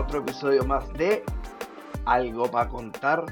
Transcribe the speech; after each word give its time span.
otro 0.00 0.20
episodio 0.20 0.64
más 0.64 0.90
de 0.94 1.22
Algo 2.06 2.50
para 2.50 2.70
contar. 2.70 3.26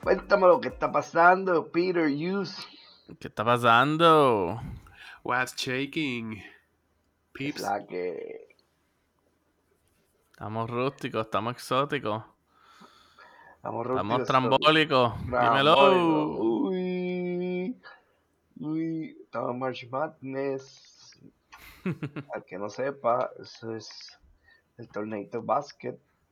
Cuéntame 0.00 0.46
lo 0.46 0.60
que 0.60 0.68
está 0.68 0.92
pasando, 0.92 1.66
Peter 1.72 2.06
Hughes. 2.06 2.56
¿Qué 3.18 3.26
está 3.26 3.44
pasando? 3.44 4.60
What's 5.24 5.56
shaking? 5.56 6.34
Es 6.34 6.44
Peeps. 7.32 7.60
la 7.60 7.84
que 7.84 8.54
Estamos 10.30 10.70
rústicos, 10.70 11.26
estamos 11.26 11.54
exóticos, 11.54 12.22
estamos 13.56 13.84
estamos 13.84 13.86
rústicos, 13.86 14.26
trambólicos. 14.28 15.12
trambólicos. 15.12 15.50
Dímelo. 15.50 16.38
Uy, 16.68 17.80
uy, 18.60 19.18
estamos 19.24 19.50
en 19.50 19.58
March 19.58 19.88
Madness. 19.90 21.20
Al 22.32 22.44
que 22.44 22.58
no 22.58 22.68
sepa, 22.68 23.28
eso 23.40 23.74
es 23.74 24.21
el 24.78 24.88
torneito. 24.88 25.44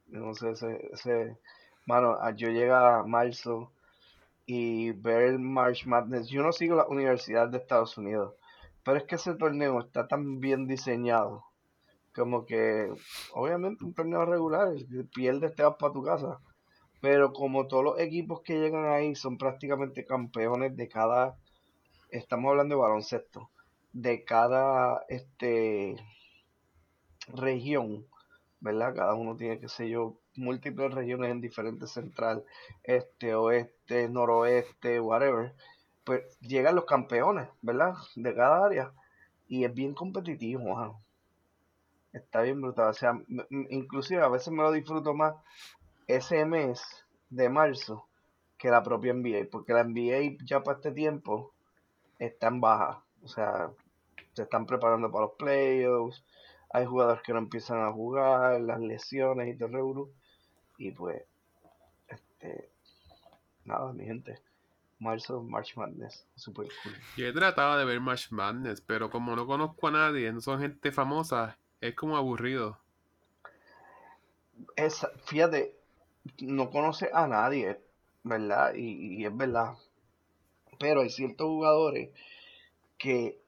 Yo 0.08 0.20
No 0.20 0.34
sé, 0.34 0.50
ese, 0.92 1.38
mano, 1.86 2.16
a- 2.20 2.32
yo 2.34 2.48
llega 2.50 2.98
a 3.00 3.04
marzo 3.04 3.72
y 4.46 4.92
ver 4.92 5.22
el 5.24 5.38
March 5.40 5.86
Madness. 5.86 6.28
Yo 6.28 6.42
no 6.42 6.52
sigo 6.52 6.76
la 6.76 6.88
Universidad 6.88 7.48
de 7.50 7.58
Estados 7.58 7.98
Unidos, 7.98 8.34
pero 8.84 8.98
es 8.98 9.04
que 9.04 9.16
ese 9.16 9.34
torneo 9.36 9.80
está 9.80 10.08
tan 10.08 10.40
bien 10.40 10.66
diseñado. 10.66 11.44
Como 12.14 12.46
que, 12.46 12.92
obviamente, 13.34 13.84
un 13.84 13.94
torneo 13.94 14.24
regular, 14.26 14.74
pierdes 15.14 15.54
te 15.56 15.62
vas 15.64 15.76
para 15.78 15.92
tu 15.94 16.02
casa. 16.04 16.40
Pero 17.02 17.32
como 17.32 17.68
todos 17.68 17.84
los 17.84 18.00
equipos 18.00 18.42
que 18.42 18.58
llegan 18.60 18.86
ahí 18.86 19.14
son 19.16 19.38
prácticamente 19.38 20.06
campeones 20.06 20.76
de 20.76 20.88
cada, 20.88 21.38
estamos 22.10 22.50
hablando 22.50 22.76
de 22.76 22.82
baloncesto, 22.82 23.50
de 23.92 24.24
cada 24.24 25.04
este 25.08 25.96
región, 27.32 28.06
¿verdad? 28.60 28.94
Cada 28.94 29.14
uno 29.14 29.36
tiene, 29.36 29.58
qué 29.58 29.68
sé 29.68 29.88
yo, 29.88 30.16
múltiples 30.36 30.92
regiones 30.94 31.30
en 31.30 31.40
diferentes 31.40 31.90
central, 31.90 32.44
este, 32.82 33.34
oeste, 33.34 34.08
noroeste, 34.08 35.00
whatever. 35.00 35.54
Pues 36.04 36.38
llegan 36.40 36.76
los 36.76 36.84
campeones, 36.84 37.48
¿verdad? 37.62 37.94
De 38.16 38.34
cada 38.34 38.64
área. 38.64 38.92
Y 39.48 39.64
es 39.64 39.74
bien 39.74 39.94
competitivo. 39.94 41.00
Está 42.12 42.42
bien 42.42 42.60
brutal. 42.60 42.88
O 42.88 42.94
sea, 42.94 43.20
inclusive 43.70 44.22
a 44.22 44.28
veces 44.28 44.52
me 44.52 44.62
lo 44.62 44.72
disfruto 44.72 45.14
más 45.14 45.34
ese 46.06 46.44
mes 46.44 46.82
de 47.28 47.48
marzo 47.48 48.06
que 48.58 48.68
la 48.68 48.82
propia 48.82 49.14
NBA, 49.14 49.48
porque 49.50 49.72
la 49.72 49.84
NBA 49.84 50.36
ya 50.44 50.62
para 50.62 50.76
este 50.76 50.92
tiempo 50.92 51.54
está 52.18 52.48
en 52.48 52.60
baja. 52.60 53.02
O 53.22 53.28
sea, 53.28 53.70
se 54.34 54.42
están 54.42 54.66
preparando 54.66 55.10
para 55.10 55.26
los 55.26 55.34
playoffs, 55.36 56.22
hay 56.72 56.86
jugadores 56.86 57.22
que 57.22 57.32
no 57.32 57.38
empiezan 57.38 57.80
a 57.80 57.92
jugar, 57.92 58.60
las 58.60 58.80
lesiones 58.80 59.54
y 59.54 59.58
todo 59.58 59.68
el. 59.68 60.86
Y 60.86 60.92
pues, 60.92 61.22
este, 62.08 62.70
nada, 63.64 63.92
mi 63.92 64.04
gente. 64.04 64.40
Marzo, 64.98 65.42
March 65.42 65.76
Madness, 65.76 66.26
super 66.36 66.68
cool. 66.82 66.92
Yo 67.16 67.26
he 67.26 67.32
tratado 67.32 67.78
de 67.78 67.86
ver 67.86 68.00
March 68.00 68.30
Madness, 68.30 68.82
pero 68.82 69.10
como 69.10 69.34
no 69.34 69.46
conozco 69.46 69.88
a 69.88 69.92
nadie, 69.92 70.30
no 70.30 70.42
son 70.42 70.60
gente 70.60 70.92
famosa, 70.92 71.56
es 71.80 71.94
como 71.94 72.18
aburrido. 72.18 72.78
Es, 74.76 75.06
fíjate, 75.24 75.74
no 76.42 76.70
conoce 76.70 77.08
a 77.14 77.26
nadie, 77.26 77.80
¿verdad? 78.24 78.74
Y, 78.74 79.22
y 79.22 79.24
es 79.24 79.34
verdad. 79.34 79.74
Pero 80.78 81.00
hay 81.00 81.08
ciertos 81.08 81.46
jugadores 81.46 82.10
que 82.98 83.40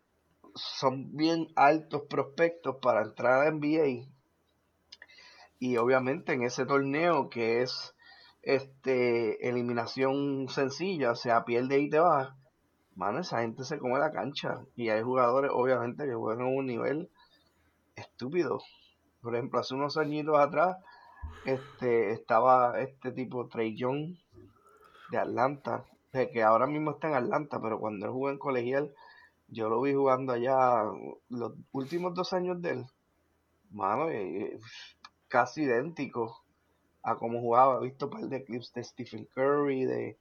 son 0.54 1.16
bien 1.16 1.48
altos 1.56 2.02
prospectos 2.08 2.76
para 2.80 3.02
entrar 3.02 3.46
a 3.46 3.50
NBA. 3.50 4.08
Y 5.58 5.76
obviamente 5.76 6.32
en 6.32 6.42
ese 6.42 6.66
torneo 6.66 7.30
que 7.30 7.62
es 7.62 7.94
este 8.42 9.48
eliminación 9.48 10.48
sencilla, 10.48 11.12
o 11.12 11.14
sea, 11.14 11.44
pierde 11.44 11.78
y 11.78 11.88
te 11.88 12.00
vas, 12.00 12.34
mano, 12.96 13.20
esa 13.20 13.40
gente 13.40 13.64
se 13.64 13.78
come 13.78 13.98
la 13.98 14.12
cancha. 14.12 14.64
Y 14.74 14.88
hay 14.88 15.02
jugadores, 15.02 15.50
obviamente, 15.54 16.04
que 16.04 16.14
juegan 16.14 16.46
a 16.46 16.50
un 16.50 16.66
nivel 16.66 17.10
estúpido. 17.96 18.60
Por 19.20 19.34
ejemplo, 19.34 19.60
hace 19.60 19.74
unos 19.74 19.96
añitos 19.96 20.38
atrás, 20.38 20.76
este, 21.44 22.12
estaba 22.12 22.80
este 22.80 23.12
tipo 23.12 23.48
Trey 23.48 23.76
Young 23.76 24.16
de 25.10 25.18
Atlanta, 25.18 25.84
que 26.10 26.42
ahora 26.42 26.66
mismo 26.66 26.92
está 26.92 27.08
en 27.08 27.14
Atlanta, 27.14 27.60
pero 27.60 27.78
cuando 27.78 28.06
él 28.06 28.12
jugó 28.12 28.30
en 28.30 28.38
colegial, 28.38 28.92
yo 29.52 29.68
lo 29.68 29.82
vi 29.82 29.92
jugando 29.92 30.32
allá 30.32 30.84
los 31.28 31.52
últimos 31.72 32.14
dos 32.14 32.32
años 32.32 32.60
de 32.62 32.70
él. 32.70 32.86
Mano, 33.70 34.08
eh, 34.08 34.44
eh, 34.44 34.58
casi 35.28 35.62
idéntico 35.62 36.42
a 37.02 37.16
como 37.16 37.40
jugaba. 37.40 37.78
He 37.78 37.84
visto 37.84 38.06
un 38.06 38.12
par 38.12 38.22
de 38.22 38.44
clips 38.44 38.72
de 38.72 38.82
Stephen 38.82 39.26
Curry, 39.26 39.84
de 39.84 40.18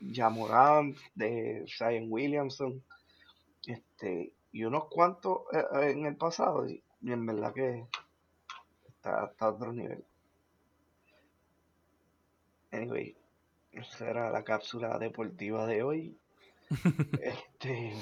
Jamorant, 0.00 0.96
de 1.14 1.64
Zion 1.66 2.06
Williamson, 2.08 2.82
este, 3.66 4.32
y 4.52 4.64
unos 4.64 4.84
cuantos 4.84 5.40
eh, 5.52 5.90
en 5.90 6.06
el 6.06 6.16
pasado, 6.16 6.68
y, 6.68 6.82
en 7.02 7.26
verdad 7.26 7.52
que 7.52 7.84
está, 8.86 9.26
está 9.26 9.46
a 9.46 9.50
otro 9.50 9.72
nivel. 9.72 10.04
Anyway, 12.70 13.16
esa 13.72 14.08
era 14.08 14.30
la 14.30 14.44
cápsula 14.44 14.98
deportiva 14.98 15.66
de 15.66 15.82
hoy. 15.82 16.18
Este, 17.20 17.94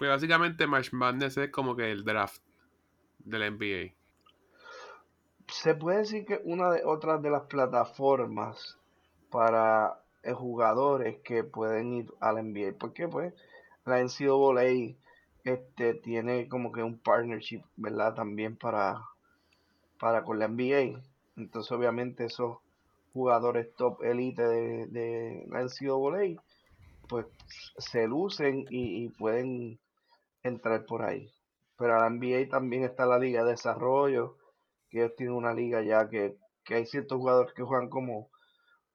Pues 0.00 0.08
básicamente 0.08 0.66
March 0.66 0.94
Madness 0.94 1.36
es 1.36 1.50
como 1.50 1.76
que 1.76 1.92
el 1.92 2.04
draft 2.04 2.40
de 3.18 3.38
la 3.38 3.50
NBA. 3.50 3.92
se 5.46 5.74
puede 5.74 5.98
decir 5.98 6.24
que 6.24 6.40
una 6.42 6.70
de 6.70 6.86
otras 6.86 7.20
de 7.20 7.28
las 7.28 7.42
plataformas 7.42 8.78
para 9.30 10.00
eh, 10.22 10.32
jugadores 10.32 11.18
que 11.22 11.44
pueden 11.44 11.92
ir 11.92 12.14
a 12.18 12.32
la 12.32 12.42
NBA, 12.42 12.78
porque 12.78 13.08
pues 13.08 13.34
la 13.84 14.02
NCAA 14.02 14.96
este 15.44 15.92
tiene 15.92 16.48
como 16.48 16.72
que 16.72 16.82
un 16.82 16.96
partnership, 16.98 17.60
¿verdad? 17.76 18.14
También 18.14 18.56
para 18.56 19.02
para 19.98 20.24
con 20.24 20.38
la 20.38 20.48
NBA. 20.48 20.98
Entonces 21.36 21.70
obviamente 21.72 22.24
esos 22.24 22.56
jugadores 23.12 23.68
top 23.76 24.02
elite 24.02 24.42
de, 24.48 24.86
de 24.86 25.46
la 25.50 25.62
NCAA 25.62 26.42
pues 27.06 27.26
se 27.76 28.06
lucen 28.06 28.64
y 28.70 29.10
pueden 29.10 29.78
entrar 30.42 30.86
por 30.86 31.02
ahí. 31.02 31.32
Pero 31.76 31.98
la 31.98 32.10
NBA 32.10 32.48
también 32.50 32.84
está 32.84 33.06
la 33.06 33.18
liga 33.18 33.44
de 33.44 33.52
desarrollo, 33.52 34.36
que 34.88 34.98
ellos 34.98 35.16
tienen 35.16 35.34
una 35.34 35.54
liga 35.54 35.82
ya 35.82 36.08
que, 36.08 36.36
que 36.64 36.74
hay 36.74 36.86
ciertos 36.86 37.18
jugadores 37.18 37.54
que 37.54 37.62
juegan 37.62 37.88
como 37.88 38.30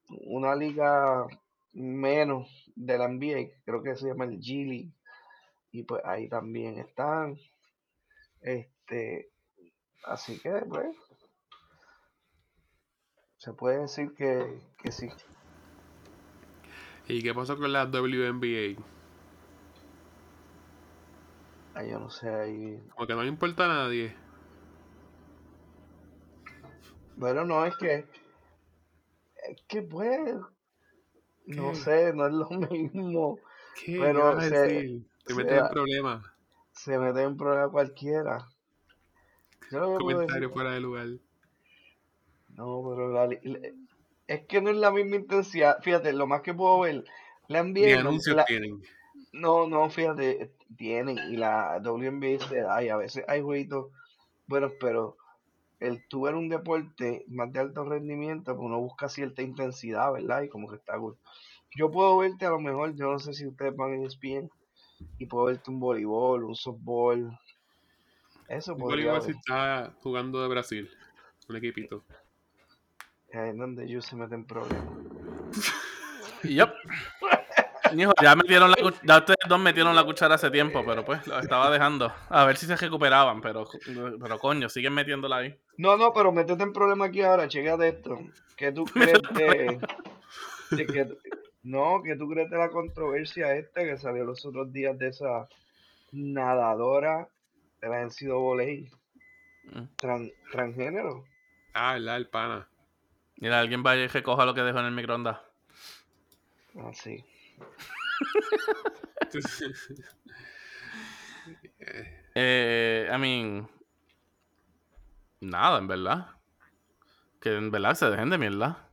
una 0.08 0.54
liga 0.54 1.26
menos 1.72 2.48
de 2.74 2.98
la 2.98 3.08
NBA, 3.08 3.62
creo 3.64 3.82
que 3.82 3.96
se 3.96 4.06
llama 4.06 4.24
el 4.24 4.38
G 4.40 4.66
League, 4.66 4.92
y 5.72 5.82
pues 5.82 6.02
ahí 6.04 6.28
también 6.28 6.78
están. 6.78 7.38
Este, 8.40 9.30
así 10.04 10.38
que 10.38 10.50
pues 10.68 10.96
se 13.38 13.52
puede 13.52 13.80
decir 13.80 14.14
que, 14.14 14.60
que 14.82 14.92
sí. 14.92 15.10
¿Y 17.08 17.22
qué 17.22 17.34
pasó 17.34 17.56
con 17.56 17.72
la 17.72 17.84
WNBA? 17.84 18.82
Ay, 21.76 21.90
yo 21.90 21.98
no 22.00 22.10
sé 22.10 22.28
ahí. 22.28 22.82
Como 22.94 23.06
que 23.06 23.14
no 23.14 23.22
le 23.22 23.28
importa 23.28 23.64
a 23.66 23.68
nadie. 23.68 24.14
Bueno, 27.16 27.44
no 27.44 27.64
es 27.64 27.76
que 27.76 28.04
es 29.48 29.62
que 29.68 29.82
pues 29.82 30.34
no 31.46 31.74
sé, 31.74 32.12
no 32.12 32.26
es 32.26 32.32
lo 32.32 32.48
mismo. 32.70 33.38
¿Qué? 33.84 33.98
Pero 34.00 34.14
¿Qué 34.14 34.20
vas 34.20 34.38
a 34.38 34.48
se- 34.48 34.64
decir? 34.68 35.02
Te 35.24 35.34
se- 35.34 35.40
metes 35.42 35.58
en 35.58 35.68
problemas. 35.68 36.24
Se 36.72 36.98
mete 36.98 37.22
en 37.22 37.36
problema 37.36 37.70
cualquiera. 37.70 38.48
Yo 39.70 39.96
Comentario 39.98 40.50
fuera 40.50 40.72
de 40.72 40.80
lugar. 40.80 41.08
No, 42.56 42.82
pero 42.88 43.12
la 43.12 43.28
es 44.28 44.46
que 44.46 44.60
no 44.60 44.70
es 44.70 44.76
la 44.76 44.90
misma 44.90 45.16
intensidad. 45.16 45.78
Fíjate, 45.82 46.12
lo 46.12 46.26
más 46.26 46.42
que 46.42 46.54
puedo 46.54 46.80
ver, 46.80 47.04
la 47.48 47.62
Ni 47.62 47.72
NBA 47.72 48.02
no, 48.02 48.10
anuncios 48.10 48.36
la- 48.36 48.44
tienen. 48.44 48.82
No, 49.36 49.66
no, 49.66 49.88
fíjate, 49.90 50.52
tienen 50.76 51.18
y 51.18 51.36
la 51.36 51.80
WNBA 51.82 52.46
se 52.48 52.60
da 52.60 52.82
y 52.82 52.88
a 52.88 52.96
veces 52.96 53.24
hay 53.28 53.42
jueguitos 53.42 53.92
buenos, 54.46 54.72
pero 54.80 55.16
el 55.80 56.06
tú 56.08 56.22
ver 56.22 56.34
un 56.34 56.48
deporte 56.48 57.24
más 57.28 57.52
de 57.52 57.60
alto 57.60 57.84
rendimiento, 57.84 58.54
pues 58.56 58.64
uno 58.66 58.80
busca 58.80 59.08
cierta 59.08 59.42
intensidad, 59.42 60.12
¿verdad? 60.12 60.42
Y 60.42 60.48
como 60.48 60.68
que 60.68 60.76
está 60.76 60.98
cool. 60.98 61.16
Yo 61.76 61.90
puedo 61.90 62.16
verte 62.18 62.46
a 62.46 62.50
lo 62.50 62.60
mejor, 62.60 62.94
yo 62.94 63.10
no 63.12 63.18
sé 63.18 63.34
si 63.34 63.46
ustedes 63.46 63.76
van 63.76 63.92
en 63.94 64.04
ESPN, 64.06 64.50
y 65.18 65.26
puedo 65.26 65.46
verte 65.46 65.70
un 65.70 65.78
voleibol, 65.80 66.44
un 66.44 66.54
softball. 66.54 67.38
Eso 68.48 68.74
Un 68.74 68.78
podría 68.78 69.12
voleibol 69.12 69.22
si 69.22 69.28
ver. 69.28 69.36
está 69.36 69.92
jugando 70.02 70.40
de 70.42 70.48
Brasil. 70.48 70.90
Un 71.48 71.56
equipito. 71.56 72.04
Ahí 73.32 73.50
es 73.50 73.56
donde 73.56 73.84
ellos 73.84 74.06
se 74.06 74.16
meten 74.16 74.46
problemas. 74.46 74.88
Yup. 76.42 76.70
Hijo, 77.98 78.12
ya 78.22 78.34
metieron 78.36 78.70
la 78.70 78.76
ya 79.02 79.18
ustedes 79.18 79.36
dos 79.48 79.58
metieron 79.60 79.94
la 79.94 80.04
cuchara 80.04 80.34
hace 80.36 80.50
tiempo, 80.50 80.84
pero 80.84 81.04
pues 81.04 81.26
lo 81.26 81.38
estaba 81.38 81.70
dejando. 81.70 82.12
A 82.28 82.44
ver 82.44 82.56
si 82.56 82.66
se 82.66 82.76
recuperaban, 82.76 83.40
pero, 83.40 83.66
pero 84.20 84.38
coño, 84.38 84.68
siguen 84.68 84.94
metiéndola 84.94 85.36
ahí. 85.38 85.58
No, 85.78 85.96
no, 85.96 86.12
pero 86.12 86.32
métete 86.32 86.62
en 86.62 86.72
problema 86.72 87.06
aquí 87.06 87.22
ahora, 87.22 87.48
chequate 87.48 87.88
esto. 87.88 88.18
¿Qué 88.56 88.72
tú 88.72 88.84
crees 88.94 89.20
de, 89.34 89.78
de 90.70 90.86
que 90.86 91.08
no, 91.62 92.02
que 92.02 92.16
tú 92.16 92.28
crees 92.28 92.50
de 92.50 92.58
la 92.58 92.70
controversia 92.70 93.54
esta 93.56 93.82
que 93.84 93.96
salió 93.98 94.24
los 94.24 94.44
otros 94.44 94.72
días 94.72 94.98
de 94.98 95.08
esa 95.08 95.48
nadadora 96.12 97.28
de 97.80 97.88
la 97.88 98.02
NCAA 98.02 98.90
Mm. 99.68 99.88
tran- 100.00 100.32
transgénero? 100.52 101.24
Ah, 101.74 101.94
¿verdad? 101.94 102.16
El 102.18 102.28
pana. 102.28 102.68
Mira, 103.38 103.58
alguien 103.58 103.82
vaya 103.82 104.04
y 104.04 104.06
recoja 104.06 104.44
lo 104.46 104.54
que 104.54 104.60
dejó 104.62 104.78
en 104.78 104.86
el 104.86 104.92
microondas. 104.92 105.38
Así. 106.88 107.24
Eh, 112.34 113.08
I 113.10 113.18
mean, 113.18 113.68
nada, 115.40 115.78
en 115.78 115.86
verdad. 115.86 116.26
Que 117.40 117.56
en 117.56 117.70
verdad 117.70 117.94
se 117.94 118.10
dejen 118.10 118.30
de 118.30 118.38
mierda. 118.38 118.88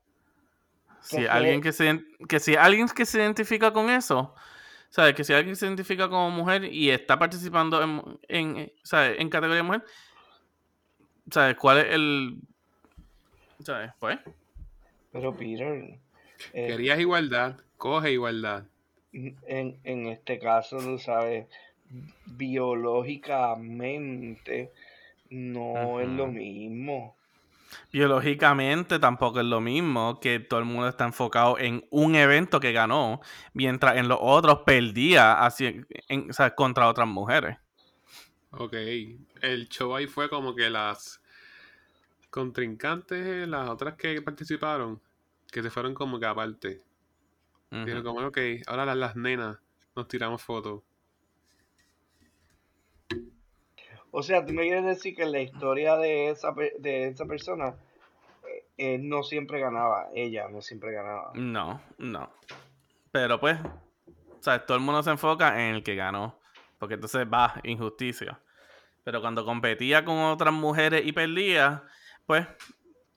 Si 1.02 1.26
alguien 1.28 1.62
que 1.62 1.74
se 1.74 2.06
que 2.30 2.40
si 2.40 2.56
alguien 2.56 2.88
que 2.88 3.06
se 3.06 3.18
identifica 3.18 3.74
con 3.74 3.90
eso, 3.90 4.34
¿sabes? 4.90 5.16
Que 5.16 5.26
si 5.26 5.34
alguien 5.34 5.56
se 5.58 5.66
identifica 5.66 6.08
como 6.08 6.32
mujer 6.32 6.64
y 6.64 6.90
está 6.90 7.20
participando 7.20 7.84
en, 7.84 8.20
en, 8.30 8.74
¿sabes? 8.84 9.20
en 9.20 9.30
categoría 9.30 9.58
de 9.58 9.64
mujer, 9.64 9.84
¿sabes? 11.30 11.58
¿Cuál 11.58 11.80
es 11.80 11.94
el 11.94 12.38
¿sabes? 13.64 13.92
Pues, 14.00 14.20
Pero 15.12 15.36
Peter, 15.36 16.00
eh, 16.54 16.68
Querías 16.68 17.00
igualdad, 17.00 17.58
coge 17.84 18.14
igualdad. 18.14 18.64
en, 19.12 19.78
en 19.84 20.08
este 20.08 20.40
caso, 20.40 20.78
tú 20.78 20.98
sabes, 20.98 21.48
biológicamente 22.26 24.72
no 25.30 26.00
es 26.00 26.08
lo 26.08 26.28
mismo. 26.28 27.16
biológicamente 27.92 29.00
tampoco 29.00 29.40
es 29.40 29.46
lo 29.46 29.62
mismo 29.62 30.20
que 30.20 30.40
todo 30.40 30.60
el 30.60 30.66
mundo 30.66 30.88
está 30.88 31.06
enfocado 31.06 31.58
en 31.60 31.86
un 31.92 32.16
evento 32.16 32.60
que 32.60 32.72
ganó, 32.72 33.22
mientras 33.54 33.98
en 33.98 34.08
los 34.08 34.20
otros 34.22 34.60
perdía 34.66 35.44
así, 35.46 35.82
en- 36.10 36.30
o 36.30 36.34
sea, 36.34 36.56
contra 36.56 36.88
otras 36.88 37.08
mujeres. 37.08 37.58
Ok. 38.52 38.74
El 39.42 39.68
show 39.70 39.96
ahí 39.96 40.08
fue 40.08 40.30
como 40.30 40.56
que 40.56 40.70
las 40.70 41.22
contrincantes, 42.30 43.26
eh, 43.26 43.48
las 43.48 43.70
otras 43.70 43.96
que 43.96 44.22
participaron, 44.22 45.00
que 45.52 45.62
se 45.64 45.70
fueron 45.70 45.94
como 45.94 46.20
que 46.20 46.26
aparte. 46.26 46.82
Dijeron 47.74 48.04
como, 48.04 48.28
ok, 48.28 48.38
ahora 48.68 48.86
las, 48.86 48.98
las 48.98 49.16
nenas 49.16 49.58
nos 49.96 50.08
tiramos 50.08 50.44
fotos. 50.44 50.84
O 54.12 54.22
sea, 54.22 54.46
tú 54.46 54.54
me 54.54 54.64
quieres 54.64 54.86
decir 54.86 55.16
que 55.16 55.24
en 55.24 55.32
la 55.32 55.42
historia 55.42 55.98
de 55.98 56.30
esa, 56.30 56.54
de 56.78 57.08
esa 57.08 57.26
persona, 57.26 57.76
eh, 58.48 58.66
él 58.78 59.10
no 59.10 59.24
siempre 59.24 59.60
ganaba, 59.60 60.10
ella 60.14 60.48
no 60.50 60.62
siempre 60.62 60.92
ganaba. 60.92 61.32
No, 61.34 61.82
no. 61.98 62.30
Pero 63.12 63.40
pues, 63.40 63.60
o 63.60 64.44
sea, 64.44 64.64
todo 64.66 64.78
el 64.78 64.84
mundo 64.84 65.02
se 65.02 65.10
enfoca 65.10 65.68
en 65.68 65.76
el 65.76 65.84
que 65.84 65.96
ganó. 65.96 66.38
Porque 66.84 66.96
entonces 66.96 67.26
va, 67.26 67.62
injusticia. 67.64 68.42
Pero 69.06 69.22
cuando 69.22 69.46
competía 69.46 70.04
con 70.04 70.18
otras 70.18 70.54
mujeres 70.54 71.04
y 71.06 71.14
perdía, 71.14 71.84
pues, 72.26 72.46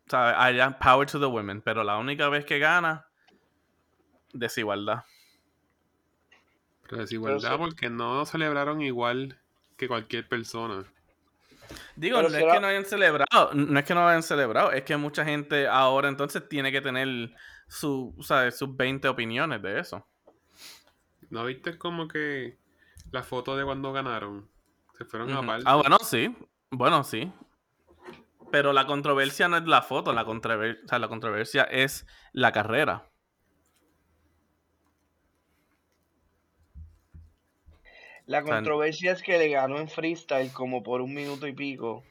¿sabes? 0.06 0.36
Allá, 0.38 0.78
power 0.78 1.10
to 1.10 1.18
the 1.18 1.26
women. 1.26 1.60
Pero 1.62 1.82
la 1.82 1.98
única 1.98 2.28
vez 2.28 2.44
que 2.44 2.60
gana, 2.60 3.08
desigualdad. 4.38 5.04
Pero 6.82 6.98
desigualdad 6.98 7.58
porque 7.58 7.90
no 7.90 8.24
celebraron 8.26 8.80
igual 8.80 9.38
que 9.76 9.88
cualquier 9.88 10.28
persona. 10.28 10.84
Digo, 11.96 12.18
Pero 12.18 12.28
no 12.28 12.34
será- 12.34 12.46
es 12.48 12.54
que 12.54 12.60
no 12.60 12.66
hayan 12.68 12.84
celebrado, 12.84 13.50
no 13.54 13.78
es 13.78 13.84
que 13.84 13.94
no 13.94 14.02
lo 14.02 14.08
hayan 14.08 14.22
celebrado, 14.22 14.70
es 14.72 14.84
que 14.84 14.96
mucha 14.96 15.24
gente 15.24 15.66
ahora 15.66 16.08
entonces 16.08 16.48
tiene 16.48 16.70
que 16.70 16.80
tener 16.80 17.34
su, 17.66 18.14
¿sabes? 18.22 18.56
sus 18.56 18.76
20 18.76 19.08
opiniones 19.08 19.60
de 19.62 19.80
eso. 19.80 20.06
¿No 21.30 21.44
viste 21.44 21.76
como 21.76 22.06
que 22.06 22.56
la 23.10 23.24
foto 23.24 23.56
de 23.56 23.64
cuando 23.64 23.92
ganaron? 23.92 24.48
Se 24.96 25.04
fueron 25.04 25.30
Ujú. 25.32 25.42
aparte. 25.42 25.64
Ah, 25.66 25.74
bueno, 25.74 25.98
sí. 26.02 26.34
Bueno, 26.70 27.02
sí. 27.02 27.32
Pero 28.52 28.72
la 28.72 28.86
controversia 28.86 29.48
no 29.48 29.56
es 29.56 29.64
la 29.66 29.82
foto, 29.82 30.12
la, 30.12 30.24
controver- 30.24 30.78
o 30.84 30.88
sea, 30.88 31.00
la 31.00 31.08
controversia 31.08 31.64
es 31.64 32.06
la 32.32 32.52
carrera. 32.52 33.08
La 38.26 38.42
controversia 38.42 39.12
es 39.12 39.22
que 39.22 39.38
le 39.38 39.48
ganó 39.48 39.78
en 39.78 39.88
freestyle 39.88 40.52
como 40.52 40.82
por 40.82 41.00
un 41.00 41.14
minuto 41.14 41.46
y 41.46 41.52
pico. 41.52 42.02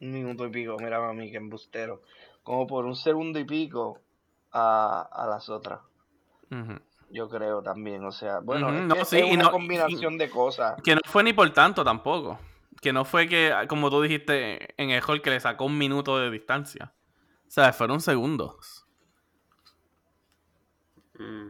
Un 0.00 0.12
minuto 0.12 0.44
y 0.46 0.50
pico, 0.50 0.76
mira 0.80 1.08
a 1.08 1.12
mí 1.12 1.30
que 1.30 1.36
embustero. 1.36 2.02
Como 2.42 2.66
por 2.66 2.84
un 2.84 2.96
segundo 2.96 3.38
y 3.38 3.44
pico 3.44 4.00
a, 4.50 5.08
a 5.12 5.26
las 5.26 5.48
otras. 5.48 5.80
Yo 7.10 7.28
creo 7.28 7.62
también, 7.62 8.04
o 8.04 8.10
sea, 8.12 8.40
bueno, 8.40 8.70
no, 8.72 9.04
sí, 9.04 9.18
es 9.18 9.32
una 9.32 9.44
no- 9.44 9.50
combinación 9.52 10.18
de 10.18 10.28
cosas. 10.28 10.80
Que 10.82 10.94
no 10.94 11.00
fue 11.04 11.22
ni 11.22 11.32
por 11.32 11.48
tanto 11.52 11.84
tampoco. 11.84 12.38
Que 12.80 12.92
no 12.92 13.04
fue 13.04 13.28
que, 13.28 13.54
como 13.68 13.88
tú 13.90 14.02
dijiste 14.02 14.74
en 14.82 14.90
el 14.90 15.02
hall, 15.06 15.22
que 15.22 15.30
le 15.30 15.38
sacó 15.38 15.66
un 15.66 15.78
minuto 15.78 16.18
de 16.18 16.30
distancia. 16.30 16.92
O 17.46 17.50
sea, 17.50 17.72
fueron 17.72 18.00
segundos. 18.00 18.86
Mm. 21.18 21.48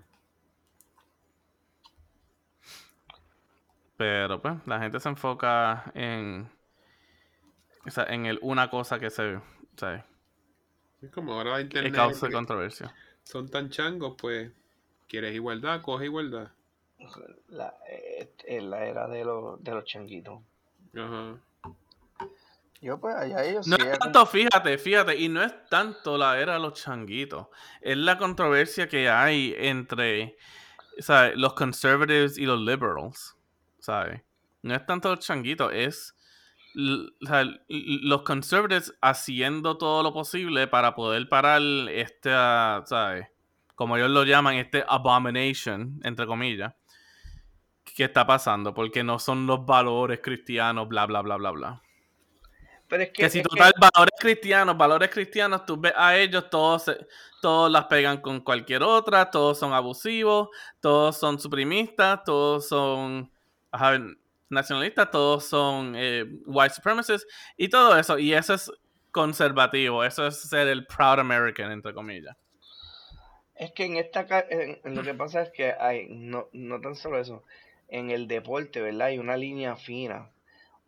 Pero 4.02 4.43
pues, 4.43 4.54
la 4.66 4.81
gente 4.81 4.99
se 4.99 5.08
enfoca 5.08 5.93
en. 5.94 6.50
O 7.87 7.90
sea, 7.90 8.02
en 8.04 8.26
el 8.26 8.40
una 8.43 8.69
cosa 8.69 8.99
que 8.99 9.10
se. 9.10 9.40
¿sabes? 9.76 10.02
Es 11.00 11.10
como 11.12 11.34
ahora 11.34 11.50
la 11.50 11.56
Que 11.58 11.62
internet 11.62 11.94
causa 11.94 12.26
que 12.26 12.32
controversia. 12.32 12.93
son 13.22 13.49
tan 13.49 13.70
changos, 13.70 14.16
pues, 14.21 14.50
¿quieres 15.09 15.37
igualdad? 15.37 15.80
Coge 15.82 16.06
igualdad. 16.06 16.50
La, 17.49 17.76
eh, 17.88 18.32
en 18.44 18.71
la 18.71 18.85
era 18.87 19.06
de 19.06 19.25
los, 19.25 19.62
de 19.62 19.71
los 19.71 19.85
changuitos. 19.85 20.40
Ajá. 20.97 21.38
Yo 22.80 22.99
pues 22.99 23.14
allá 23.14 23.44
ellos 23.44 23.68
No 23.68 23.76
sí, 23.76 23.82
es 23.87 23.99
tanto, 24.00 24.26
fíjate, 24.26 24.78
fíjate, 24.78 25.16
y 25.16 25.28
no 25.28 25.44
es 25.44 25.52
tanto 25.68 26.18
la 26.18 26.40
era 26.40 26.54
de 26.54 26.59
los 26.59 26.75
changuitos. 26.75 27.47
Es 27.80 27.97
la 27.97 28.18
controversia 28.18 28.88
que 28.88 29.09
hay 29.09 29.54
entre 29.56 30.37
¿sabes? 30.99 31.37
los 31.37 31.52
conservatives 31.52 32.37
y 32.37 32.47
los 32.47 32.59
liberals. 32.61 33.37
¿Sabes? 33.83 34.23
No 34.62 34.75
es 34.77 34.87
tanto 34.87 35.09
los 35.11 35.19
changuitos, 35.19 35.73
es 35.75 36.15
o 36.75 37.27
sea, 37.27 37.45
los 37.69 38.23
conservatives 38.23 38.95
haciendo 39.03 39.77
todo 39.77 40.03
lo 40.05 40.12
posible 40.15 40.69
para 40.69 40.95
poder 40.95 41.29
parar 41.29 41.61
este, 41.91 42.31
ah, 42.33 42.83
¿sabes? 42.87 43.27
Como 43.75 43.97
ellos 43.97 44.09
lo 44.11 44.23
llaman, 44.25 44.55
este 44.55 44.85
abomination, 44.89 46.01
entre 46.05 46.27
comillas, 46.27 46.73
que 47.85 48.05
está 48.05 48.25
pasando, 48.25 48.73
porque 48.73 49.03
no 49.03 49.19
son 49.19 49.47
los 49.49 49.67
valores 49.67 50.21
cristianos, 50.23 50.89
bla, 50.89 51.05
bla, 51.07 51.23
bla, 51.23 51.37
bla, 51.37 51.51
bla. 51.51 51.83
Pero 52.89 53.03
es 53.03 53.09
que, 53.11 53.23
Que 53.25 53.31
si 53.31 53.39
es 53.41 53.43
que- 53.45 53.49
total, 53.51 53.73
valores 53.81 54.15
cristianos, 54.21 54.77
valores 54.79 55.11
cristianos, 55.11 55.67
tú 55.67 55.77
ves 55.81 55.93
a 55.97 56.17
ellos, 56.17 56.49
todos, 56.49 56.85
se- 56.85 57.07
todos 57.41 57.69
las 57.71 57.87
pegan 57.87 58.21
con 58.21 58.41
cualquier 58.41 58.85
otra, 58.85 59.29
todos 59.29 59.59
son 59.59 59.73
abusivos, 59.73 60.51
todos 60.81 61.19
son 61.19 61.41
suprimistas, 61.41 62.23
todos 62.25 62.69
son 62.69 63.32
ajá, 63.73 63.99
nacionalistas, 64.49 65.11
todos 65.11 65.45
son 65.45 65.95
eh, 65.97 66.25
white 66.47 66.75
supremacists 66.75 67.26
y 67.57 67.69
todo 67.69 67.99
eso. 67.99 68.19
Y 68.19 68.35
eso 68.35 68.55
es 68.55 68.71
conservativo, 69.11 70.05
eso 70.05 70.26
es 70.26 70.41
ser 70.41 70.69
el 70.69 70.87
proud 70.87 71.19
American, 71.19 71.73
entre 71.73 71.93
comillas. 71.95 72.37
Es 73.55 73.73
que 73.73 73.85
en 73.85 73.97
esta 73.97 74.26
en- 74.49 74.81
lo 74.95 75.02
que 75.02 75.14
pasa 75.14 75.43
es 75.43 75.50
que 75.50 75.73
hay 75.73 76.09
no, 76.09 76.49
no 76.52 76.81
tan 76.81 76.97
solo 76.97 77.19
eso, 77.19 77.45
en 77.88 78.11
el 78.11 78.26
deporte, 78.26 78.81
¿verdad? 78.81 79.09
Hay 79.09 79.19
una 79.19 79.37
línea 79.37 79.76
fina. 79.76 80.31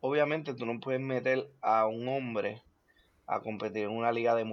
Obviamente 0.01 0.55
tú 0.55 0.67
no 0.67 0.81
puedes 0.81 1.01
meter 1.01 1.49
a 1.61 1.87
un 1.87 2.09
hombre 2.09 2.63
a 3.27 3.41
competir 3.41 3.85
en 3.85 3.91
una 3.91 4.13
liga 4.13 4.35
de 4.35 4.45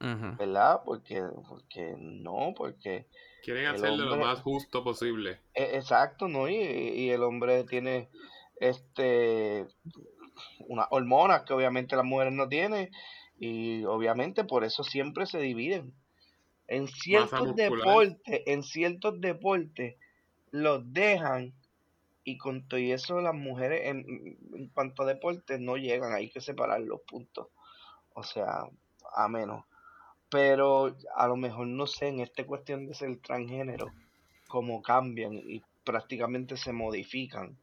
¿verdad? 0.00 0.80
Porque 0.84 1.22
porque 1.48 1.94
no, 1.98 2.54
porque 2.56 3.06
Quieren 3.42 3.66
hacerlo 3.66 4.06
lo 4.06 4.16
más 4.16 4.40
justo 4.40 4.82
posible. 4.82 5.38
e- 5.54 5.76
exacto, 5.76 6.28
¿no? 6.28 6.48
Y, 6.48 6.54
y 6.56 7.10
el 7.10 7.22
hombre 7.22 7.64
tiene 7.64 8.08
este 8.60 9.66
unas 10.68 10.86
hormonas 10.90 11.42
que 11.42 11.52
obviamente 11.52 11.96
las 11.96 12.04
mujeres 12.04 12.32
no 12.32 12.48
tienen 12.48 12.90
y 13.38 13.84
obviamente 13.84 14.44
por 14.44 14.64
eso 14.64 14.84
siempre 14.84 15.26
se 15.26 15.38
dividen. 15.38 15.94
En 16.66 16.86
ciertos 16.88 17.56
deportes, 17.56 18.42
en 18.46 18.62
ciertos 18.62 19.20
deportes 19.20 19.96
los 20.50 20.92
dejan 20.92 21.52
y 22.22 22.38
con 22.38 22.68
todo 22.68 22.78
y 22.78 22.92
eso 22.92 23.20
las 23.20 23.34
mujeres 23.34 23.82
en, 23.86 24.38
en 24.54 24.68
cuanto 24.68 25.02
a 25.02 25.06
deportes 25.06 25.58
no 25.58 25.76
llegan, 25.76 26.12
hay 26.12 26.30
que 26.30 26.40
separar 26.40 26.80
los 26.80 27.00
puntos. 27.00 27.48
O 28.14 28.22
sea, 28.22 28.64
a 29.14 29.28
menos. 29.28 29.64
Pero 30.30 30.96
a 31.16 31.26
lo 31.26 31.36
mejor 31.36 31.66
no 31.66 31.86
sé, 31.86 32.08
en 32.08 32.20
esta 32.20 32.44
cuestión 32.46 32.86
de 32.86 32.94
ser 32.94 33.16
transgénero, 33.18 33.92
como 34.48 34.80
cambian 34.82 35.34
y 35.34 35.62
prácticamente 35.84 36.56
se 36.56 36.72
modifican. 36.72 37.56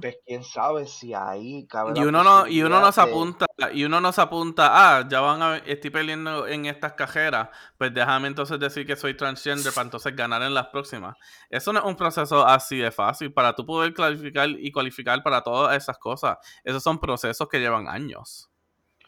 Pues 0.00 0.16
quién 0.24 0.42
sabe 0.42 0.86
si 0.86 1.12
ahí 1.12 1.66
cabe 1.66 1.92
Y 2.00 2.02
uno 2.04 2.22
no, 2.24 2.46
y 2.46 2.62
uno 2.62 2.80
nos 2.80 2.96
de- 2.96 3.02
apunta, 3.02 3.46
y 3.74 3.84
uno 3.84 4.00
nos 4.00 4.18
apunta, 4.18 4.68
ah, 4.72 5.06
ya 5.06 5.20
van 5.20 5.42
a 5.42 5.56
estoy 5.58 5.90
peleando 5.90 6.46
en 6.46 6.64
estas 6.64 6.94
cajeras, 6.94 7.50
pues 7.76 7.92
déjame 7.92 8.28
entonces 8.28 8.58
decir 8.58 8.86
que 8.86 8.96
soy 8.96 9.14
transgender 9.16 9.72
para 9.74 9.84
entonces 9.84 10.16
ganar 10.16 10.40
en 10.42 10.54
las 10.54 10.68
próximas. 10.68 11.14
Eso 11.50 11.72
no 11.74 11.80
es 11.80 11.84
un 11.84 11.94
proceso 11.96 12.46
así 12.46 12.78
de 12.78 12.90
fácil. 12.90 13.34
Para 13.34 13.54
tú 13.54 13.66
poder 13.66 13.92
clarificar 13.92 14.48
y 14.48 14.72
cualificar 14.72 15.22
para 15.22 15.42
todas 15.42 15.76
esas 15.76 15.98
cosas, 15.98 16.38
esos 16.64 16.82
son 16.82 16.98
procesos 16.98 17.46
que 17.48 17.58
llevan 17.60 17.86
años. 17.86 18.50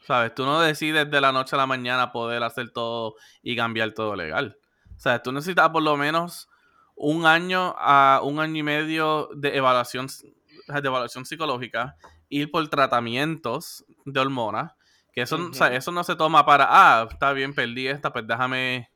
¿Sabes? 0.06 0.34
Tú 0.34 0.44
no 0.44 0.60
decides 0.60 1.10
de 1.10 1.20
la 1.20 1.32
noche 1.32 1.56
a 1.56 1.58
la 1.58 1.66
mañana 1.66 2.12
poder 2.12 2.42
hacer 2.44 2.70
todo 2.70 3.16
y 3.42 3.56
cambiar 3.56 3.92
todo 3.92 4.14
legal. 4.14 4.56
O 4.94 4.98
sea, 5.00 5.20
tú 5.20 5.32
necesitas 5.32 5.68
por 5.70 5.82
lo 5.82 5.96
menos 5.96 6.48
un 6.94 7.26
año 7.26 7.74
a 7.76 8.20
un 8.22 8.38
año 8.38 8.56
y 8.56 8.62
medio 8.62 9.28
de 9.34 9.56
evaluación, 9.56 10.06
de 10.06 10.78
evaluación 10.88 11.26
psicológica, 11.26 11.96
ir 12.28 12.50
por 12.50 12.66
tratamientos 12.68 13.84
de 14.04 14.20
hormonas, 14.20 14.72
que 15.12 15.22
eso, 15.22 15.36
o 15.36 15.52
sea, 15.52 15.68
Ujú. 15.68 15.76
eso 15.76 15.92
no 15.92 16.04
se 16.04 16.14
toma 16.14 16.46
para, 16.46 16.66
ah, 16.68 17.08
está 17.10 17.32
bien, 17.32 17.52
perdí 17.54 17.88
esta, 17.88 18.12
pues 18.12 18.26
déjame 18.26 18.88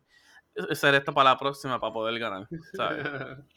hacer 0.71 0.95
esto 0.95 1.13
para 1.13 1.31
la 1.31 1.39
próxima 1.39 1.81
para 1.81 1.93
poder 1.93 2.19
ganar. 2.19 2.49
¿sabes? 2.75 3.05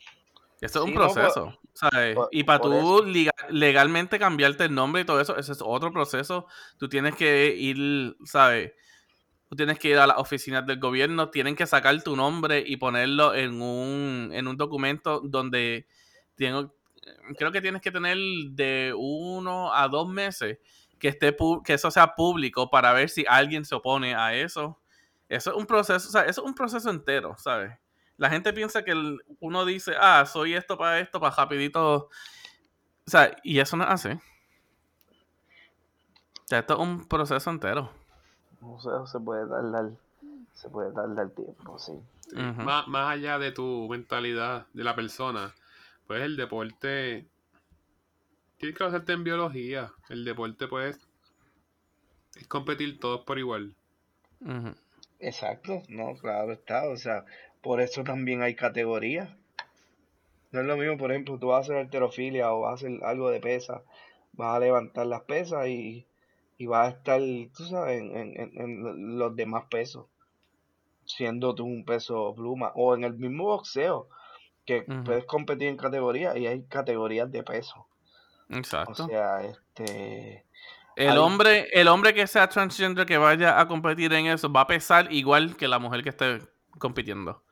Eso 0.63 0.79
es 0.79 0.85
un 0.85 0.91
Sí, 0.91 0.95
no, 0.97 1.07
por- 1.07 1.13
proceso, 1.13 1.59
¿sabes? 1.73 2.15
por- 2.15 2.29
y 2.31 2.43
para 2.43 2.59
tú 2.61 3.03
legalmente 3.49 4.17
cambiarte 4.19 4.65
el 4.65 4.73
nombre 4.73 5.01
y 5.01 5.05
todo 5.05 5.19
eso, 5.19 5.37
ese 5.37 5.51
es 5.51 5.59
otro 5.61 5.91
proceso. 5.91 6.47
Tú 6.77 6.87
tienes 6.89 7.15
que 7.15 7.55
ir, 7.55 8.15
¿sabes? 8.25 8.71
Tú 9.49 9.55
tienes 9.57 9.77
que 9.77 9.89
ir 9.89 9.97
a 9.97 10.07
las 10.07 10.17
oficinas 10.17 10.65
del 10.65 10.79
gobierno, 10.79 11.29
tienen 11.29 11.55
que 11.55 11.67
sacar 11.67 12.01
tu 12.01 12.15
nombre 12.15 12.63
y 12.65 12.77
ponerlo 12.77 13.35
en 13.35 13.61
un, 13.61 14.29
en 14.33 14.47
un 14.47 14.57
documento 14.57 15.19
donde 15.23 15.85
tengo, 16.35 16.73
creo 17.37 17.51
que 17.51 17.61
tienes 17.61 17.81
que 17.81 17.91
tener 17.91 18.17
de 18.51 18.93
uno 18.97 19.73
a 19.73 19.87
dos 19.89 20.07
meses 20.07 20.57
que 20.97 21.09
esté 21.09 21.35
que 21.65 21.73
eso 21.73 21.91
sea 21.91 22.15
público 22.15 22.69
para 22.71 22.93
ver 22.93 23.09
si 23.09 23.25
alguien 23.27 23.65
se 23.65 23.75
opone 23.75 24.15
a 24.15 24.33
eso. 24.33 24.79
Eso 25.29 25.51
es 25.51 25.57
un 25.57 25.65
proceso, 25.65 26.07
o 26.07 26.11
sea, 26.11 26.21
eso 26.21 26.41
es 26.41 26.47
un 26.47 26.55
proceso 26.55 26.89
entero, 26.89 27.35
¿sabes? 27.37 27.71
La 28.23 28.29
gente 28.29 28.53
piensa 28.53 28.85
que 28.85 28.91
el- 28.91 29.21
uno 29.41 29.65
dice, 29.65 29.95
ah, 29.99 30.25
soy 30.25 30.53
esto 30.53 30.77
para 30.77 30.97
esto, 31.01 31.19
para 31.19 31.35
rapidito. 31.35 32.05
O 32.05 32.09
sea, 33.05 33.35
y 33.43 33.59
eso 33.59 33.75
no 33.75 33.83
es 33.83 33.89
así. 33.89 34.11
O 34.11 34.21
sea, 36.47 36.59
esto 36.59 36.75
es 36.75 36.79
un 36.79 37.05
proceso 37.05 37.49
entero. 37.49 37.91
No 38.61 38.79
sé, 38.79 38.91
se 39.11 39.19
puede 39.19 39.45
tardar, 39.45 39.91
se 40.53 40.69
puede 40.69 40.93
tardar 40.93 41.31
tiempo, 41.31 41.77
sí. 41.77 41.91
Más, 42.33 42.87
más 42.87 43.11
allá 43.11 43.39
de 43.39 43.51
tu 43.51 43.89
mentalidad 43.89 44.67
de 44.71 44.85
la 44.85 44.95
persona, 44.95 45.53
pues 46.07 46.21
el 46.21 46.37
deporte 46.37 47.27
tienes 48.57 48.77
que 48.77 48.83
basarte 48.85 49.11
en 49.11 49.25
biología. 49.25 49.91
El 50.07 50.23
deporte, 50.23 50.69
pues, 50.69 50.97
es 52.37 52.47
competir 52.47 53.01
todos 53.01 53.25
por 53.25 53.37
igual. 53.37 53.75
Exacto, 55.19 55.83
no, 55.89 56.15
claro 56.15 56.53
está, 56.53 56.87
o 56.87 56.95
sea, 56.95 57.25
por 57.63 57.81
eso 57.81 58.03
también 58.03 58.43
hay 58.43 58.53
categorías. 58.55 59.29
No 60.51 60.59
es 60.61 60.67
lo 60.67 60.77
mismo, 60.77 60.97
por 60.99 61.11
ejemplo, 61.11 61.39
tú 61.39 61.47
vas 61.47 61.57
a 61.57 61.61
hacer 61.61 61.77
alterofilia 61.77 62.53
o 62.53 62.61
vas 62.61 62.71
a 62.71 62.75
hacer 62.75 63.03
algo 63.03 63.31
de 63.31 63.39
pesa, 63.39 63.81
vas 64.33 64.55
a 64.55 64.59
levantar 64.59 65.07
las 65.07 65.21
pesas 65.21 65.65
y, 65.67 66.05
y 66.59 66.67
vas 66.67 66.87
a 66.93 66.97
estar, 66.97 67.19
tú 67.57 67.65
sabes, 67.65 67.99
en, 68.01 68.15
en- 68.15 68.39
en- 68.39 68.57
en 68.59 69.17
los 69.17 69.35
demás 69.35 69.63
pesos, 69.71 70.05
siendo 71.05 71.55
tú 71.55 71.65
un 71.65 71.85
peso 71.85 72.33
pluma, 72.35 72.71
o 72.75 72.93
en 72.95 73.03
el 73.03 73.13
mismo 73.15 73.45
boxeo, 73.45 74.07
que 74.65 74.83
puedes 75.03 75.25
competir 75.25 75.67
en 75.69 75.77
categorías 75.77 76.37
y 76.37 76.47
hay 76.47 76.63
categorías 76.63 77.31
de 77.31 77.43
peso. 77.43 77.87
O 78.49 78.55
Exacto. 78.55 79.07
sea, 79.07 79.43
este, 79.43 80.45
El 80.95 81.09
Hay- 81.13 81.17
hombre, 81.17 81.67
el 81.73 81.87
hombre 81.87 82.13
que 82.13 82.27
sea 82.27 82.47
transgender 82.47 83.05
que 83.07 83.17
vaya 83.17 83.59
a 83.59 83.67
competir 83.67 84.13
en 84.13 84.27
eso 84.27 84.51
va 84.53 84.61
a 84.61 84.67
pesar 84.67 85.11
igual 85.11 85.57
que 85.57 85.67
la 85.67 85.79
mujer 85.79 86.03
que 86.03 86.09
esté 86.09 86.39
compitiendo. 86.77 87.42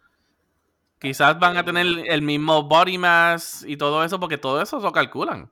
Quizás 1.02 1.38
van 1.40 1.58
a 1.58 1.66
tener 1.66 1.86
el 2.08 2.22
mismo 2.22 2.62
body 2.64 2.98
mass 3.00 3.66
y 3.68 3.76
todo 3.76 4.04
eso, 4.04 4.20
porque 4.20 4.38
todo 4.38 4.62
eso 4.62 4.80
lo 4.80 4.92
calculan. 4.92 5.52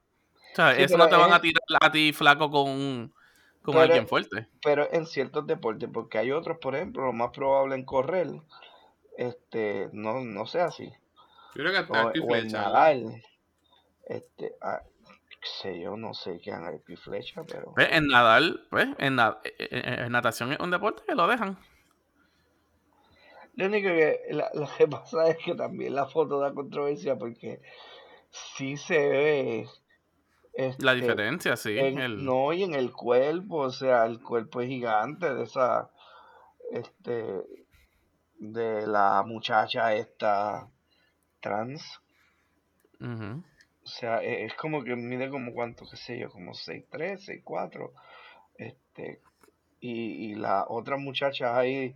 O 0.54 0.56
sea, 0.56 0.76
Sí, 0.76 0.84
eso 0.84 0.96
no 0.98 1.08
te 1.10 1.16
van 1.16 1.34
a 1.34 1.42
tirar 1.42 1.62
a 1.82 1.92
ti 1.92 2.14
flaco 2.14 2.52
con, 2.52 3.12
con 3.64 3.74
Pero- 3.74 3.80
alguien 3.82 4.08
fuerte. 4.08 4.48
pero 4.64 4.88
en 4.94 5.06
ciertos 5.08 5.48
deportes, 5.48 5.90
porque 5.92 6.20
hay 6.20 6.32
otros, 6.32 6.58
por 6.60 6.76
ejemplo, 6.76 7.04
lo 7.04 7.14
más 7.14 7.32
probable 7.32 7.76
en 7.76 7.84
correr, 7.84 8.28
este, 9.18 9.90
no, 9.92 10.22
no 10.22 10.46
sea 10.46 10.66
así. 10.66 10.92
Yo 11.56 11.64
creo 11.64 11.74
que 11.86 11.92
O, 11.92 12.12
y 12.14 12.20
o 12.20 12.36
en 12.36 12.48
nadar, 12.50 12.96
este, 14.08 14.54
ah, 14.62 14.82
sé 15.62 15.80
yo, 15.82 15.98
no 15.98 16.14
sé 16.14 16.40
qué 16.44 16.52
hagan 16.52 16.66
arco 16.68 16.92
y 16.92 16.96
flecha, 16.96 17.44
pero 17.48 17.72
Pues, 17.74 17.88
en 17.92 18.08
nadar, 18.08 18.44
pues, 18.70 18.88
en, 19.00 19.16
na- 19.16 19.40
en- 19.44 20.00
en 20.06 20.12
natación 20.12 20.52
es 20.52 20.60
un 20.60 20.70
deporte 20.72 21.02
que 21.08 21.16
lo 21.16 21.28
dejan. 21.28 21.58
Lo 23.60 23.66
único 23.68 23.90
que, 23.90 24.22
la, 24.30 24.50
lo 24.54 24.68
que 24.78 24.88
pasa 24.88 25.28
es 25.30 25.38
que 25.38 25.54
también 25.54 25.94
la 25.94 26.06
foto 26.08 26.40
da 26.40 26.54
controversia 26.54 27.18
porque 27.18 27.62
sí 28.32 28.78
se 28.78 28.98
ve, 28.98 29.68
La 30.54 30.94
este, 30.94 30.96
diferencia, 30.96 31.56
sí. 31.58 31.78
en- 31.78 32.00
el- 32.00 32.24
no, 32.24 32.54
y 32.54 32.64
en 32.64 32.74
el 32.74 32.92
cuerpo, 32.94 33.58
o 33.58 33.70
sea, 33.72 34.06
el 34.06 34.22
cuerpo 34.22 34.62
es 34.62 34.70
gigante 34.70 35.34
de 35.34 35.44
esa, 35.44 35.90
este, 36.72 37.44
de 38.38 38.88
la 38.88 39.24
muchacha 39.26 39.94
esta 39.94 40.70
trans. 41.42 42.00
O 43.02 43.88
sea, 43.88 44.24
e- 44.24 44.46
es 44.46 44.54
como 44.56 44.84
que 44.84 44.96
mide 44.96 45.30
como 45.30 45.54
cuánto, 45.54 45.86
qué 45.90 45.98
sé 45.98 46.18
yo, 46.20 46.30
como 46.30 46.54
6'3, 46.54 47.26
6'4. 47.26 47.92
Este, 48.58 49.22
y, 49.80 50.32
y 50.32 50.36
las 50.36 50.66
otras 50.68 51.00
muchachas 51.00 51.56
ahí 51.56 51.96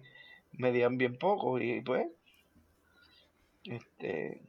medían 0.53 0.98
bien 0.98 1.17
poco 1.17 1.60
y 1.60 1.81
pues, 1.81 2.07
este, 3.65 4.41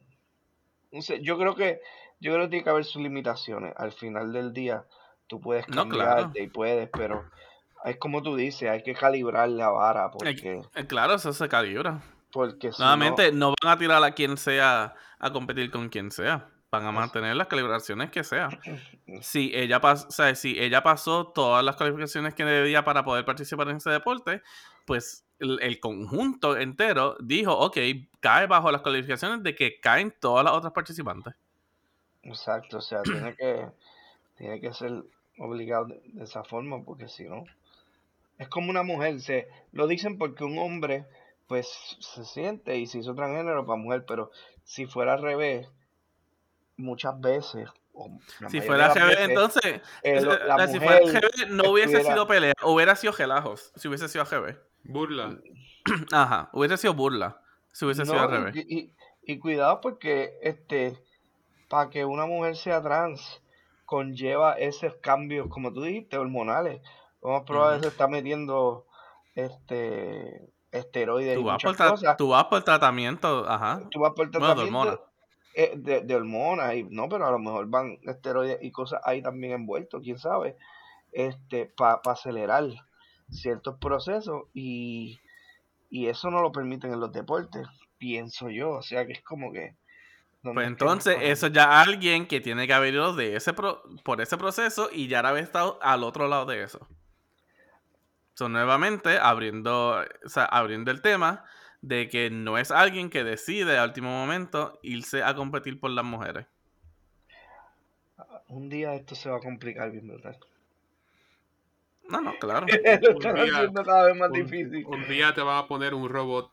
no 0.91 1.01
sé, 1.01 1.21
yo 1.21 1.37
creo 1.37 1.55
que, 1.55 1.79
yo 2.19 2.33
creo 2.33 2.45
que 2.45 2.49
tiene 2.49 2.63
que 2.63 2.69
haber 2.69 2.85
sus 2.85 3.01
limitaciones. 3.01 3.73
Al 3.77 3.91
final 3.91 4.33
del 4.33 4.53
día, 4.53 4.85
tú 5.27 5.39
puedes 5.39 5.67
No, 5.67 5.87
claro. 5.87 6.09
cambiarte 6.15 6.43
y 6.43 6.47
puedes, 6.47 6.89
pero 6.95 7.29
es 7.83 7.97
como 7.97 8.21
tú 8.21 8.35
dices, 8.35 8.69
hay 8.69 8.83
que 8.83 8.93
calibrar 8.93 9.49
la 9.49 9.69
vara 9.69 10.11
porque, 10.11 10.61
Eh, 10.75 10.87
Claro, 10.87 11.15
eso 11.15 11.33
se 11.33 11.47
calibra. 11.49 12.01
porque 12.31 12.71
si 12.71 12.81
Nuevamente, 12.81 13.31
no 13.31 13.53
van 13.63 13.73
a 13.73 13.77
tirar 13.77 14.03
a 14.03 14.11
quien 14.11 14.37
sea 14.37 14.93
a 15.19 15.31
competir 15.31 15.71
con 15.71 15.89
quien 15.89 16.11
sea. 16.11 16.49
Van 16.71 16.85
a 16.85 16.91
mantener 16.91 17.35
las 17.37 17.47
calibraciones 17.47 18.11
que 18.11 18.23
sea. 18.23 18.49
Si 19.21 19.51
ella, 19.53 19.79
pas- 19.79 20.07
o 20.07 20.11
sea, 20.11 20.35
si 20.35 20.59
ella 20.59 20.83
pasó 20.83 21.27
todas 21.27 21.63
las 21.63 21.77
calificaciones 21.77 22.33
que 22.33 22.43
debía 22.43 22.83
para 22.83 23.05
poder 23.05 23.23
participar 23.23 23.69
en 23.69 23.77
ese 23.77 23.89
deporte, 23.91 24.41
pues 24.85 25.24
el, 25.39 25.59
el 25.61 25.79
conjunto 25.79 26.57
entero 26.57 27.17
dijo, 27.19 27.53
ok, 27.57 27.77
cae 28.19 28.47
bajo 28.47 28.71
las 28.71 28.81
calificaciones 28.81 29.43
de 29.43 29.55
que 29.55 29.79
caen 29.79 30.13
todas 30.19 30.43
las 30.45 30.53
otras 30.53 30.73
participantes. 30.73 31.33
Exacto, 32.23 32.77
o 32.77 32.81
sea, 32.81 33.03
tiene 33.03 33.35
que, 33.35 33.67
tiene 34.37 34.59
que 34.59 34.73
ser 34.73 35.03
obligado 35.37 35.85
de, 35.85 36.01
de 36.05 36.23
esa 36.23 36.43
forma, 36.43 36.83
porque 36.83 37.07
si 37.07 37.25
no, 37.25 37.43
es 38.37 38.47
como 38.49 38.69
una 38.69 38.83
mujer, 38.83 39.19
se, 39.21 39.47
lo 39.71 39.87
dicen 39.87 40.17
porque 40.17 40.43
un 40.43 40.57
hombre, 40.57 41.05
pues, 41.47 41.67
se 41.99 42.25
siente 42.25 42.77
y 42.77 42.87
se 42.87 42.99
hizo 42.99 43.13
transgénero 43.13 43.65
para 43.65 43.79
mujer, 43.79 44.05
pero 44.07 44.31
si 44.63 44.87
fuera 44.87 45.13
al 45.13 45.21
revés, 45.21 45.67
muchas 46.77 47.19
veces, 47.19 47.69
o 47.93 48.09
la 48.39 48.49
Si 48.49 48.61
fuera 48.61 48.93
veces, 48.93 49.19
entonces, 49.19 49.65
eh, 49.65 49.81
eh, 50.03 50.21
la 50.21 50.67
si 50.67 50.79
fuera 50.79 51.01
mujer 51.01 51.29
GB, 51.31 51.49
no 51.51 51.71
hubiese 51.71 51.97
estuviera- 51.97 52.13
sido 52.13 52.27
pelea, 52.27 52.53
hubiera 52.63 52.95
sido 52.95 53.13
gelajos, 53.13 53.71
si 53.75 53.87
hubiese 53.87 54.09
sido 54.09 54.25
GB. 54.25 54.57
Burla. 54.87 55.39
Ajá, 56.11 56.49
hubiese 56.53 56.77
sido 56.77 56.93
burla, 56.93 57.41
si 57.71 57.85
hubiese 57.85 58.05
sido 58.05 58.19
al 58.19 58.29
revés. 58.29 58.55
y, 58.55 58.79
y- 58.79 58.91
y 59.27 59.39
cuidado 59.39 59.81
porque 59.81 60.37
este 60.41 60.97
para 61.67 61.89
que 61.89 62.05
una 62.05 62.25
mujer 62.27 62.55
sea 62.55 62.81
trans 62.81 63.41
conlleva 63.85 64.53
esos 64.53 64.95
cambios, 65.01 65.47
como 65.49 65.73
tú 65.73 65.81
dijiste, 65.81 66.17
hormonales. 66.17 66.81
Lo 67.21 67.29
más 67.31 67.43
probable 67.43 67.77
es 67.77 67.81
que 67.81 67.87
se 67.89 67.91
está 67.93 68.07
metiendo 68.07 68.85
este 69.35 70.53
esteroides 70.71 71.35
y 71.35 71.39
Tú 71.39 71.45
vas, 71.45 71.61
por 71.61 71.71
muchas 71.71 71.91
cosas. 71.91 72.17
tú 72.17 72.27
vas 72.29 72.45
por 72.45 72.63
tratamiento, 72.63 73.49
ajá. 73.49 73.79
Tú 73.91 73.99
vas 73.99 74.13
por 74.13 74.29
Bueno, 74.31 74.47
de 74.47 74.61
tratamiento 74.61 74.87
hormonas. 74.87 74.99
eh, 75.55 75.73
de, 75.75 76.01
de 76.01 76.15
hormonas 76.15 76.75
y 76.75 76.83
no, 76.83 77.09
pero 77.09 77.25
a 77.25 77.31
lo 77.31 77.39
mejor 77.39 77.67
van 77.67 77.97
esteroides 78.03 78.59
y 78.61 78.71
cosas 78.71 79.01
ahí 79.05 79.21
también 79.21 79.53
envueltos, 79.53 80.01
quién 80.03 80.19
sabe, 80.19 80.55
este 81.11 81.65
para 81.65 82.01
acelerar 82.05 82.65
ciertos 83.29 83.77
procesos 83.79 84.43
y, 84.53 85.19
y 85.89 86.07
eso 86.07 86.31
no 86.31 86.41
lo 86.41 86.51
permiten 86.51 86.93
en 86.93 86.99
los 87.01 87.11
deportes, 87.13 87.67
pienso 87.97 88.49
yo, 88.49 88.71
o 88.71 88.81
sea 88.83 89.05
que 89.05 89.13
es 89.13 89.23
como 89.23 89.51
que 89.53 89.75
¿dónde 90.43 90.61
Pues 90.61 90.67
entonces, 90.67 91.17
eso 91.21 91.47
ya 91.47 91.81
alguien 91.81 92.27
que 92.27 92.39
tiene 92.41 92.65
que 92.67 92.73
haber 92.73 92.93
ido 92.95 93.13
de 93.15 93.35
ese 93.35 93.53
pro- 93.53 93.83
por 94.03 94.21
ese 94.21 94.37
proceso 94.37 94.89
y 94.91 95.07
ya 95.07 95.19
haber 95.19 95.43
estado 95.43 95.77
al 95.83 96.03
otro 96.03 96.27
lado 96.27 96.45
de 96.47 96.63
eso. 96.63 96.87
So, 98.35 98.49
nuevamente, 98.49 99.17
abriendo, 99.17 100.01
o 100.25 100.29
sea, 100.29 100.45
abriendo 100.45 100.91
el 100.91 101.01
tema 101.01 101.43
de 101.81 102.09
que 102.09 102.29
no 102.29 102.57
es 102.57 102.71
alguien 102.71 103.09
que 103.09 103.23
decide 103.23 103.77
al 103.77 103.89
último 103.89 104.09
momento 104.09 104.79
irse 104.83 105.23
a 105.23 105.35
competir 105.35 105.79
por 105.79 105.91
las 105.91 106.05
mujeres. 106.05 106.45
Un 108.47 108.69
día 108.69 108.95
esto 108.95 109.13
se 109.15 109.29
va 109.29 109.37
a 109.37 109.39
complicar 109.39 109.91
bien 109.91 110.07
brutal. 110.07 110.37
No, 112.15 112.31
no, 112.31 112.39
claro. 112.39 112.65
Lo 113.01 113.09
Un 113.11 113.15
están 113.17 113.35
día- 113.35 113.55
haciendo 113.57 113.83
cada 113.83 114.05
vez 114.05 114.15
más 114.17 114.29
un, 114.29 114.33
difícil. 114.45 114.85
un 114.85 115.07
día 115.07 115.33
te 115.33 115.41
van 115.41 115.57
a 115.63 115.67
poner 115.67 115.93
un 115.93 116.07
robot 116.09 116.51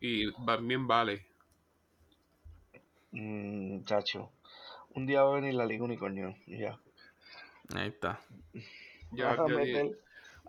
y 0.00 0.32
también 0.44 0.86
vale. 0.86 1.26
Mm, 3.12 3.82
chacho. 3.84 4.30
Un 4.94 5.06
día 5.06 5.22
va 5.22 5.32
a 5.32 5.40
venir 5.40 5.54
la 5.54 5.66
Liga 5.66 5.84
Unicornio. 5.84 6.34
y 6.46 6.58
Ya. 6.58 6.78
Ahí 7.74 7.88
está. 7.88 8.20
Ya, 9.12 9.36
ya- 9.36 9.82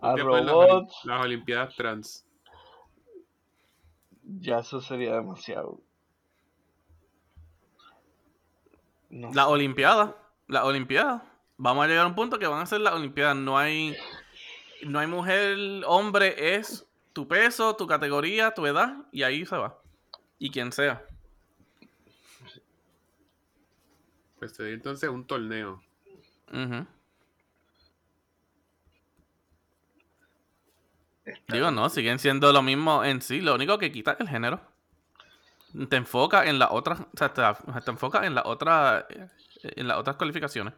a 0.00 0.16
las, 0.16 1.20
Olimpiadas 1.24 1.76
trans. 1.76 2.26
Ya 4.24 4.58
eso 4.58 4.80
sería 4.80 5.14
demasiado. 5.14 5.80
No 9.10 9.32
La. 9.32 9.48
Olimpiada. 9.48 10.16
La 10.48 10.64
Olimpiada. 10.64 11.24
Vamos 11.56 11.84
a 11.84 11.88
llegar 11.88 12.04
a 12.04 12.08
un 12.08 12.14
punto 12.14 12.38
que 12.38 12.46
van 12.46 12.60
a 12.62 12.66
ser 12.66 12.80
las 12.80 12.94
Olimpiadas. 12.94 13.36
No 13.36 13.56
hay. 13.58 13.96
No 14.86 14.98
hay 14.98 15.06
mujer, 15.06 15.56
hombre, 15.86 16.56
es 16.56 16.86
tu 17.12 17.28
peso, 17.28 17.76
tu 17.76 17.86
categoría, 17.86 18.52
tu 18.52 18.66
edad, 18.66 18.96
y 19.12 19.22
ahí 19.22 19.46
se 19.46 19.56
va. 19.56 19.78
Y 20.38 20.50
quien 20.50 20.72
sea. 20.72 21.04
Pues 24.38 24.52
sería 24.52 24.74
entonces 24.74 25.08
un 25.08 25.24
torneo. 25.24 25.80
Digo, 31.48 31.70
no, 31.70 31.88
siguen 31.88 32.18
siendo 32.18 32.52
lo 32.52 32.62
mismo 32.62 33.04
en 33.04 33.22
sí. 33.22 33.40
Lo 33.40 33.54
único 33.54 33.78
que 33.78 33.92
quita 33.92 34.12
es 34.12 34.20
el 34.20 34.28
género. 34.28 34.60
Te 35.88 35.96
enfoca 35.96 36.44
en 36.46 36.58
la 36.58 36.70
otra, 36.70 36.94
o 36.94 37.16
sea, 37.16 37.32
te, 37.32 37.42
te 37.82 37.90
enfoca 37.90 38.26
en 38.26 38.34
la 38.34 38.42
otra, 38.44 39.06
en 39.62 39.88
las 39.88 39.96
otras 39.96 40.16
cualificaciones. 40.16 40.74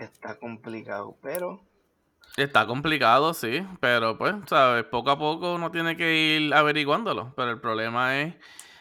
Está 0.00 0.38
complicado, 0.38 1.16
pero 1.22 1.62
Está 2.36 2.66
complicado, 2.66 3.34
sí, 3.34 3.66
pero 3.80 4.16
pues, 4.16 4.34
sabes, 4.46 4.84
poco 4.84 5.10
a 5.10 5.18
poco 5.18 5.54
uno 5.54 5.70
tiene 5.70 5.96
que 5.96 6.14
ir 6.14 6.54
averiguándolo. 6.54 7.34
Pero 7.36 7.50
el 7.50 7.60
problema 7.60 8.20
es 8.20 8.36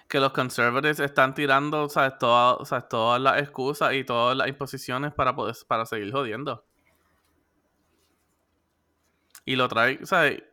que 0.07 0.19
los 0.19 0.31
conservatives 0.31 0.99
están 0.99 1.33
tirando, 1.33 1.89
sabes, 1.89 2.17
todas, 2.19 2.67
sabes, 2.67 2.87
todas 2.89 3.19
las 3.19 3.41
excusas 3.41 3.93
y 3.93 4.03
todas 4.03 4.37
las 4.37 4.47
imposiciones 4.47 5.13
para 5.13 5.35
poder, 5.35 5.55
para 5.67 5.85
seguir 5.85 6.11
jodiendo. 6.11 6.63
Y 9.45 9.55
lo 9.55 9.67
trae, 9.67 10.05
¿sabes? 10.05 10.43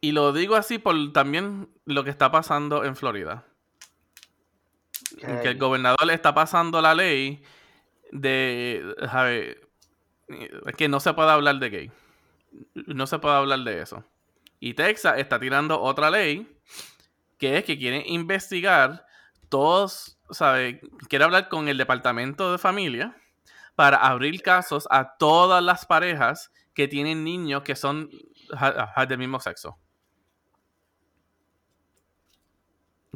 Y 0.00 0.12
lo 0.12 0.32
digo 0.32 0.54
así 0.56 0.78
por 0.78 1.12
también 1.12 1.68
lo 1.84 2.04
que 2.04 2.10
está 2.10 2.30
pasando 2.30 2.84
en 2.84 2.96
Florida. 2.96 3.46
¿qué 5.18 5.40
Que 5.42 5.48
el 5.50 5.58
gobernador 5.58 6.06
le 6.06 6.14
está 6.14 6.34
pasando 6.34 6.80
la 6.80 6.94
ley 6.94 7.42
de, 8.14 8.94
¿sabe? 9.10 9.60
que 10.78 10.88
no 10.88 11.00
se 11.00 11.12
puede 11.12 11.30
hablar 11.30 11.58
de 11.58 11.70
gay. 11.70 11.92
No 12.86 13.06
se 13.06 13.18
puede 13.18 13.34
hablar 13.34 13.60
de 13.60 13.82
eso. 13.82 14.04
Y 14.60 14.74
Texas 14.74 15.18
está 15.18 15.38
tirando 15.38 15.80
otra 15.80 16.10
ley 16.10 16.48
que 17.38 17.58
es 17.58 17.64
que 17.64 17.76
quieren 17.76 18.02
investigar 18.06 19.04
todos, 19.48 20.18
¿sabe? 20.30 20.80
Quiere 21.08 21.24
hablar 21.24 21.48
con 21.48 21.68
el 21.68 21.76
departamento 21.76 22.52
de 22.52 22.58
familia 22.58 23.16
para 23.74 23.96
abrir 23.96 24.40
casos 24.40 24.86
a 24.90 25.16
todas 25.18 25.62
las 25.62 25.84
parejas 25.84 26.52
que 26.72 26.88
tienen 26.88 27.24
niños 27.24 27.62
que 27.62 27.74
son 27.74 28.08
del 29.08 29.18
mismo 29.18 29.40
sexo. 29.40 29.76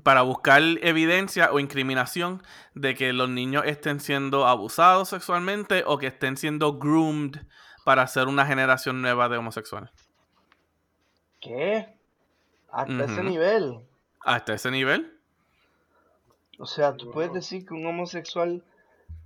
Para 0.03 0.23
buscar 0.23 0.63
evidencia 0.83 1.51
o 1.53 1.61
incriminación 1.61 2.43
de 2.75 2.95
que 2.95 3.13
los 3.13 3.29
niños 3.29 3.65
estén 3.67 4.01
siendo 4.01 4.47
abusados 4.47 5.09
sexualmente 5.09 5.83
o 5.87 5.99
que 5.99 6.09
estén 6.09 6.37
siendo 6.37 6.79
groomed 6.79 7.37
para 7.85 8.03
hacer 8.03 8.29
una 8.29 8.45
generación 8.45 9.01
nueva 9.01 9.29
de 9.29 9.39
homosexuales. 9.39 9.91
¿Qué? 11.41 11.95
Hasta 12.71 13.05
ese 13.05 13.23
nivel. 13.23 13.81
Hasta 14.21 14.55
ese 14.55 14.71
nivel. 14.71 15.19
O 16.59 16.67
sea, 16.67 16.97
tú 16.97 17.11
puedes 17.11 17.33
decir 17.33 17.65
que 17.65 17.75
un 17.75 17.87
homosexual 17.87 18.63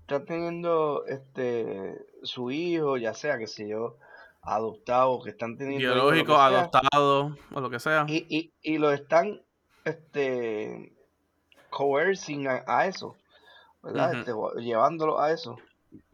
está 0.03 0.25
teniendo 0.25 1.05
este 1.07 2.07
su 2.23 2.51
hijo, 2.51 2.99
ya 2.99 3.15
sea 3.15 3.39
que 3.39 3.47
sé 3.47 3.67
yo, 3.69 3.97
adoptado, 4.43 5.21
que 5.23 5.31
están 5.31 5.57
teniendo 5.57 5.95
Biológico, 5.95 6.37
adoptado 6.37 7.37
o 7.53 7.61
lo 7.61 7.71
que 7.71 7.81
sea. 7.81 8.05
y, 8.09 8.27
y, 8.29 8.53
y 8.63 8.79
lo 8.79 8.93
están 8.93 9.41
este 9.85 10.93
coercing 11.71 12.47
a, 12.47 12.65
a 12.67 12.87
eso, 12.87 13.17
¿verdad? 13.83 14.15
Este, 14.15 14.33
llevándolo 14.61 15.21
a 15.21 15.33
eso. 15.33 15.57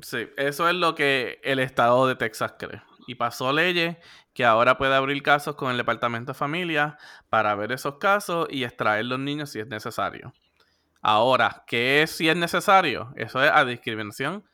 Sí, 0.00 0.28
eso 0.36 0.68
es 0.68 0.74
lo 0.74 0.94
que 0.94 1.40
el 1.42 1.58
estado 1.58 2.06
de 2.06 2.16
Texas 2.16 2.54
cree. 2.58 2.82
Y 3.06 3.14
pasó 3.14 3.52
leyes 3.52 3.96
que 4.34 4.44
ahora 4.44 4.78
puede 4.78 4.94
abrir 4.94 5.22
casos 5.22 5.56
con 5.56 5.70
el 5.70 5.76
Departamento 5.76 6.32
de 6.32 6.38
Familia 6.38 6.98
para 7.28 7.54
ver 7.54 7.72
esos 7.72 7.98
casos 7.98 8.46
y 8.50 8.64
extraer 8.64 9.06
los 9.06 9.18
niños 9.18 9.50
si 9.50 9.60
es 9.60 9.66
necesario. 9.66 10.32
Ahora, 11.00 11.64
¿qué 11.66 12.02
es 12.02 12.10
si 12.10 12.28
es 12.28 12.36
necesario? 12.36 13.12
Eso 13.16 13.42
es 13.42 13.50
a 13.50 13.64
discriminación 13.64 14.44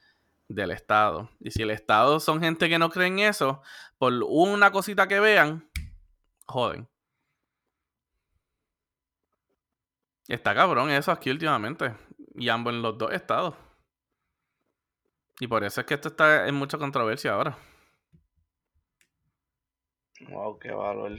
del 0.48 0.70
Estado. 0.70 1.30
Y 1.40 1.50
si 1.50 1.62
el 1.62 1.70
Estado 1.70 2.20
son 2.20 2.40
gente 2.40 2.68
que 2.68 2.78
no 2.78 2.90
cree 2.90 3.08
en 3.08 3.18
eso, 3.18 3.62
por 3.98 4.12
una 4.26 4.70
cosita 4.70 5.08
que 5.08 5.20
vean, 5.20 5.68
joden. 6.46 6.88
Está 10.28 10.54
cabrón 10.54 10.90
eso 10.90 11.10
aquí 11.12 11.30
últimamente. 11.30 11.94
Y 12.34 12.48
ambos 12.50 12.74
en 12.74 12.82
los 12.82 12.98
dos 12.98 13.12
estados. 13.12 13.54
Y 15.38 15.46
por 15.46 15.62
eso 15.62 15.80
es 15.80 15.86
que 15.86 15.94
esto 15.94 16.08
está 16.08 16.48
en 16.48 16.56
mucha 16.56 16.76
controversia 16.78 17.32
ahora. 17.34 17.56
Wow, 20.28 20.58
qué 20.58 20.72
valor. 20.72 21.12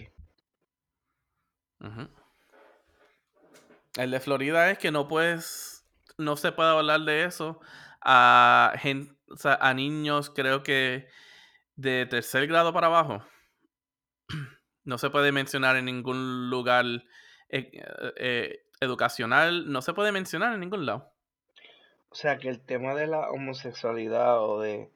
El 3.97 4.11
de 4.11 4.19
Florida 4.19 4.71
es 4.71 4.77
que 4.77 4.91
no 4.91 5.07
puedes, 5.07 5.85
no 6.17 6.35
se 6.37 6.51
puede 6.51 6.69
hablar 6.69 7.01
de 7.01 7.23
eso 7.25 7.59
a, 8.01 8.73
gen- 8.77 9.17
o 9.29 9.37
sea, 9.37 9.55
a 9.61 9.73
niños, 9.73 10.29
creo 10.29 10.63
que 10.63 11.07
de 11.75 12.05
tercer 12.07 12.47
grado 12.47 12.73
para 12.73 12.87
abajo. 12.87 13.23
No 14.83 14.97
se 14.99 15.09
puede 15.09 15.31
mencionar 15.31 15.75
en 15.77 15.85
ningún 15.85 16.49
lugar 16.51 16.85
eh, 17.49 17.71
eh, 18.17 18.64
educacional, 18.85 19.71
no 19.71 19.81
se 19.81 19.93
puede 19.93 20.11
mencionar 20.11 20.53
en 20.53 20.61
ningún 20.61 20.85
lado. 20.85 21.11
O 22.09 22.15
sea, 22.15 22.37
que 22.37 22.47
el 22.47 22.61
tema 22.61 22.95
de 22.95 23.07
la 23.07 23.29
homosexualidad 23.29 24.41
o 24.41 24.61
de, 24.61 24.89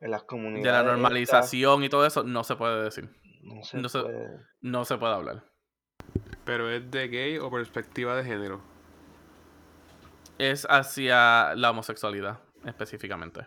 de 0.00 0.08
las 0.08 0.20
De 0.22 0.26
comunidades 0.26 0.64
la 0.66 0.78
estas, 0.80 0.92
normalización 0.92 1.84
y 1.84 1.88
todo 1.88 2.04
eso, 2.04 2.22
no 2.24 2.44
se 2.44 2.56
puede 2.56 2.82
decir. 2.84 3.08
no 3.42 3.62
se 3.64 3.78
no 3.78 3.88
se- 3.88 4.02
puede. 4.02 4.40
No 4.60 4.84
se 4.84 4.98
puede 4.98 5.14
hablar. 5.14 5.44
Pero 6.44 6.70
es 6.70 6.90
de 6.90 7.08
gay 7.08 7.38
o 7.38 7.50
perspectiva 7.50 8.14
de 8.14 8.24
género. 8.24 8.60
Es 10.38 10.66
hacia 10.68 11.54
la 11.54 11.70
homosexualidad, 11.70 12.40
específicamente. 12.66 13.46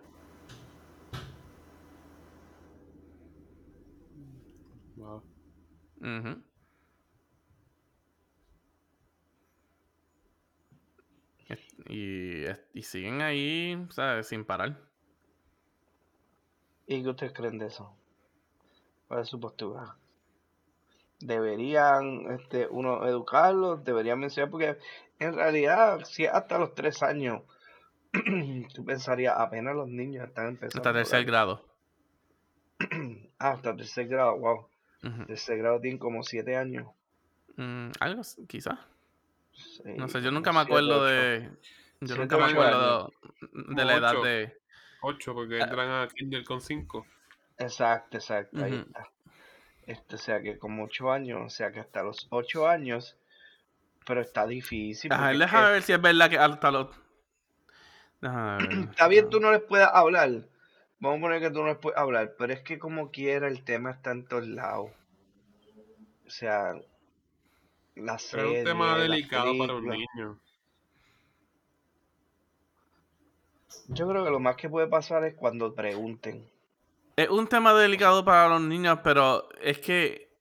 Wow. 4.95 5.23
Es- 6.01 6.48
Y, 11.89 12.45
y 12.73 12.83
siguen 12.83 13.21
ahí, 13.21 13.87
¿sabes? 13.89 14.27
Sin 14.27 14.45
parar. 14.45 14.79
¿Y 16.85 17.03
qué 17.03 17.09
ustedes 17.09 17.33
creen 17.33 17.57
de 17.57 17.67
eso? 17.67 17.95
¿Cuál 19.07 19.21
es 19.21 19.27
su 19.27 19.39
postura? 19.39 19.95
¿Deberían 21.19 22.31
este, 22.31 22.67
uno 22.67 23.05
educarlos? 23.07 23.83
¿Deberían 23.83 24.19
mencionar? 24.19 24.49
Porque 24.49 24.77
en 25.19 25.33
realidad, 25.33 26.05
si 26.05 26.25
es 26.25 26.31
hasta 26.31 26.57
los 26.57 26.73
tres 26.73 27.03
años, 27.03 27.41
tú 28.73 28.85
pensarías 28.85 29.35
apenas 29.37 29.75
los 29.75 29.89
niños 29.89 30.27
están 30.27 30.47
empezando. 30.47 30.77
Hasta 30.77 30.93
tercer 30.93 31.25
grado. 31.25 31.65
Ah, 33.41 33.51
hasta 33.51 33.73
tercer 33.73 34.05
grado, 34.09 34.37
wow. 34.37 34.67
Tercer 35.25 35.59
grado 35.59 35.79
tienen 35.79 35.97
como 35.97 36.23
siete 36.23 36.57
años. 36.57 36.89
Mm, 37.55 37.91
algo, 38.01 38.21
quizás. 38.49 38.77
No 39.85 40.07
sé, 40.07 40.21
yo 40.21 40.31
nunca 40.31 40.51
me 40.51 40.59
acuerdo 40.59 41.05
de. 41.05 41.49
Yo 42.01 42.15
nunca 42.15 42.37
me 42.37 42.45
acuerdo 42.45 43.11
de 43.51 43.85
la 43.85 43.95
edad 43.95 44.21
de. 44.23 44.57
8 45.01 45.33
porque 45.33 45.59
Ah. 45.61 45.63
entran 45.65 45.89
a 45.89 46.07
Kindle 46.07 46.43
con 46.43 46.59
5. 46.61 47.05
Exacto, 47.57 48.17
exacto, 48.17 48.63
ahí 48.63 48.73
está. 48.85 49.07
Este, 49.85 50.15
o 50.15 50.17
sea 50.19 50.41
que 50.41 50.57
como 50.59 50.83
ocho 50.83 51.11
años, 51.11 51.39
o 51.45 51.49
sea 51.49 51.71
que 51.71 51.79
hasta 51.79 52.03
los 52.03 52.27
ocho 52.29 52.67
años, 52.67 53.17
pero 54.05 54.21
está 54.21 54.45
difícil. 54.45 55.11
Ajá, 55.11 55.31
es 55.33 55.39
déjame 55.39 55.65
que- 55.67 55.71
ver 55.73 55.81
si 55.83 55.93
es 55.93 56.01
verdad 56.01 56.29
que 56.29 56.37
hasta 56.37 56.71
los. 56.71 56.87
Déjame 58.21 58.57
ver. 58.57 58.59
Está 58.91 59.07
bien, 59.07 59.29
tú 59.29 59.39
no 59.39 59.51
les 59.51 59.61
puedes 59.61 59.87
hablar. 59.91 60.29
Vamos 60.99 61.17
a 61.17 61.21
poner 61.21 61.41
que 61.41 61.49
tú 61.49 61.61
no 61.61 61.67
les 61.67 61.77
puedes 61.77 61.97
hablar, 61.97 62.35
pero 62.37 62.51
es 62.53 62.59
que 62.61 62.77
como 62.77 63.09
quiera 63.11 63.47
el 63.47 63.63
tema 63.63 63.91
está 63.91 64.11
en 64.11 64.25
todos 64.25 64.47
lados. 64.47 64.91
O 66.27 66.29
sea, 66.29 66.73
la 67.99 68.19
serie, 68.19 68.51
es 68.53 68.57
un 68.59 68.63
tema 68.65 68.97
delicado 68.97 69.57
para 69.57 69.73
un 69.75 69.87
niño. 69.87 70.39
Yo 73.87 74.07
creo 74.07 74.23
que 74.23 74.31
lo 74.31 74.39
más 74.39 74.55
que 74.55 74.69
puede 74.69 74.87
pasar 74.87 75.23
es 75.25 75.35
cuando 75.35 75.73
pregunten. 75.73 76.47
Es 77.15 77.29
un 77.29 77.47
tema 77.47 77.73
delicado 77.73 78.23
para 78.23 78.47
los 78.47 78.61
niños, 78.61 78.99
pero 79.03 79.49
es 79.61 79.79
que 79.79 80.31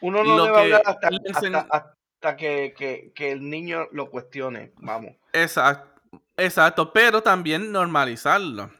Uno 0.00 0.22
no 0.22 0.36
Lo 0.36 0.44
debe 0.44 0.58
hablar 0.58 0.82
que 0.82 0.88
hasta, 0.90 1.08
hasta, 1.08 1.46
enseñ- 1.46 1.68
hasta 1.70 2.36
que, 2.36 2.74
que, 2.76 3.12
que 3.14 3.32
el 3.32 3.48
niño 3.48 3.88
lo 3.92 4.10
cuestione. 4.10 4.72
Vamos. 4.76 5.14
Exacto, 5.32 6.20
exacto, 6.36 6.92
pero 6.92 7.22
también 7.22 7.72
normalizarlo. 7.72 8.70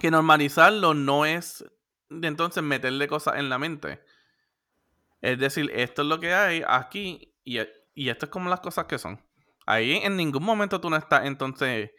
Que 0.00 0.10
normalizarlo 0.10 0.94
no 0.94 1.26
es 1.26 1.64
de 2.08 2.28
entonces 2.28 2.62
meterle 2.62 3.08
cosas 3.08 3.36
en 3.36 3.48
la 3.48 3.58
mente. 3.58 4.00
Es 5.20 5.38
decir, 5.38 5.70
esto 5.74 6.02
es 6.02 6.08
lo 6.08 6.20
que 6.20 6.32
hay 6.32 6.62
aquí 6.66 7.32
y, 7.46 7.60
y 7.94 8.10
esto 8.10 8.26
es 8.26 8.30
como 8.30 8.50
las 8.50 8.60
cosas 8.60 8.84
que 8.84 8.98
son. 8.98 9.18
Ahí 9.64 10.00
en 10.02 10.16
ningún 10.16 10.42
momento 10.42 10.80
tú 10.80 10.90
no 10.90 10.96
estás 10.96 11.24
entonces 11.24 11.90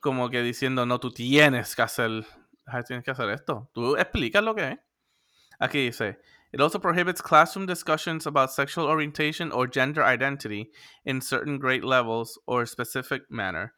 como 0.00 0.28
que 0.30 0.42
diciendo, 0.42 0.86
no, 0.86 0.98
tú 0.98 1.10
tienes 1.12 1.76
que 1.76 1.82
hacer, 1.82 2.26
tienes 2.86 3.04
que 3.04 3.10
hacer 3.10 3.30
esto. 3.30 3.70
Tú 3.72 3.96
explicas 3.96 4.42
lo 4.42 4.54
que 4.54 4.72
es. 4.72 4.78
Aquí 5.58 5.86
dice, 5.86 6.18
it 6.52 6.60
also 6.60 6.78
prohibits 6.78 7.22
classroom 7.22 7.66
discussions 7.66 8.26
about 8.26 8.50
sexual 8.50 8.86
orientation 8.86 9.52
or 9.52 9.66
gender 9.66 10.02
identity 10.02 10.70
in 11.04 11.20
certain 11.20 11.58
grade 11.58 11.84
levels 11.84 12.38
or 12.46 12.66
specific 12.66 13.22
manner. 13.30 13.72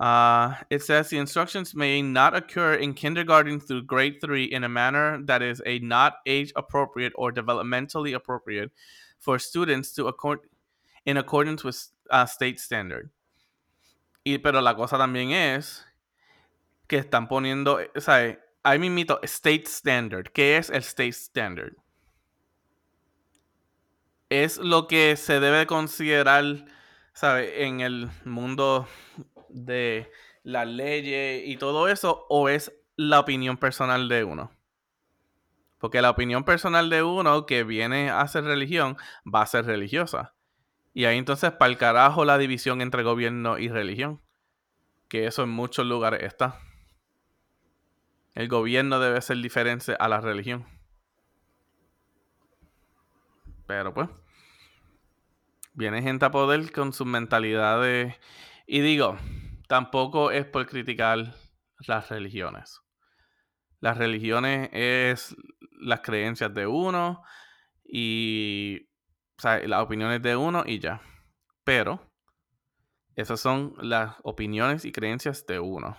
Uh, 0.00 0.54
it 0.68 0.82
says 0.82 1.10
the 1.10 1.18
instructions 1.18 1.76
may 1.76 2.02
not 2.02 2.34
occur 2.34 2.74
in 2.74 2.94
kindergarten 2.94 3.60
through 3.60 3.82
grade 3.84 4.16
three 4.20 4.44
in 4.44 4.64
a 4.64 4.68
manner 4.68 5.20
that 5.24 5.42
is 5.42 5.62
a 5.64 5.78
not 5.78 6.14
age 6.26 6.52
appropriate 6.56 7.12
or 7.14 7.30
developmentally 7.30 8.12
appropriate 8.12 8.72
for 9.20 9.38
students 9.38 9.92
to 9.92 10.08
accord 10.08 10.40
in 11.04 11.16
accordance 11.16 11.64
with 11.64 11.76
uh, 12.10 12.26
state 12.26 12.58
standard. 12.58 13.10
Y 14.24 14.38
pero 14.38 14.60
la 14.60 14.74
cosa 14.76 14.98
también 14.98 15.30
es 15.32 15.86
que 16.86 16.96
están 16.96 17.26
poniendo, 17.28 17.80
o 17.94 18.00
sea, 18.00 18.38
ahí 18.62 18.78
mismito 18.78 19.20
state 19.22 19.64
standard. 19.66 20.30
¿Qué 20.32 20.56
es 20.56 20.70
el 20.70 20.82
state 20.82 21.08
standard? 21.08 21.74
Es 24.28 24.58
lo 24.58 24.86
que 24.86 25.16
se 25.16 25.40
debe 25.40 25.66
considerar, 25.66 26.44
¿sabe? 27.12 27.66
En 27.66 27.80
el 27.80 28.10
mundo 28.24 28.88
de 29.48 30.10
las 30.42 30.66
leyes 30.66 31.42
y 31.46 31.56
todo 31.56 31.88
eso, 31.88 32.26
o 32.28 32.48
es 32.48 32.72
la 32.96 33.20
opinión 33.20 33.56
personal 33.56 34.08
de 34.08 34.24
uno. 34.24 34.50
Porque 35.78 36.00
la 36.00 36.10
opinión 36.10 36.44
personal 36.44 36.88
de 36.90 37.02
uno 37.02 37.44
que 37.44 37.64
viene 37.64 38.10
a 38.10 38.20
hacer 38.20 38.44
religión 38.44 38.96
va 39.26 39.42
a 39.42 39.46
ser 39.46 39.66
religiosa. 39.66 40.34
Y 40.94 41.06
ahí 41.06 41.18
entonces, 41.18 41.52
para 41.52 41.70
el 41.70 41.78
carajo, 41.78 42.24
la 42.24 42.38
división 42.38 42.80
entre 42.80 43.02
gobierno 43.02 43.58
y 43.58 43.68
religión. 43.68 44.20
Que 45.08 45.26
eso 45.26 45.42
en 45.42 45.50
muchos 45.50 45.86
lugares 45.86 46.22
está. 46.22 46.58
El 48.34 48.48
gobierno 48.48 48.98
debe 48.98 49.20
ser 49.20 49.38
diferente 49.38 49.96
a 49.98 50.08
la 50.08 50.20
religión. 50.20 50.66
Pero 53.66 53.94
pues, 53.94 54.08
viene 55.74 56.02
gente 56.02 56.24
a 56.24 56.30
poder 56.30 56.72
con 56.72 56.92
sus 56.92 57.06
mentalidades. 57.06 58.14
Y 58.66 58.80
digo, 58.80 59.18
tampoco 59.68 60.30
es 60.30 60.44
por 60.44 60.66
criticar 60.66 61.34
las 61.86 62.08
religiones. 62.08 62.80
Las 63.80 63.98
religiones 63.98 64.70
es 64.72 65.34
las 65.80 66.00
creencias 66.00 66.54
de 66.54 66.66
uno 66.66 67.22
y 67.84 68.88
o 69.38 69.42
sea, 69.42 69.58
las 69.66 69.82
opiniones 69.82 70.22
de 70.22 70.36
uno 70.36 70.62
y 70.66 70.78
ya. 70.78 71.00
Pero 71.64 72.12
esas 73.16 73.40
son 73.40 73.74
las 73.78 74.16
opiniones 74.22 74.84
y 74.84 74.92
creencias 74.92 75.46
de 75.46 75.60
uno. 75.60 75.96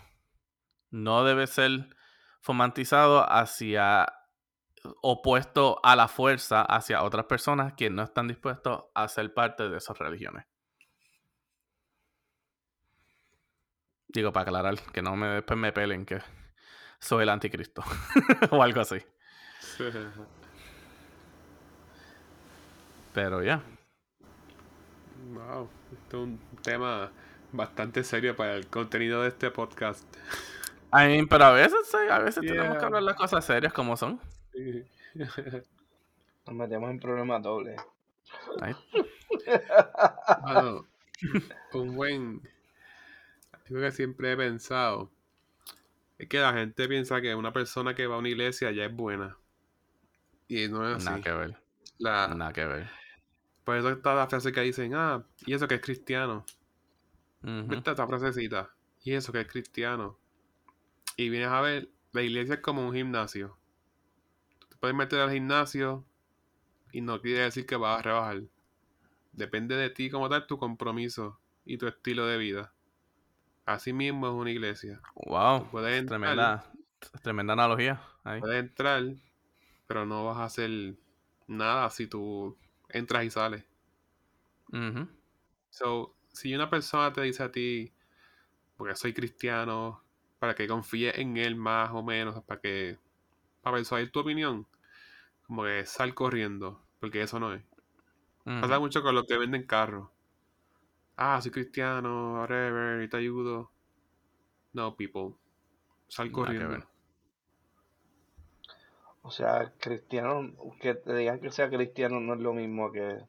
No 0.89 1.23
debe 1.23 1.47
ser 1.47 1.95
fomentizado 2.41 3.25
hacia 3.31 4.07
opuesto 5.01 5.79
a 5.83 5.95
la 5.95 6.07
fuerza 6.07 6.61
hacia 6.61 7.03
otras 7.03 7.25
personas 7.25 7.73
que 7.73 7.89
no 7.89 8.03
están 8.03 8.27
dispuestos 8.27 8.85
a 8.93 9.07
ser 9.07 9.33
parte 9.33 9.69
de 9.69 9.77
esas 9.77 9.97
religiones. 9.97 10.45
Digo, 14.07 14.31
para 14.31 14.43
aclarar, 14.43 14.75
que 14.91 15.01
no 15.01 15.15
me 15.15 15.27
después 15.27 15.57
me 15.57 15.71
pelen 15.71 16.05
que 16.05 16.21
soy 16.99 17.23
el 17.23 17.29
anticristo 17.29 17.83
o 18.51 18.61
algo 18.61 18.81
así. 18.81 18.97
Pero 23.13 23.43
ya. 23.43 23.61
Wow, 25.33 25.69
esto 25.91 26.17
es 26.17 26.23
un 26.23 26.39
tema 26.61 27.11
bastante 27.51 28.03
serio 28.03 28.35
para 28.35 28.55
el 28.55 28.67
contenido 28.67 29.21
de 29.21 29.29
este 29.29 29.51
podcast. 29.51 30.03
I 30.93 31.07
mean, 31.07 31.27
pero 31.27 31.45
a 31.45 31.51
veces, 31.53 31.79
sí, 31.89 31.97
a 32.09 32.19
veces 32.19 32.41
tenemos 32.45 32.73
que 32.73 32.77
Yeah. 32.79 32.85
hablar 32.87 33.03
las 33.03 33.15
cosas 33.15 33.43
serias 33.45 33.73
como 33.73 33.97
son. 33.97 34.19
Sí. 34.51 34.83
Nos 36.45 36.55
metemos 36.55 36.89
en 36.91 36.99
problemas 36.99 37.41
dobles. 37.41 37.79
Bueno, 40.43 40.87
un 41.73 41.95
buen. 41.95 42.41
Algo 43.67 43.81
que 43.81 43.91
siempre 43.91 44.31
he 44.33 44.37
pensado 44.37 45.09
es 46.17 46.27
que 46.29 46.39
la 46.39 46.53
gente 46.53 46.87
piensa 46.87 47.19
que 47.21 47.33
una 47.35 47.51
persona 47.51 47.95
que 47.95 48.07
va 48.07 48.15
a 48.15 48.19
una 48.19 48.29
iglesia 48.29 48.71
ya 48.71 48.85
es 48.85 48.93
buena. 48.95 49.35
Y 50.47 50.67
no 50.67 50.87
es 50.95 51.03
Nada 51.03 51.15
así. 51.17 51.23
que 51.23 51.31
ver. 51.31 51.57
La, 51.97 52.27
Nada 52.27 52.53
que 52.53 52.65
ver. 52.65 52.89
Por 53.63 53.77
eso 53.77 53.89
está 53.89 54.13
la 54.13 54.27
frase 54.27 54.51
que 54.51 54.61
dicen, 54.61 54.93
ah, 54.95 55.23
y 55.45 55.53
eso 55.53 55.67
que 55.67 55.75
es 55.75 55.81
cristiano. 55.81 56.45
Ujú. 57.43 57.67
¿Viste 57.67 57.91
esta 57.91 58.07
frasecita? 58.07 58.73
Y 59.03 59.13
eso 59.13 59.31
que 59.31 59.41
es 59.41 59.47
cristiano. 59.47 60.17
Y 61.17 61.29
vienes 61.29 61.49
a 61.49 61.61
ver, 61.61 61.89
la 62.11 62.21
iglesia 62.21 62.55
es 62.55 62.61
como 62.61 62.87
un 62.87 62.93
gimnasio. 62.93 63.57
Tú 64.59 64.67
te 64.67 64.77
puedes 64.77 64.95
meter 64.95 65.19
al 65.19 65.31
gimnasio 65.31 66.05
y 66.91 67.01
no 67.01 67.21
quiere 67.21 67.41
decir 67.41 67.65
que 67.65 67.75
vas 67.75 67.99
a 67.99 68.01
rebajar. 68.01 68.43
Depende 69.31 69.75
de 69.75 69.89
ti 69.89 70.09
como 70.09 70.29
tal 70.29 70.45
tu 70.45 70.57
compromiso 70.57 71.39
y 71.65 71.77
tu 71.77 71.87
estilo 71.87 72.25
de 72.27 72.37
vida. 72.37 72.73
Así 73.65 73.93
mismo 73.93 74.27
es 74.27 74.33
una 74.33 74.51
iglesia. 74.51 75.01
Wow. 75.15 75.67
Entrar, 75.79 76.05
Tremenda, 76.05 76.71
tremenda 77.21 77.53
analogía. 77.53 78.01
Ahí. 78.23 78.39
puedes 78.41 78.59
entrar, 78.59 79.03
pero 79.87 80.05
no 80.05 80.25
vas 80.25 80.37
a 80.37 80.45
hacer 80.45 80.95
nada 81.47 81.89
si 81.89 82.07
tú 82.07 82.57
entras 82.93 83.25
y 83.25 83.29
sales. 83.29 83.65
So, 85.69 86.15
si 86.31 86.53
una 86.53 86.69
persona 86.69 87.11
te 87.11 87.21
dice 87.21 87.43
a 87.43 87.51
ti, 87.51 87.93
porque 88.77 88.95
soy 88.95 89.13
cristiano, 89.13 90.03
para 90.39 90.55
que 90.55 90.67
confíes 90.67 91.17
en 91.17 91.37
él 91.37 91.55
más 91.55 91.91
o 91.91 92.03
menos, 92.03 92.43
para 92.43 92.59
que, 92.59 92.99
para 93.61 93.77
persuadir 93.77 94.11
tu 94.11 94.19
opinión, 94.19 94.67
como 95.47 95.63
que 95.63 95.85
sal 95.85 96.13
corriendo, 96.13 96.85
porque 96.99 97.21
eso 97.21 97.39
no 97.39 97.53
es. 97.53 97.63
Pasa 98.43 98.79
mucho 98.79 99.01
con 99.01 99.15
los 99.15 99.25
que 99.25 99.37
venden 99.37 99.65
carros. 99.65 100.09
Ah, 101.15 101.39
soy 101.41 101.51
cristiano, 101.51 102.39
whatever, 102.39 103.01
y 103.03 103.07
te 103.07 103.17
ayudo. 103.17 103.71
No, 104.73 104.95
people. 104.95 105.35
Sal 106.07 106.31
corriendo. 106.31 106.92
O 109.23 109.31
sea, 109.31 109.71
cristiano, 109.79 110.51
que 110.81 110.95
te 110.95 111.15
digan 111.15 111.39
que 111.39 111.49
sea 111.49 111.69
cristiano 111.69 112.19
no 112.19 112.33
es 112.33 112.41
lo 112.41 112.53
mismo 112.53 112.91
que 112.91 113.21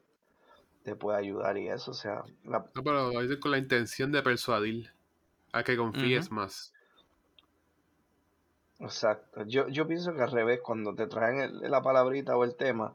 te 0.83 0.95
puede 0.95 1.17
ayudar 1.17 1.57
y 1.57 1.69
eso. 1.69 1.91
O 1.91 1.93
sea, 1.95 2.23
la- 2.43 2.69
No, 2.75 2.83
pero 2.83 3.11
con 3.39 3.51
la 3.51 3.57
intención 3.57 4.11
de 4.11 4.21
persuadir 4.21 4.91
a 5.53 5.63
que 5.63 5.77
confíes 5.77 6.31
más. 6.31 6.73
exacto. 8.79 9.43
Yo, 9.45 9.69
yo 9.69 9.87
pienso 9.87 10.13
que 10.13 10.21
al 10.21 10.31
revés, 10.31 10.59
cuando 10.61 10.93
te 10.93 11.07
traen 11.07 11.39
el- 11.39 11.71
la 11.71 11.81
palabrita 11.81 12.35
o 12.35 12.43
el 12.43 12.55
tema, 12.55 12.93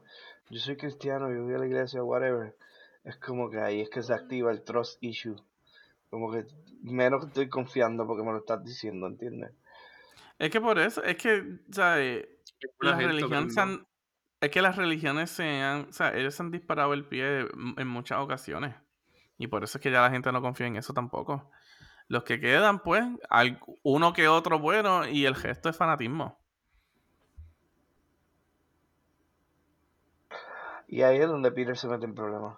yo 0.49 0.59
soy 0.59 0.77
cristiano, 0.77 1.31
yo 1.33 1.43
voy 1.43 1.55
a 1.55 1.57
la 1.57 1.65
iglesia, 1.65 2.03
whatever, 2.03 2.55
es 3.03 3.15
como 3.17 3.49
que 3.49 3.59
ahí 3.59 3.81
es 3.81 3.89
que 3.89 4.03
se 4.03 4.13
activa 4.13 4.51
el 4.51 4.61
trust 4.61 5.03
issue. 5.03 5.35
Como 6.11 6.31
que 6.31 6.45
menos 6.83 7.25
estoy 7.25 7.49
confiando 7.49 8.05
porque 8.05 8.23
me 8.23 8.31
lo 8.31 8.37
estás 8.39 8.63
diciendo, 8.63 9.07
¿entiendes? 9.07 9.51
Es 10.37 10.51
que 10.51 10.61
por 10.61 10.77
eso, 10.77 11.03
es 11.03 11.15
que, 11.17 11.59
¿sabes? 11.71 12.27
Se 13.51 13.61
han- 13.61 13.87
es 14.41 14.49
que 14.49 14.61
las 14.61 14.75
religiones 14.75 15.29
se 15.29 15.61
han, 15.61 15.89
o 15.89 15.93
sea, 15.93 16.15
ellos 16.15 16.33
se 16.33 16.43
han 16.43 16.51
disparado 16.51 16.93
el 16.93 17.05
pie 17.05 17.47
en 17.77 17.87
muchas 17.87 18.19
ocasiones. 18.19 18.75
Y 19.37 19.47
por 19.47 19.63
eso 19.63 19.77
es 19.77 19.81
que 19.83 19.91
ya 19.91 20.01
la 20.01 20.09
gente 20.11 20.31
no 20.31 20.41
confía 20.41 20.67
en 20.67 20.77
eso 20.77 20.93
tampoco. 20.93 21.51
Los 22.07 22.23
que 22.23 22.39
quedan, 22.39 22.79
pues, 22.79 23.03
uno 23.83 24.13
que 24.13 24.27
otro 24.27 24.59
bueno 24.59 25.07
y 25.07 25.25
el 25.25 25.35
gesto 25.35 25.69
es 25.69 25.77
fanatismo. 25.77 26.39
Y 30.87 31.03
ahí 31.03 31.17
es 31.19 31.27
donde 31.27 31.51
Peter 31.51 31.77
se 31.77 31.87
mete 31.87 32.05
en 32.05 32.13
problemas. 32.13 32.57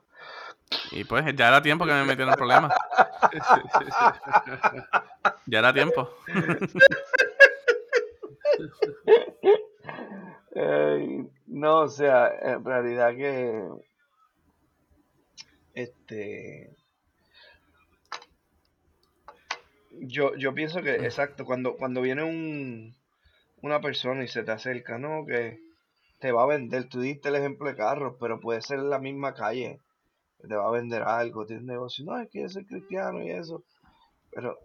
Y 0.91 1.03
pues 1.03 1.23
ya 1.35 1.49
era 1.49 1.61
tiempo 1.61 1.85
que 1.85 1.91
me 1.93 2.03
metieron 2.03 2.33
en 2.33 2.37
problemas. 2.37 2.73
Ya 5.45 5.59
era 5.59 5.73
tiempo. 5.73 6.09
Ay, 10.55 11.27
no, 11.47 11.81
o 11.81 11.87
sea, 11.87 12.31
en 12.41 12.63
realidad 12.63 13.15
que 13.15 13.67
Este. 15.73 16.75
Yo, 19.91 20.35
yo 20.35 20.53
pienso 20.53 20.81
que, 20.81 20.99
Mm. 20.99 21.05
exacto, 21.05 21.45
cuando, 21.45 21.75
cuando 21.77 22.01
viene 22.01 22.23
un, 22.23 22.95
una 23.61 23.81
persona 23.81 24.23
y 24.23 24.27
se 24.27 24.43
te 24.43 24.51
acerca, 24.51 24.97
¿no? 24.97 25.25
Que 25.25 25.59
te 26.19 26.31
va 26.31 26.43
a 26.43 26.47
vender, 26.47 26.89
tú 26.89 27.01
diste 27.01 27.29
el 27.29 27.35
ejemplo 27.35 27.67
de 27.69 27.75
carros, 27.75 28.15
pero 28.19 28.39
puede 28.39 28.61
ser 28.61 28.79
en 28.79 28.89
la 28.89 28.99
misma 28.99 29.33
calle, 29.33 29.79
te 30.47 30.55
va 30.55 30.67
a 30.67 30.71
vender 30.71 31.03
algo, 31.03 31.45
tienes 31.45 31.65
negocio, 31.65 32.05
no, 32.05 32.19
es 32.19 32.29
que 32.29 32.41
yo 32.41 32.49
soy 32.49 32.65
cristiano 32.65 33.21
y 33.21 33.31
eso, 33.31 33.63
pero, 34.31 34.57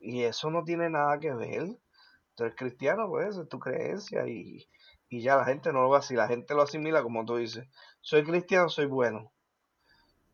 y 0.00 0.22
eso 0.22 0.50
no 0.50 0.64
tiene 0.64 0.90
nada 0.90 1.18
que 1.18 1.32
ver, 1.32 1.64
tú 2.34 2.44
eres 2.44 2.56
cristiano, 2.56 3.08
pues, 3.08 3.36
es 3.36 3.48
tu 3.48 3.58
creencia 3.58 4.26
y, 4.26 4.66
y 5.08 5.22
ya 5.22 5.36
la 5.36 5.44
gente 5.44 5.72
no 5.72 5.82
lo 5.82 5.90
ve 5.90 5.98
así, 5.98 6.14
la 6.14 6.28
gente 6.28 6.54
lo 6.54 6.62
asimila 6.62 7.02
como 7.02 7.24
tú 7.24 7.36
dices, 7.36 7.66
soy 8.00 8.24
cristiano, 8.24 8.68
soy 8.68 8.86
bueno. 8.86 9.32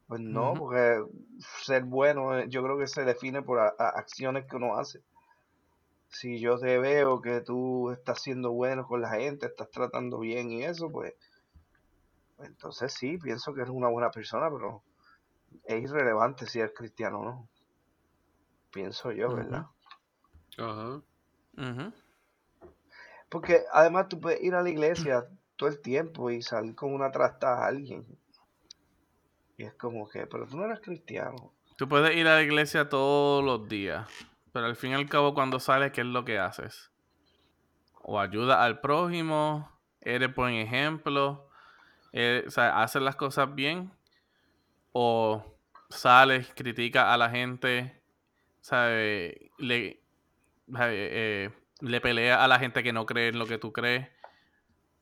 Pues 0.06 0.20
no, 0.20 0.52
porque 0.58 1.02
ser 1.64 1.84
bueno 1.84 2.38
eh, 2.38 2.46
yo 2.48 2.62
creo 2.62 2.76
que 2.78 2.86
se 2.86 3.04
define 3.04 3.42
por 3.42 3.58
a- 3.58 3.74
a- 3.78 3.88
acciones 3.90 4.46
que 4.46 4.56
uno 4.56 4.76
hace. 4.76 5.02
Si 6.08 6.38
yo 6.38 6.58
te 6.58 6.78
veo 6.78 7.20
que 7.20 7.40
tú 7.40 7.90
estás 7.90 8.20
siendo 8.22 8.52
bueno 8.52 8.86
con 8.86 9.00
la 9.00 9.10
gente, 9.10 9.46
estás 9.46 9.70
tratando 9.70 10.18
bien 10.18 10.50
y 10.50 10.62
eso, 10.64 10.90
pues 10.90 11.14
entonces 12.38 12.92
sí, 12.92 13.16
pienso 13.18 13.54
que 13.54 13.62
eres 13.62 13.72
una 13.72 13.88
buena 13.88 14.10
persona, 14.10 14.50
pero 14.50 14.82
es 15.64 15.82
irrelevante 15.84 16.46
si 16.46 16.60
eres 16.60 16.72
cristiano 16.74 17.20
o 17.20 17.24
no. 17.24 17.48
Pienso 18.72 19.12
yo. 19.12 19.28
¿verdad? 19.34 19.66
Ajá. 20.58 21.00
Ujú. 21.56 21.92
Porque 23.34 23.64
además 23.72 24.08
tú 24.08 24.20
puedes 24.20 24.40
ir 24.44 24.54
a 24.54 24.62
la 24.62 24.70
iglesia 24.70 25.26
todo 25.56 25.68
el 25.68 25.80
tiempo 25.80 26.30
y 26.30 26.40
salir 26.40 26.76
con 26.76 26.94
una 26.94 27.10
trastada 27.10 27.64
a 27.64 27.66
alguien. 27.66 28.06
Y 29.56 29.64
es 29.64 29.74
como 29.74 30.08
que, 30.08 30.24
pero 30.28 30.46
tú 30.46 30.56
no 30.56 30.66
eres 30.66 30.78
cristiano. 30.78 31.52
Tú 31.76 31.88
puedes 31.88 32.16
ir 32.16 32.28
a 32.28 32.36
la 32.36 32.42
iglesia 32.42 32.88
todos 32.88 33.42
los 33.42 33.68
días, 33.68 34.08
pero 34.52 34.66
al 34.66 34.76
fin 34.76 34.92
y 34.92 34.94
al 34.94 35.08
cabo 35.08 35.34
cuando 35.34 35.58
sales, 35.58 35.90
¿qué 35.90 36.02
es 36.02 36.06
lo 36.06 36.24
que 36.24 36.38
haces? 36.38 36.92
O 38.02 38.20
ayuda 38.20 38.62
al 38.62 38.80
prójimo, 38.80 39.68
eres 40.00 40.32
buen 40.32 40.54
ejemplo, 40.54 41.48
eh, 42.12 42.44
o 42.46 42.50
sea, 42.52 42.84
haces 42.84 43.02
las 43.02 43.16
cosas 43.16 43.52
bien, 43.52 43.90
o 44.92 45.44
sales, 45.90 46.52
criticas 46.54 47.06
a 47.06 47.16
la 47.16 47.30
gente, 47.30 48.00
¿sabes? 48.60 49.34
Le, 49.58 50.00
eh, 50.78 51.50
le 51.84 52.00
pelea 52.00 52.42
a 52.42 52.48
la 52.48 52.58
gente 52.58 52.82
que 52.82 52.92
no 52.92 53.06
cree 53.06 53.28
en 53.28 53.38
lo 53.38 53.46
que 53.46 53.58
tú 53.58 53.72
crees, 53.72 54.08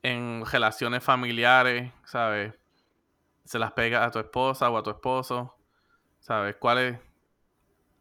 en 0.02 0.44
relaciones 0.44 1.02
familiares, 1.02 1.92
¿sabes? 2.04 2.54
Se 3.44 3.58
las 3.58 3.72
pega 3.72 4.04
a 4.04 4.10
tu 4.10 4.18
esposa 4.18 4.68
o 4.70 4.76
a 4.76 4.82
tu 4.82 4.90
esposo, 4.90 5.56
¿sabes? 6.20 6.56
¿Cuál 6.56 6.78
es? 6.78 6.98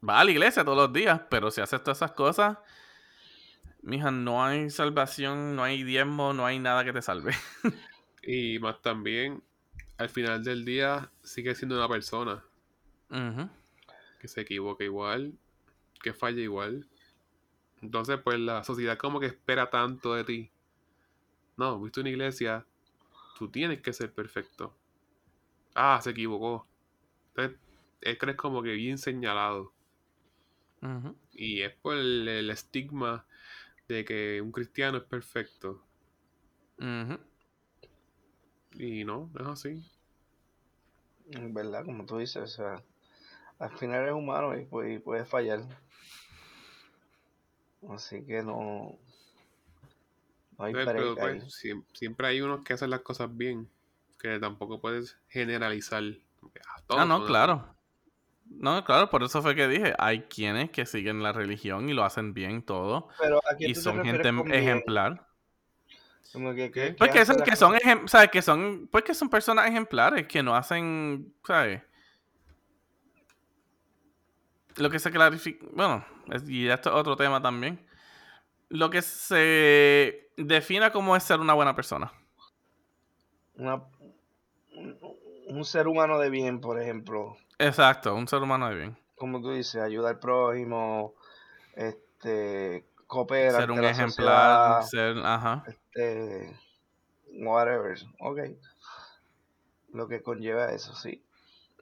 Va 0.07 0.19
a 0.19 0.23
la 0.23 0.31
iglesia 0.31 0.65
todos 0.65 0.77
los 0.77 0.93
días, 0.93 1.21
pero 1.29 1.51
si 1.51 1.61
haces 1.61 1.83
todas 1.83 1.99
esas 1.99 2.13
cosas, 2.13 2.57
mija, 3.83 4.09
no 4.09 4.43
hay 4.43 4.71
salvación, 4.71 5.55
no 5.55 5.63
hay 5.63 5.83
diezmo, 5.83 6.33
no 6.33 6.45
hay 6.45 6.57
nada 6.57 6.83
que 6.83 6.93
te 6.93 7.01
salve. 7.01 7.33
Y 8.23 8.59
más 8.59 8.79
también, 8.83 9.41
al 9.97 10.09
final 10.09 10.43
del 10.43 10.63
día, 10.63 11.09
sigue 11.23 11.55
siendo 11.55 11.75
una 11.75 11.87
persona 11.87 12.43
que 14.19 14.27
se 14.27 14.41
equivoca 14.41 14.83
igual, 14.83 15.33
que 16.03 16.13
falla 16.13 16.39
igual. 16.39 16.87
Entonces, 17.81 18.19
pues 18.23 18.39
la 18.39 18.63
sociedad 18.63 18.97
como 18.97 19.19
que 19.19 19.25
espera 19.27 19.69
tanto 19.69 20.13
de 20.13 20.23
ti. 20.23 20.51
No, 21.57 21.79
viste 21.79 22.01
una 22.01 22.09
iglesia, 22.09 22.65
tú 23.37 23.49
tienes 23.49 23.81
que 23.81 23.93
ser 23.93 24.13
perfecto. 24.13 24.75
Ah, 25.75 25.99
se 26.01 26.11
equivocó. 26.11 26.67
Entonces, 27.29 27.59
es 28.01 28.17
que 28.17 28.25
eres 28.25 28.35
como 28.35 28.61
que 28.61 28.71
bien 28.73 28.97
señalado. 28.97 29.73
Y 31.33 31.61
es 31.61 31.73
por 31.75 31.95
el, 31.95 32.27
el 32.27 32.49
estigma 32.49 33.25
de 33.87 34.03
que 34.05 34.41
un 34.41 34.51
cristiano 34.51 34.97
es 34.97 35.03
perfecto. 35.03 35.83
Y 38.73 39.03
no, 39.03 39.29
es 39.39 39.47
así. 39.47 39.83
En 41.31 41.53
verdad, 41.53 41.85
como 41.85 42.05
tú 42.05 42.17
dices, 42.17 42.41
o 42.41 42.47
sea, 42.47 42.83
al 43.59 43.77
final 43.77 44.01
eres 44.01 44.13
humano 44.13 44.57
y 44.57 44.67
y 44.93 44.99
puede 44.99 45.25
fallar. 45.25 45.61
Así 47.89 48.23
que 48.25 48.43
no, 48.43 48.97
no 50.57 50.65
hay 50.65 50.73
pero 50.73 51.15
pues, 51.15 51.43
siem- 51.45 51.83
siempre 51.93 52.27
hay 52.27 52.41
unos 52.41 52.63
que 52.63 52.73
hacen 52.73 52.89
las 52.89 53.01
cosas 53.01 53.35
bien. 53.35 53.69
Que 54.19 54.39
tampoco 54.39 54.79
puedes 54.79 55.17
generalizar. 55.29 56.03
Ah, 56.03 56.81
todos 56.85 57.01
Ah, 57.01 57.05
no, 57.05 57.25
claro. 57.25 57.75
No, 58.45 58.83
claro, 58.83 59.09
por 59.09 59.23
eso 59.23 59.41
fue 59.41 59.55
que 59.55 59.67
dije, 59.67 59.93
hay 59.97 60.23
quienes 60.23 60.69
que 60.71 60.85
siguen 60.85 61.23
la 61.23 61.31
religión 61.31 61.89
y 61.89 61.93
lo 61.93 62.03
hacen 62.03 62.33
bien 62.33 62.61
todo 62.61 63.07
Pero 63.19 63.37
¿a 63.49 63.55
qué 63.55 63.69
y 63.69 63.75
son 63.75 64.03
gente 64.03 64.29
ejemplar. 64.51 65.25
Como 66.33 66.53
que, 66.53 66.71
¿Qué? 66.71 66.91
que, 66.91 66.93
Pues 66.93 67.11
que 67.11 67.25
son, 67.25 67.41
que 67.41 67.55
son, 67.55 67.73
ejem- 67.75 68.07
¿sabes? 68.07 68.29
Que 68.29 68.41
son, 68.41 68.87
pues 68.91 69.03
que 69.03 69.13
son 69.13 69.29
personas 69.29 69.67
ejemplares 69.67 70.27
que 70.27 70.43
no 70.43 70.55
hacen, 70.55 71.33
¿sabes? 71.45 71.81
Lo 74.77 74.89
que 74.89 74.99
se 74.99 75.11
clarifica, 75.11 75.65
bueno, 75.73 76.05
es- 76.31 76.47
y 76.49 76.67
esto 76.69 76.89
es 76.89 76.95
otro 76.95 77.15
tema 77.15 77.41
también. 77.41 77.85
Lo 78.69 78.89
que 78.89 79.01
se 79.01 80.31
defina 80.37 80.91
como 80.91 81.15
es 81.15 81.23
ser 81.23 81.39
una 81.39 81.53
buena 81.53 81.75
persona. 81.75 82.11
una- 83.55 83.83
un, 84.75 84.97
un 85.49 85.65
ser 85.65 85.87
humano 85.87 86.17
de 86.19 86.29
bien, 86.29 86.61
por 86.61 86.81
ejemplo, 86.81 87.37
Exacto, 87.59 88.15
un 88.15 88.27
ser 88.27 88.41
humano 88.41 88.69
de 88.69 88.75
bien. 88.75 88.97
como 89.15 89.41
tú 89.41 89.51
dices, 89.51 89.81
ayuda 89.81 90.09
al 90.09 90.19
prójimo, 90.19 91.13
este, 91.75 92.87
coopera 93.07 93.59
Ser 93.59 93.71
un 93.71 93.81
la 93.81 93.89
ejemplar, 93.89 94.83
sociedad, 94.83 95.15
ser, 95.15 95.25
ajá. 95.25 95.63
este, 95.67 96.57
whatever, 97.33 97.99
ok. 98.19 98.39
Lo 99.93 100.07
que 100.07 100.23
conlleva 100.23 100.71
eso, 100.71 100.95
sí. 100.95 101.23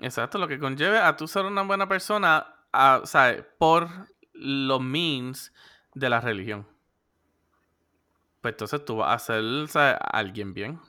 Exacto, 0.01 0.37
lo 0.39 0.47
que 0.47 0.59
conlleve 0.59 0.97
a 0.99 1.15
tú 1.15 1.27
ser 1.27 1.45
una 1.45 1.61
buena 1.61 1.87
persona, 1.87 2.55
a, 2.71 3.01
¿sabes? 3.05 3.43
Por 3.57 3.89
los 4.33 4.81
means 4.81 5.53
de 5.93 6.09
la 6.09 6.21
religión. 6.21 6.67
Pues 8.41 8.53
entonces 8.53 8.85
tú 8.85 8.97
vas 8.97 9.29
a 9.29 9.41
ser. 9.73 9.97
Alguien 9.99 10.53
bien. 10.53 10.79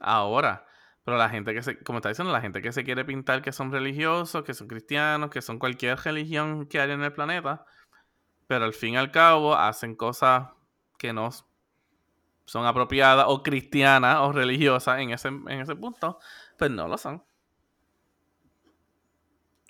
Ahora, 0.00 0.66
pero 1.04 1.16
la 1.16 1.28
gente 1.30 1.54
que 1.54 1.62
se, 1.62 1.78
como 1.82 1.98
está 1.98 2.08
diciendo, 2.10 2.32
la 2.32 2.40
gente 2.40 2.62
que 2.62 2.72
se 2.72 2.84
quiere 2.84 3.04
pintar 3.04 3.42
que 3.42 3.52
son 3.52 3.72
religiosos, 3.72 4.44
que 4.44 4.54
son 4.54 4.68
cristianos, 4.68 5.30
que 5.30 5.42
son 5.42 5.58
cualquier 5.58 5.98
religión 5.98 6.66
que 6.66 6.80
haya 6.80 6.94
en 6.94 7.02
el 7.02 7.12
planeta, 7.12 7.64
pero 8.46 8.64
al 8.64 8.74
fin 8.74 8.94
y 8.94 8.96
al 8.96 9.10
cabo 9.10 9.54
hacen 9.54 9.96
cosas 9.96 10.48
que 10.98 11.12
no 11.12 11.30
son 12.46 12.66
apropiadas 12.66 13.26
o 13.28 13.42
cristianas 13.42 14.18
o 14.20 14.32
religiosas 14.32 15.00
en 15.00 15.10
ese, 15.10 15.28
en 15.28 15.60
ese 15.60 15.76
punto, 15.76 16.18
pues 16.58 16.70
no 16.70 16.88
lo 16.88 16.98
son. 16.98 17.22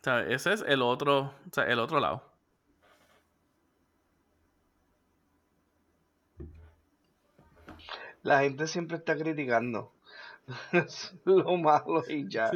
O 0.04 0.06
sea, 0.06 0.20
ese 0.20 0.52
es 0.52 0.62
el 0.68 0.82
otro, 0.82 1.18
o 1.20 1.50
sea, 1.50 1.64
el 1.64 1.78
otro 1.78 1.98
lado. 1.98 2.22
La 8.22 8.40
gente 8.40 8.66
siempre 8.66 8.96
está 8.98 9.16
criticando. 9.16 9.92
Es 10.72 11.14
lo 11.24 11.56
malo 11.56 12.02
y 12.06 12.28
ya. 12.28 12.50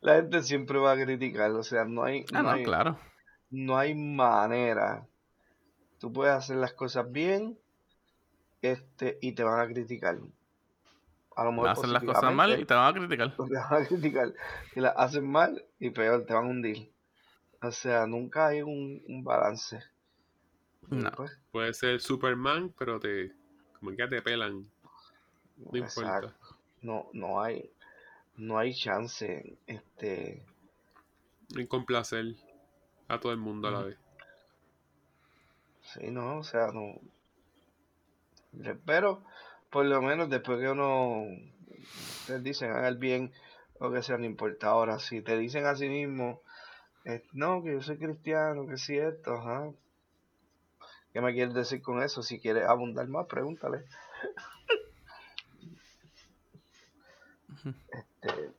La 0.00 0.16
gente 0.16 0.42
siempre 0.42 0.78
va 0.78 0.92
a 0.92 0.96
criticar, 1.04 1.50
o 1.50 1.62
sea, 1.64 1.84
no 1.84 2.04
hay, 2.04 2.24
Ah, 2.32 2.42
no 2.42 2.50
no, 2.50 2.50
hay, 2.50 2.62
claro. 2.62 2.98
no 3.50 3.76
hay 3.78 3.94
manera. 3.94 5.08
Tú 5.98 6.12
puedes 6.12 6.34
hacer 6.34 6.56
las 6.58 6.74
cosas 6.74 7.10
bien, 7.10 7.58
este, 8.62 9.18
y 9.20 9.32
te 9.32 9.42
van 9.44 9.60
a 9.60 9.66
criticar. 9.72 10.18
A 11.36 11.44
lo 11.44 11.52
mejor 11.52 11.68
Hacen 11.70 11.92
las 11.92 12.04
cosas 12.04 12.32
mal 12.34 12.58
y 12.60 12.64
te 12.64 12.74
van 12.74 12.94
a 12.94 12.98
criticar. 12.98 13.36
te 13.36 13.42
van 13.42 13.82
a 13.82 13.86
criticar. 13.86 14.32
Y 14.74 14.80
las 14.80 14.94
hacen 14.96 15.30
mal 15.30 15.64
y 15.78 15.90
peor, 15.90 16.24
te 16.26 16.34
van 16.34 16.44
a 16.44 16.48
hundir. 16.48 16.92
O 17.62 17.70
sea, 17.70 18.06
nunca 18.06 18.48
hay 18.48 18.62
un, 18.62 19.02
un 19.06 19.24
balance. 19.24 19.82
No. 20.88 21.10
pues, 21.12 21.38
Puede 21.50 21.74
ser 21.74 22.00
Superman, 22.00 22.74
pero 22.78 22.98
te. 22.98 23.32
Como 23.78 23.96
que 23.96 24.06
te 24.08 24.22
pelan. 24.22 24.68
No 25.56 25.78
importa. 25.78 26.34
No, 26.82 27.08
no 27.12 27.40
hay, 27.40 27.70
no 28.36 28.58
hay 28.58 28.74
chance. 28.74 29.56
Este, 29.66 30.44
En 31.54 31.66
complacer 31.66 32.34
a 33.08 33.20
todo 33.20 33.32
el 33.32 33.38
mundo 33.38 33.68
a 33.68 33.70
la 33.70 33.82
vez. 33.82 33.98
sí, 35.82 36.10
no, 36.10 36.38
o 36.38 36.44
sea, 36.44 36.68
no. 36.72 36.98
Pero, 38.84 39.24
por 39.72 39.86
lo 39.86 40.02
menos 40.02 40.28
después 40.28 40.60
que 40.60 40.68
uno, 40.68 41.24
te 42.26 42.38
dicen, 42.40 42.70
haga 42.70 42.88
el 42.88 42.98
bien, 42.98 43.32
o 43.80 43.90
que 43.90 44.02
sea, 44.02 44.18
no 44.18 44.26
importa. 44.26 44.68
Ahora, 44.68 44.98
si 44.98 45.22
te 45.22 45.38
dicen 45.38 45.64
a 45.64 45.74
sí 45.74 45.88
mismo, 45.88 46.42
eh, 47.06 47.24
no, 47.32 47.64
que 47.64 47.72
yo 47.72 47.80
soy 47.80 47.96
cristiano, 47.96 48.66
que 48.66 48.74
esto, 48.74 49.32
ajá. 49.32 49.72
¿Qué 51.12 51.22
me 51.22 51.32
quieres 51.32 51.54
decir 51.54 51.80
con 51.80 52.02
eso? 52.02 52.22
Si 52.22 52.38
quieres 52.38 52.64
abundar 52.64 53.08
más, 53.08 53.26
pregúntale. 53.26 53.84
Este, 57.64 58.50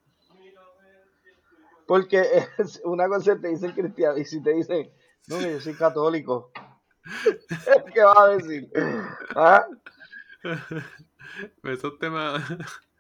Porque 1.86 2.24
es 2.58 2.82
una 2.86 3.08
cosa 3.08 3.40
te 3.40 3.50
dicen 3.50 3.72
cristiano 3.74 4.18
y 4.18 4.26
si 4.26 4.42
te 4.42 4.54
dicen, 4.54 4.92
no, 5.28 5.38
que 5.38 5.52
yo 5.52 5.60
soy 5.60 5.76
católico, 5.76 6.52
¿qué 7.94 8.02
vas 8.02 8.18
a 8.18 8.28
decir? 8.30 8.72
¿Ah? 9.36 9.68
Esos 11.64 11.98
temas. 12.00 12.44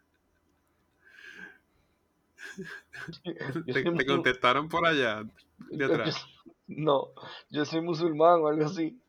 Yo 3.65 3.73
te, 3.73 4.06
contestaron 4.06 4.69
por 4.69 4.86
allá, 4.86 5.23
de 5.58 5.86
yo- 5.86 5.91
atrás. 5.91 6.25
no, 6.67 7.10
yo 7.49 7.65
soy 7.65 7.82
musulmán 7.82 8.41
o 8.41 8.47
algo 8.47 8.65
así. 8.65 8.99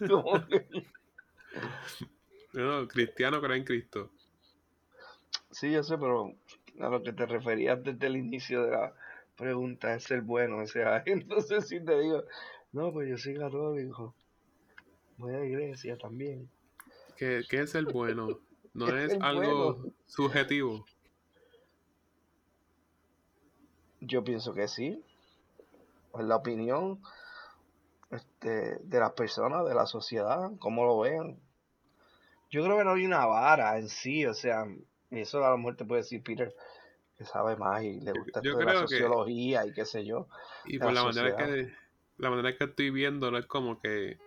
No, 2.54 2.86
cristiano 2.86 3.40
cree 3.40 3.56
en 3.58 3.64
Cristo. 3.64 4.10
sí, 5.50 5.70
yo 5.72 5.82
sé, 5.82 5.96
pero 5.98 6.34
a 6.80 6.88
lo 6.88 7.02
que 7.02 7.12
te 7.12 7.26
referías 7.26 7.82
desde 7.82 8.06
el 8.06 8.16
inicio 8.16 8.64
de 8.64 8.70
la 8.72 8.94
pregunta 9.36 9.94
es 9.94 10.04
ser 10.04 10.22
bueno. 10.22 10.58
O 10.58 10.66
sea, 10.66 11.02
entonces 11.06 11.68
si 11.68 11.80
te 11.84 11.98
digo, 12.00 12.24
no, 12.72 12.92
pues 12.92 13.08
yo 13.08 13.18
soy 13.18 13.34
católico, 13.36 14.14
voy 15.16 15.34
a 15.34 15.38
la 15.38 15.46
iglesia 15.46 15.96
también. 15.96 16.48
¿Qué, 17.22 17.44
qué 17.48 17.60
es 17.60 17.76
el 17.76 17.86
bueno? 17.86 18.40
No 18.74 18.86
¿Qué 18.86 19.04
es 19.04 19.16
algo 19.20 19.74
bueno? 19.74 19.94
subjetivo. 20.08 20.84
Yo 24.00 24.24
pienso 24.24 24.52
que 24.52 24.66
sí. 24.66 25.00
Es 26.18 26.24
la 26.24 26.34
opinión 26.34 27.00
este, 28.10 28.76
de 28.82 28.98
las 28.98 29.12
personas, 29.12 29.64
de 29.64 29.74
la 29.74 29.86
sociedad, 29.86 30.50
cómo 30.58 30.84
lo 30.84 30.98
vean. 30.98 31.38
Yo 32.50 32.64
creo 32.64 32.76
que 32.78 32.84
no 32.84 32.94
hay 32.94 33.06
una 33.06 33.24
vara 33.26 33.78
en 33.78 33.88
sí, 33.88 34.26
o 34.26 34.34
sea, 34.34 34.66
y 35.10 35.20
eso 35.20 35.44
a 35.44 35.50
lo 35.50 35.58
mejor 35.58 35.76
te 35.76 35.84
puede 35.84 36.02
decir 36.02 36.24
Peter, 36.24 36.52
que 37.16 37.24
sabe 37.24 37.56
más 37.56 37.84
y 37.84 38.00
le 38.00 38.12
gusta 38.12 38.40
yo 38.42 38.50
esto 38.50 38.58
de 38.58 38.64
la 38.64 38.72
que- 38.72 38.88
sociología 38.88 39.64
y 39.64 39.72
qué 39.72 39.84
sé 39.84 40.04
yo. 40.04 40.26
Y 40.66 40.78
por 40.78 40.92
la 40.92 41.04
la 41.04 41.04
manera 41.04 41.36
que 41.36 41.72
la 42.18 42.30
manera 42.30 42.56
que 42.56 42.64
estoy 42.64 42.90
viendo 42.90 43.30
no 43.30 43.38
es 43.38 43.46
como 43.46 43.80
que 43.80 44.18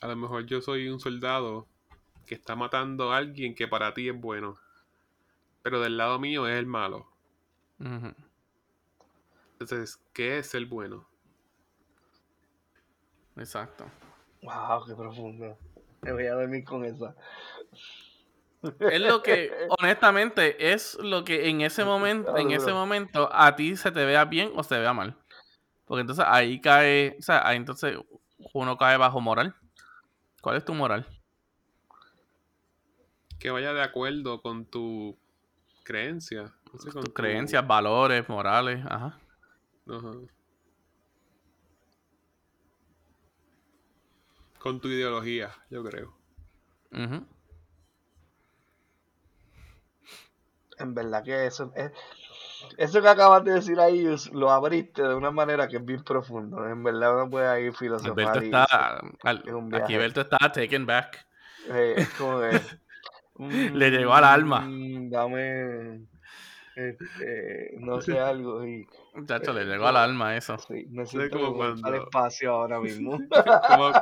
a 0.00 0.08
lo 0.08 0.16
mejor 0.16 0.46
yo 0.46 0.62
soy 0.62 0.88
un 0.88 0.98
soldado 0.98 1.66
que 2.26 2.34
está 2.34 2.56
matando 2.56 3.12
a 3.12 3.16
alguien 3.18 3.54
que 3.54 3.68
para 3.68 3.94
ti 3.94 4.08
es 4.08 4.20
bueno. 4.20 4.58
Pero 5.62 5.80
del 5.80 5.96
lado 5.96 6.18
mío 6.18 6.46
es 6.46 6.58
el 6.58 6.66
malo. 6.66 7.06
Entonces, 9.58 10.00
¿qué 10.12 10.38
es 10.38 10.54
el 10.54 10.66
bueno? 10.66 11.08
Exacto. 13.36 13.86
Wow, 14.42 14.86
qué 14.86 14.94
profundo. 14.94 15.58
Me 16.02 16.12
voy 16.12 16.26
a 16.26 16.34
dormir 16.34 16.64
con 16.64 16.84
esa. 16.84 17.14
Es 18.80 19.00
lo 19.00 19.22
que, 19.22 19.52
honestamente, 19.78 20.72
es 20.72 20.98
lo 21.00 21.24
que 21.24 21.48
en 21.48 21.60
ese 21.60 21.84
momento, 21.84 22.36
en 22.36 22.50
ese 22.50 22.72
momento, 22.72 23.28
a 23.32 23.54
ti 23.54 23.76
se 23.76 23.92
te 23.92 24.04
vea 24.04 24.24
bien 24.24 24.52
o 24.54 24.62
se 24.62 24.74
te 24.74 24.80
vea 24.80 24.92
mal. 24.92 25.16
Porque 25.84 26.00
entonces 26.00 26.24
ahí 26.26 26.60
cae, 26.60 27.16
o 27.18 27.22
sea, 27.22 27.46
ahí 27.46 27.56
entonces 27.56 27.96
uno 28.52 28.76
cae 28.76 28.96
bajo 28.96 29.20
moral. 29.20 29.54
¿Cuál 30.40 30.56
es 30.56 30.64
tu 30.64 30.74
moral? 30.74 31.06
Que 33.38 33.50
vaya 33.50 33.72
de 33.72 33.82
acuerdo 33.82 34.40
con 34.42 34.64
tu 34.64 35.16
creencia. 35.84 36.52
no 36.72 36.78
sé, 36.78 36.90
con 36.90 37.02
Tus 37.04 37.14
tu- 37.14 37.14
creencias, 37.14 37.66
valores, 37.66 38.28
morales, 38.28 38.84
ajá. 38.86 39.18
Ajá. 39.88 40.12
Con 44.58 44.80
tu 44.80 44.88
ideología, 44.88 45.50
yo 45.70 45.84
creo. 45.84 46.16
Ujú. 46.92 47.24
En 50.78 50.94
verdad 50.94 51.22
que 51.22 51.46
eso 51.46 51.72
es, 51.74 51.90
eso 52.76 53.00
que 53.00 53.08
acabas 53.08 53.44
de 53.44 53.52
decir 53.52 53.78
ahí 53.80 54.06
lo 54.32 54.50
abriste 54.50 55.02
de 55.02 55.14
una 55.14 55.30
manera 55.30 55.68
que 55.68 55.76
es 55.76 55.84
bien 55.84 56.02
profundo. 56.02 56.66
En 56.68 56.82
verdad 56.82 57.14
uno 57.14 57.30
puede 57.30 57.62
ir 57.64 57.74
filosofar 57.74 58.18
Alberto 58.18 58.42
y 58.42 58.44
está, 58.46 58.64
al- 59.22 59.42
es 59.46 59.52
un 59.54 59.74
aquí. 59.74 59.94
Alberto 59.94 60.20
está 60.22 60.38
taken 60.52 60.84
back. 60.84 61.26
eh, 61.68 61.94
es 61.96 62.08
como 62.10 62.40
que 62.40 62.50
Le 63.38 63.90
llegó 63.90 64.14
al 64.14 64.24
alma. 64.24 64.60
mm, 64.60 65.10
Dame 65.10 66.06
este, 66.74 67.74
no 67.78 68.00
sé 68.02 68.18
algo 68.20 68.66
y 68.66 68.86
Muchacho, 69.14 69.52
le 69.54 69.62
Eh, 69.62 69.64
llegó 69.64 69.86
al 69.86 69.96
alma 69.96 70.36
eso. 70.36 70.58
sí, 70.58 70.86
me 70.90 71.06
Sí, 71.06 71.16
siento 71.16 71.38
como 71.38 71.52
como 71.52 71.62
al 71.64 71.80
cuando- 71.80 72.02
espacio 72.04 72.50
ahora 72.52 72.80
mismo. 72.80 73.18
Como, 73.68 73.92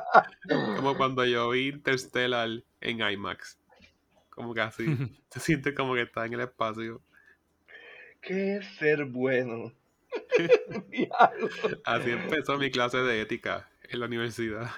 como 0.77 0.97
cuando 0.97 1.25
yo 1.25 1.51
vi 1.51 1.69
Interstellar 1.69 2.49
en 2.81 3.01
IMAX. 3.01 3.59
Como 4.31 4.53
que 4.55 4.61
así. 4.63 4.85
Se 5.31 5.39
siente 5.41 5.73
como 5.75 5.95
que 5.95 6.03
está 6.03 6.27
en 6.27 6.33
el 6.35 6.41
espacio. 6.41 7.01
¿Qué 8.21 8.57
es 8.57 8.67
ser 8.77 9.05
bueno? 9.05 9.73
Así 11.85 12.11
empezó 12.11 12.57
mi 12.59 12.71
clase 12.71 12.99
de 12.99 13.21
ética 13.21 13.69
en 13.89 14.01
la 14.01 14.07
universidad. 14.07 14.71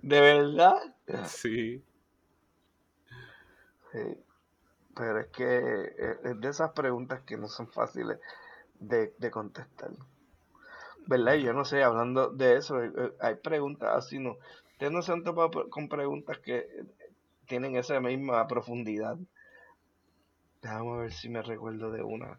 ¿De 0.00 0.20
verdad? 0.20 0.74
Sí. 1.26 1.82
Sí. 3.92 4.24
Pero 4.96 5.20
es 5.20 5.26
que 5.28 5.44
eh, 5.46 6.18
es 6.24 6.40
de 6.40 6.48
esas 6.48 6.72
preguntas 6.72 7.22
que 7.22 7.36
no 7.36 7.48
son 7.48 7.68
fáciles 7.68 8.18
de, 8.80 9.14
de 9.18 9.30
contestar. 9.30 9.90
¿Verdad? 11.06 11.34
Y 11.34 11.42
yo 11.42 11.52
no 11.52 11.64
sé, 11.64 11.82
hablando 11.82 12.30
de 12.30 12.56
eso, 12.56 12.82
eh, 12.82 13.14
hay 13.20 13.36
preguntas 13.36 13.96
así, 13.96 14.18
¿no? 14.18 14.36
Ustedes 14.72 14.92
no 14.92 15.02
se 15.02 15.12
han 15.12 15.24
topado 15.24 15.70
con 15.70 15.88
preguntas 15.88 16.38
que 16.38 16.68
tienen 17.46 17.76
esa 17.76 17.98
misma 18.00 18.46
profundidad. 18.46 19.16
Déjame 20.62 20.98
ver 20.98 21.12
si 21.12 21.28
me 21.28 21.42
recuerdo 21.42 21.90
de 21.90 22.02
una. 22.02 22.38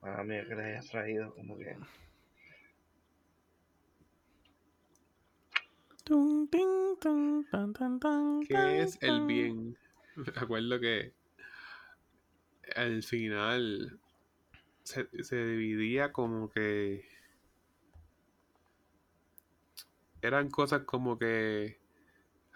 Para 0.00 0.24
mí 0.24 0.34
que 0.46 0.54
le 0.54 0.64
haya 0.64 0.90
traído 0.90 1.34
como 1.34 1.56
que... 1.58 1.76
¿Qué 8.48 8.82
es 8.82 8.98
el 9.02 9.26
bien? 9.26 9.76
Me 10.26 10.32
acuerdo 10.34 10.80
que 10.80 11.12
al 12.74 13.02
final 13.04 14.00
se, 14.82 15.08
se 15.22 15.36
dividía 15.44 16.12
como 16.12 16.50
que 16.50 17.06
eran 20.20 20.50
cosas 20.50 20.82
como 20.82 21.18
que 21.18 21.78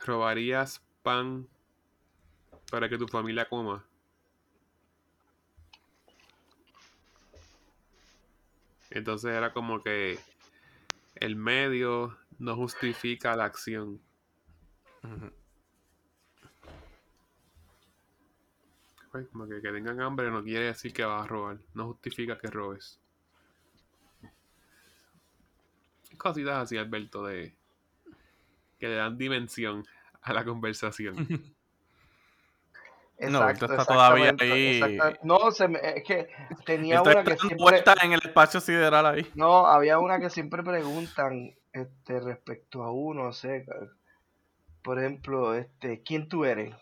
robarías 0.05 0.83
pan 1.05 1.48
para 2.70 2.88
que 2.88 2.98
tu 2.98 3.07
familia 3.07 3.48
coma. 3.48 3.87
Entonces 8.90 9.31
era 9.31 9.53
como 9.53 9.83
que 9.83 10.18
el 11.14 11.37
medio 11.37 12.18
no 12.38 12.57
justifica 12.57 13.37
la 13.37 13.44
acción. 13.44 14.01
Pues, 19.12 19.29
como 19.29 19.46
que, 19.46 19.61
que 19.61 19.70
tengan 19.70 20.01
hambre 20.01 20.31
no 20.31 20.42
quiere 20.42 20.66
decir 20.66 20.92
que 20.92 21.05
vas 21.05 21.22
a 21.25 21.27
robar. 21.27 21.59
No 21.75 21.87
justifica 21.87 22.38
que 22.38 22.48
robes. 22.48 22.98
Cositas 26.16 26.62
así, 26.62 26.79
Alberto, 26.79 27.25
de 27.27 27.54
que 28.79 28.88
le 28.88 28.94
dan 28.96 29.19
dimensión 29.19 29.87
a 30.23 30.33
la 30.33 30.44
conversación. 30.44 31.15
No, 33.31 33.40
Alberto 33.40 33.67
está 33.67 33.85
todavía 33.85 34.35
ahí. 34.40 34.81
No, 35.23 35.52
se 35.52 35.69
me- 35.69 35.79
es 35.79 36.02
que 36.02 36.29
tenía 36.67 36.96
Estoy 36.96 37.13
una 37.13 37.23
que 37.23 37.37
siempre... 37.37 37.85
en 38.02 38.13
el 38.15 38.21
espacio 38.21 38.60
sideral 38.60 39.06
ahí. 39.06 39.31
No, 39.37 39.67
había 39.67 40.00
una 40.00 40.19
que 40.19 40.29
siempre 40.29 40.65
preguntan 40.65 41.54
este 41.73 42.19
respecto 42.19 42.83
a 42.83 42.90
uno, 42.90 43.29
o 43.29 43.33
sea, 43.33 43.63
por 44.83 44.98
ejemplo, 44.98 45.54
este, 45.54 46.02
¿quién 46.02 46.29
tú 46.29 46.44
eres? 46.44 46.75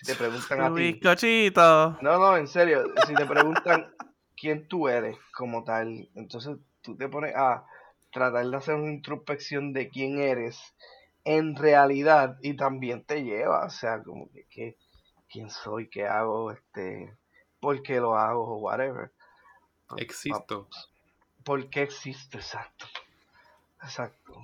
Si 0.00 0.06
te 0.06 0.14
preguntan 0.16 0.60
a 0.60 0.74
ti. 0.74 0.92
bizcochito. 0.92 1.98
No, 2.00 2.18
no, 2.18 2.36
en 2.36 2.48
serio, 2.48 2.84
si 3.06 3.14
te 3.14 3.26
preguntan 3.26 3.92
quién 4.36 4.66
tú 4.68 4.88
eres 4.88 5.16
como 5.36 5.62
tal, 5.64 6.08
entonces 6.14 6.56
tú 6.80 6.96
te 6.96 7.08
pones 7.08 7.34
a 7.36 7.64
tratar 8.12 8.46
de 8.46 8.56
hacer 8.56 8.74
una 8.74 8.92
introspección 8.92 9.72
de 9.72 9.88
quién 9.88 10.18
eres 10.20 10.58
en 11.24 11.54
realidad 11.56 12.36
y 12.42 12.54
también 12.56 13.04
te 13.04 13.22
lleva, 13.22 13.64
o 13.66 13.70
sea, 13.70 14.02
como 14.02 14.30
que, 14.32 14.44
que- 14.50 14.76
quién 15.30 15.48
soy, 15.48 15.88
qué 15.88 16.06
hago, 16.06 16.50
este, 16.52 17.16
por 17.60 17.82
qué 17.82 18.00
lo 18.00 18.16
hago 18.18 18.44
o 18.44 18.58
whatever. 18.58 19.12
Existo. 19.96 20.68
¿Por 21.44 21.70
qué 21.70 21.82
existe? 21.82 22.38
Exacto. 22.38 22.86
Exacto. 23.82 24.34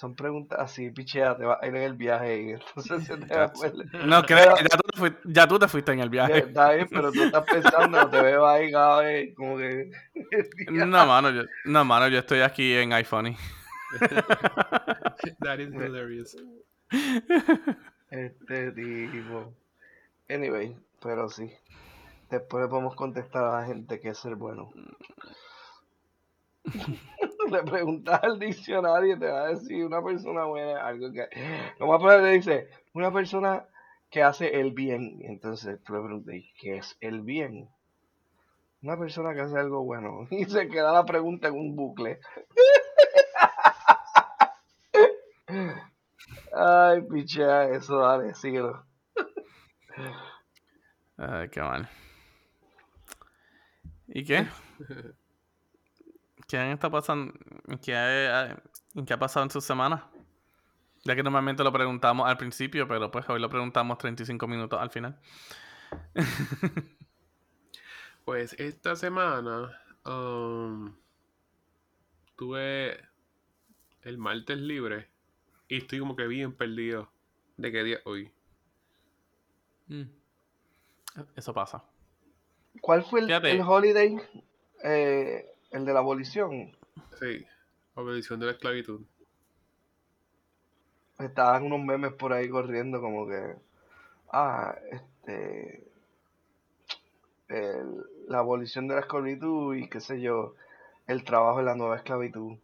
Son 0.00 0.14
preguntas 0.14 0.58
así, 0.58 0.90
pichea, 0.90 1.36
te 1.36 1.44
vas 1.44 1.62
a 1.62 1.66
ir 1.66 1.76
en 1.76 1.82
el 1.82 1.92
viaje 1.92 2.40
y 2.40 2.50
entonces 2.52 3.04
se 3.04 3.18
te 3.18 3.36
va 3.36 3.44
a 3.44 3.52
No 4.06 4.22
creo, 4.22 4.56
ya 4.56 4.78
tú, 4.78 4.88
te 4.90 4.98
fuiste, 4.98 5.20
ya 5.26 5.46
tú 5.46 5.58
te 5.58 5.68
fuiste 5.68 5.92
en 5.92 6.00
el 6.00 6.08
viaje. 6.08 6.38
Está 6.38 6.72
bien, 6.72 6.88
pero 6.90 7.12
tú 7.12 7.22
estás 7.22 7.44
pensando, 7.44 8.08
te 8.08 8.22
veo 8.22 8.46
ahí 8.46 8.72
cada 8.72 9.02
vez 9.02 9.34
como 9.36 9.58
que... 9.58 9.90
No, 10.70 11.06
mano, 11.06 11.28
yo, 11.28 11.42
no, 11.66 11.84
mano, 11.84 12.08
yo 12.08 12.20
estoy 12.20 12.40
aquí 12.40 12.72
en 12.76 12.94
iPhone. 12.94 13.36
That 15.40 15.58
is 15.58 15.74
hilarious. 15.74 16.34
Este 18.08 18.72
tipo. 18.72 19.52
Anyway, 20.30 20.74
pero 21.02 21.28
sí. 21.28 21.52
Después 22.30 22.62
le 22.62 22.70
podemos 22.70 22.94
contestar 22.94 23.44
a 23.44 23.60
la 23.60 23.66
gente 23.66 24.00
que 24.00 24.08
es 24.08 24.18
ser 24.18 24.36
bueno. 24.36 24.72
le 27.50 27.62
preguntas 27.62 28.22
al 28.22 28.38
diccionario 28.38 29.16
y 29.16 29.18
te 29.18 29.26
va 29.26 29.44
a 29.44 29.48
decir 29.48 29.84
una 29.84 30.02
persona 30.02 30.44
buena, 30.44 30.86
algo 30.86 31.12
que. 31.12 31.28
Como 31.78 31.94
a 31.94 32.18
le 32.18 32.30
dice, 32.30 32.68
una 32.94 33.12
persona 33.12 33.66
que 34.10 34.22
hace 34.22 34.60
el 34.60 34.72
bien. 34.72 35.20
Entonces 35.22 35.82
tú 35.82 35.94
le 35.94 36.00
preguntas, 36.00 36.34
¿qué 36.60 36.76
es 36.76 36.96
el 37.00 37.22
bien? 37.22 37.68
Una 38.82 38.98
persona 38.98 39.34
que 39.34 39.40
hace 39.40 39.58
algo 39.58 39.84
bueno. 39.84 40.26
Y 40.30 40.44
se 40.44 40.68
queda 40.68 40.92
la 40.92 41.04
pregunta 41.04 41.48
en 41.48 41.54
un 41.54 41.76
bucle. 41.76 42.20
Ay, 46.52 47.02
pichea, 47.02 47.70
eso, 47.70 47.98
dale, 47.98 48.34
síguelo. 48.34 48.84
Ay, 51.16 51.48
qué 51.48 51.60
mal. 51.60 51.88
¿Y 54.08 54.24
qué? 54.24 54.46
¿Qué 56.50 56.72
está 56.72 56.90
pasando? 56.90 57.32
¿Qué 57.80 57.94
ha, 57.94 58.60
¿Qué 59.06 59.12
ha 59.12 59.18
pasado 59.20 59.44
en 59.44 59.50
su 59.50 59.60
semana? 59.60 60.10
Ya 61.04 61.14
que 61.14 61.22
normalmente 61.22 61.62
lo 61.62 61.72
preguntamos 61.72 62.28
al 62.28 62.36
principio, 62.38 62.88
pero 62.88 63.08
pues 63.08 63.28
hoy 63.28 63.40
lo 63.40 63.48
preguntamos 63.48 63.98
35 63.98 64.48
minutos 64.48 64.80
al 64.80 64.90
final. 64.90 65.16
pues 68.24 68.54
esta 68.54 68.96
semana 68.96 69.80
um, 70.04 70.92
tuve 72.34 73.00
el 74.02 74.18
martes 74.18 74.58
libre 74.58 75.08
y 75.68 75.76
estoy 75.76 76.00
como 76.00 76.16
que 76.16 76.26
bien 76.26 76.52
perdido 76.52 77.12
de 77.58 77.70
qué 77.70 77.84
día 77.84 77.98
hoy. 78.04 78.32
Mm. 79.86 80.02
Eso 81.36 81.54
pasa. 81.54 81.84
¿Cuál 82.80 83.04
fue 83.04 83.20
el, 83.20 83.30
el 83.30 83.60
holiday? 83.60 84.16
Eh, 84.82 85.46
el 85.70 85.84
de 85.84 85.92
la 85.92 86.00
abolición. 86.00 86.76
Sí, 87.18 87.46
abolición 87.94 88.40
de 88.40 88.46
la 88.46 88.52
esclavitud. 88.52 89.00
Estaban 91.18 91.64
unos 91.64 91.80
memes 91.80 92.12
por 92.14 92.32
ahí 92.32 92.48
corriendo 92.48 93.00
como 93.00 93.26
que... 93.26 93.56
Ah, 94.32 94.74
este... 94.90 95.86
la 98.28 98.38
abolición 98.38 98.88
de 98.88 98.94
la 98.94 99.00
esclavitud 99.00 99.74
y 99.74 99.88
qué 99.88 100.00
sé 100.00 100.20
yo, 100.20 100.54
el 101.06 101.24
trabajo 101.24 101.60
en 101.60 101.66
la 101.66 101.74
nueva 101.74 101.96
esclavitud. 101.96 102.56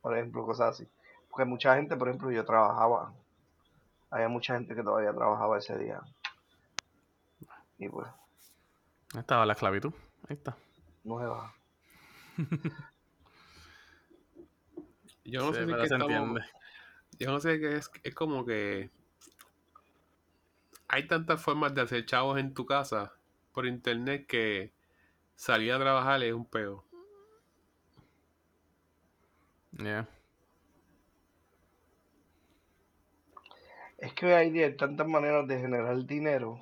Por 0.00 0.16
ejemplo, 0.16 0.46
cosas 0.46 0.74
así. 0.74 0.88
Porque 1.28 1.44
mucha 1.44 1.74
gente, 1.76 1.96
por 1.96 2.08
ejemplo, 2.08 2.30
yo 2.30 2.44
trabajaba. 2.44 3.12
Había 4.10 4.28
mucha 4.28 4.54
gente 4.54 4.74
que 4.74 4.82
todavía 4.82 5.12
trabajaba 5.12 5.58
ese 5.58 5.76
día. 5.78 6.00
Y 7.78 7.88
pues. 7.88 8.08
Ahí 9.14 9.20
estaba 9.20 9.46
la 9.46 9.52
esclavitud. 9.54 9.92
Ahí 10.28 10.36
está. 10.36 10.56
Nueva. 11.04 11.54
Yo 15.24 15.40
no 15.40 15.52
sé 15.52 15.66
si 15.66 15.72
que 15.72 15.88
Yo 17.18 17.30
no 17.30 17.40
sé 17.40 17.60
qué 17.60 17.76
es. 17.76 17.90
Es 18.02 18.14
como 18.14 18.44
que. 18.44 18.90
Hay 20.88 21.06
tantas 21.06 21.40
formas 21.40 21.74
de 21.74 21.82
hacer 21.82 22.04
chavos 22.04 22.38
en 22.38 22.52
tu 22.52 22.66
casa 22.66 23.12
por 23.52 23.66
internet 23.66 24.26
que 24.26 24.72
salir 25.36 25.72
a 25.72 25.78
trabajar 25.78 26.22
es 26.22 26.34
un 26.34 26.44
peo. 26.44 26.84
Yeah. 29.78 30.08
Es 33.98 34.12
que 34.14 34.26
hoy 34.26 34.32
hay 34.32 34.76
tantas 34.76 35.06
maneras 35.06 35.46
de 35.46 35.60
generar 35.60 36.04
dinero 36.06 36.58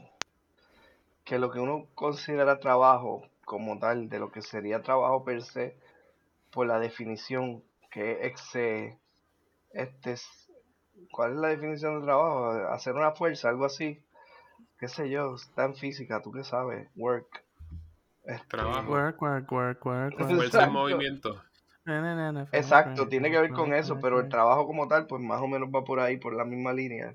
que 1.25 1.39
lo 1.39 1.51
que 1.51 1.61
uno 1.61 1.87
considera 1.95 2.59
trabajo 2.59 3.23
como 3.49 3.79
tal, 3.79 4.09
de 4.11 4.21
lo 4.21 4.31
que 4.31 4.43
sería 4.43 4.83
trabajo 4.83 5.25
per 5.25 5.43
se, 5.43 5.77
por 6.53 6.67
la 6.67 6.79
definición 6.79 7.65
que 7.91 8.27
es 8.27 8.55
este 9.73 10.17
¿cuál 11.11 11.33
es 11.33 11.39
la 11.39 11.49
definición 11.49 11.99
de 11.99 12.05
trabajo? 12.05 12.51
Hacer 12.69 12.95
una 12.95 13.13
fuerza, 13.13 13.49
algo 13.49 13.65
así, 13.65 14.05
qué 14.79 14.87
sé 14.87 15.09
yo, 15.09 15.35
está 15.35 15.65
en 15.65 15.75
física, 15.75 16.21
tú 16.23 16.31
qué 16.31 16.45
sabes, 16.45 16.89
work. 16.95 17.43
Este, 18.25 18.47
trabajo. 18.49 18.93
Work, 18.93 19.23
work, 19.23 19.51
work, 19.51 19.87
work. 19.87 20.19
Fuerza 20.19 20.65
en 20.65 20.73
movimiento. 20.73 21.43
Exacto, 22.53 23.09
tiene 23.09 23.31
que 23.31 23.41
ver 23.41 23.53
con 23.53 23.73
eso, 23.73 23.99
pero 23.99 24.21
el 24.21 24.29
trabajo 24.29 24.67
como 24.67 24.89
tal, 24.89 25.07
pues 25.07 25.23
más 25.23 25.41
o 25.41 25.49
menos 25.49 25.71
va 25.75 25.85
por 25.85 26.01
ahí, 26.01 26.19
por 26.19 26.35
la 26.35 26.45
misma 26.45 26.75
línea. 26.75 27.15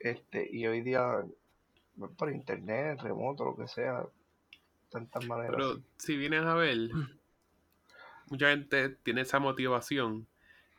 Este, 0.00 0.48
y 0.50 0.66
hoy 0.66 0.80
día, 0.80 1.22
por 2.16 2.32
internet, 2.32 3.00
remoto, 3.02 3.44
lo 3.44 3.54
que 3.54 3.68
sea, 3.68 4.06
tantas 4.90 5.26
maneras. 5.26 5.54
Pero 5.56 5.80
si 5.96 6.16
vienes 6.16 6.44
a 6.44 6.54
ver, 6.54 6.90
mucha 8.30 8.50
gente 8.50 8.90
tiene 9.02 9.22
esa 9.22 9.38
motivación 9.38 10.26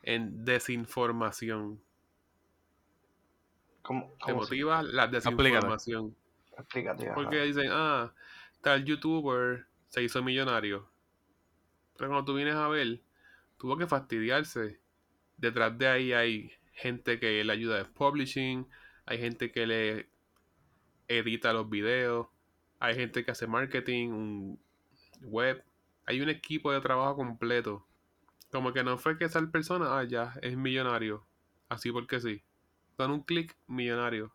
en 0.02 0.44
desinformación. 0.44 1.80
¿Cómo, 3.82 4.14
Te 4.24 4.34
motiva 4.34 4.82
la 4.82 5.06
desinformación. 5.06 6.14
Explícate. 6.58 7.10
Porque 7.14 7.42
dicen, 7.42 7.68
ah, 7.70 8.12
tal 8.60 8.84
youtuber 8.84 9.66
se 9.88 10.02
hizo 10.02 10.22
millonario. 10.22 10.88
Pero 11.96 12.10
cuando 12.10 12.24
tú 12.24 12.34
vienes 12.34 12.54
a 12.54 12.68
ver, 12.68 13.00
tuvo 13.58 13.76
que 13.76 13.86
fastidiarse. 13.86 14.80
Detrás 15.36 15.76
de 15.76 15.88
ahí 15.88 16.12
hay 16.12 16.52
gente 16.72 17.18
que 17.18 17.42
le 17.44 17.52
ayuda 17.52 17.78
de 17.78 17.84
publishing, 17.84 18.66
hay 19.06 19.18
gente 19.18 19.50
que 19.52 19.66
le 19.66 20.08
edita 21.08 21.52
los 21.52 21.68
videos, 21.68 22.28
hay 22.80 22.94
gente 22.94 23.24
que 23.24 23.30
hace 23.30 23.46
marketing, 23.46 24.08
un 24.08 24.60
web, 25.22 25.62
hay 26.06 26.20
un 26.20 26.30
equipo 26.30 26.72
de 26.72 26.80
trabajo 26.80 27.16
completo. 27.16 27.86
Como 28.50 28.72
que 28.72 28.82
no 28.82 28.98
fue 28.98 29.16
que 29.16 29.26
esa 29.26 29.40
persona, 29.50 29.98
ah, 29.98 30.04
ya, 30.04 30.34
es 30.42 30.56
millonario, 30.56 31.24
así 31.68 31.92
porque 31.92 32.20
sí. 32.20 32.42
Con 32.96 33.12
un 33.12 33.22
clic, 33.22 33.56
millonario. 33.68 34.32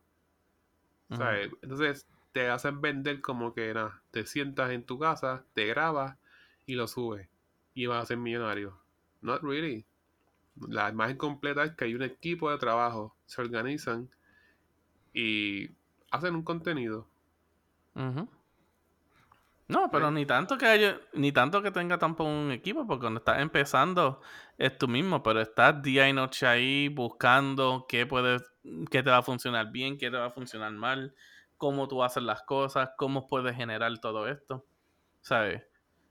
Entonces 1.10 2.08
te 2.32 2.50
hacen 2.50 2.82
vender 2.82 3.22
como 3.22 3.54
que 3.54 3.74
nada, 3.74 4.02
te 4.12 4.26
sientas 4.26 4.72
en 4.72 4.84
tu 4.84 5.00
casa, 5.00 5.44
te 5.54 5.66
grabas 5.66 6.18
y 6.66 6.76
lo 6.76 6.88
subes 6.88 7.28
y 7.74 7.86
vas 7.88 8.04
a 8.04 8.06
ser 8.06 8.18
millonario. 8.18 8.80
Not 9.22 9.42
really. 9.42 9.86
La 10.68 10.90
imagen 10.90 11.18
completa 11.18 11.64
es 11.64 11.74
que 11.74 11.86
hay 11.86 11.96
un 11.96 12.04
equipo 12.04 12.52
de 12.52 12.58
trabajo, 12.58 13.16
se 13.26 13.42
organizan 13.42 14.10
y 15.14 15.70
hacen 16.12 16.36
un 16.36 16.44
contenido. 16.44 17.08
No, 19.68 19.90
pero 19.90 20.12
ni 20.12 20.28
tanto 20.28 20.58
que 20.60 20.68
haya, 20.68 21.00
ni 21.14 21.32
tanto 21.32 21.64
que 21.64 21.72
tenga 21.72 21.98
tampoco 21.98 22.30
un 22.30 22.52
equipo, 22.52 22.86
porque 22.86 23.02
cuando 23.02 23.18
estás 23.18 23.40
empezando 23.40 24.22
es 24.60 24.78
tú 24.78 24.88
mismo, 24.88 25.24
pero 25.24 25.42
estás 25.42 25.82
día 25.82 26.08
y 26.08 26.14
noche 26.14 26.46
ahí 26.46 26.88
buscando 26.90 27.88
qué 27.90 28.06
puede, 28.06 28.42
qué 28.92 29.02
te 29.02 29.10
va 29.10 29.18
a 29.18 29.24
funcionar 29.24 29.72
bien, 29.72 29.98
qué 29.98 30.12
te 30.12 30.18
va 30.18 30.28
a 30.28 30.30
funcionar 30.30 30.72
mal, 30.72 31.16
cómo 31.58 31.88
tú 31.88 32.04
haces 32.04 32.22
las 32.22 32.44
cosas, 32.44 32.92
cómo 32.96 33.26
puedes 33.26 33.56
generar 33.56 33.98
todo 34.00 34.28
esto. 34.28 34.66
¿Sabes? 35.22 35.64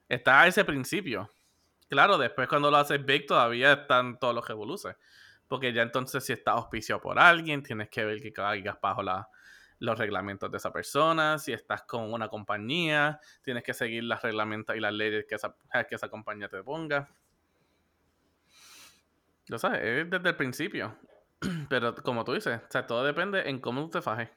Está 0.09 0.43
a 0.43 0.47
ese 0.49 0.65
principio. 0.65 1.31
Claro, 1.89 2.19
después 2.19 2.49
cuando 2.49 2.73
lo 2.73 2.77
haces 2.79 3.05
big 3.05 3.27
todavía 3.27 3.73
están 3.73 4.19
todos 4.19 4.35
los 4.35 4.49
revoluces. 4.49 4.97
Porque 5.47 5.73
ya 5.73 5.83
entonces 5.83 6.25
si 6.25 6.33
estás 6.33 6.57
auspiciado 6.57 7.01
por 7.01 7.21
alguien, 7.21 7.63
tienes 7.63 7.89
que 7.89 8.05
ver 8.05 8.21
que 8.21 8.33
caigas 8.33 8.81
bajo 8.81 9.05
los 9.85 9.99
reglamentos 9.99 10.51
de 10.51 10.57
esa 10.57 10.73
persona. 10.73 11.39
Si 11.39 11.53
estás 11.53 11.83
con 11.83 12.13
una 12.13 12.29
compañía, 12.29 13.21
tienes 13.43 13.63
que 13.63 13.75
seguir 13.75 14.05
las 14.05 14.23
reglamentos 14.23 14.75
y 14.77 14.81
las 14.81 14.93
leyes 14.93 15.27
que 15.29 15.35
esa, 15.35 15.55
que 15.89 15.95
esa 15.95 16.09
compañía 16.09 16.49
te 16.49 16.63
ponga. 16.63 17.09
Lo 19.49 19.59
sabes, 19.59 19.83
es 19.83 20.11
desde 20.11 20.29
el 20.31 20.37
principio. 20.37 20.97
Pero 21.69 21.95
como 21.97 22.25
tú 22.25 22.33
dices, 22.33 22.61
o 22.63 22.71
sea, 22.71 22.87
todo 22.87 23.05
depende 23.05 23.49
en 23.49 23.61
cómo 23.61 23.83
tú 23.83 23.91
te 23.91 24.03
fajes. 24.03 24.31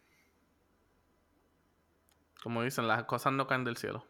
Como 2.44 2.64
dicen, 2.64 2.88
las 2.88 3.04
cosas 3.06 3.34
no 3.34 3.48
caen 3.48 3.64
del 3.64 3.78
cielo. 3.78 4.06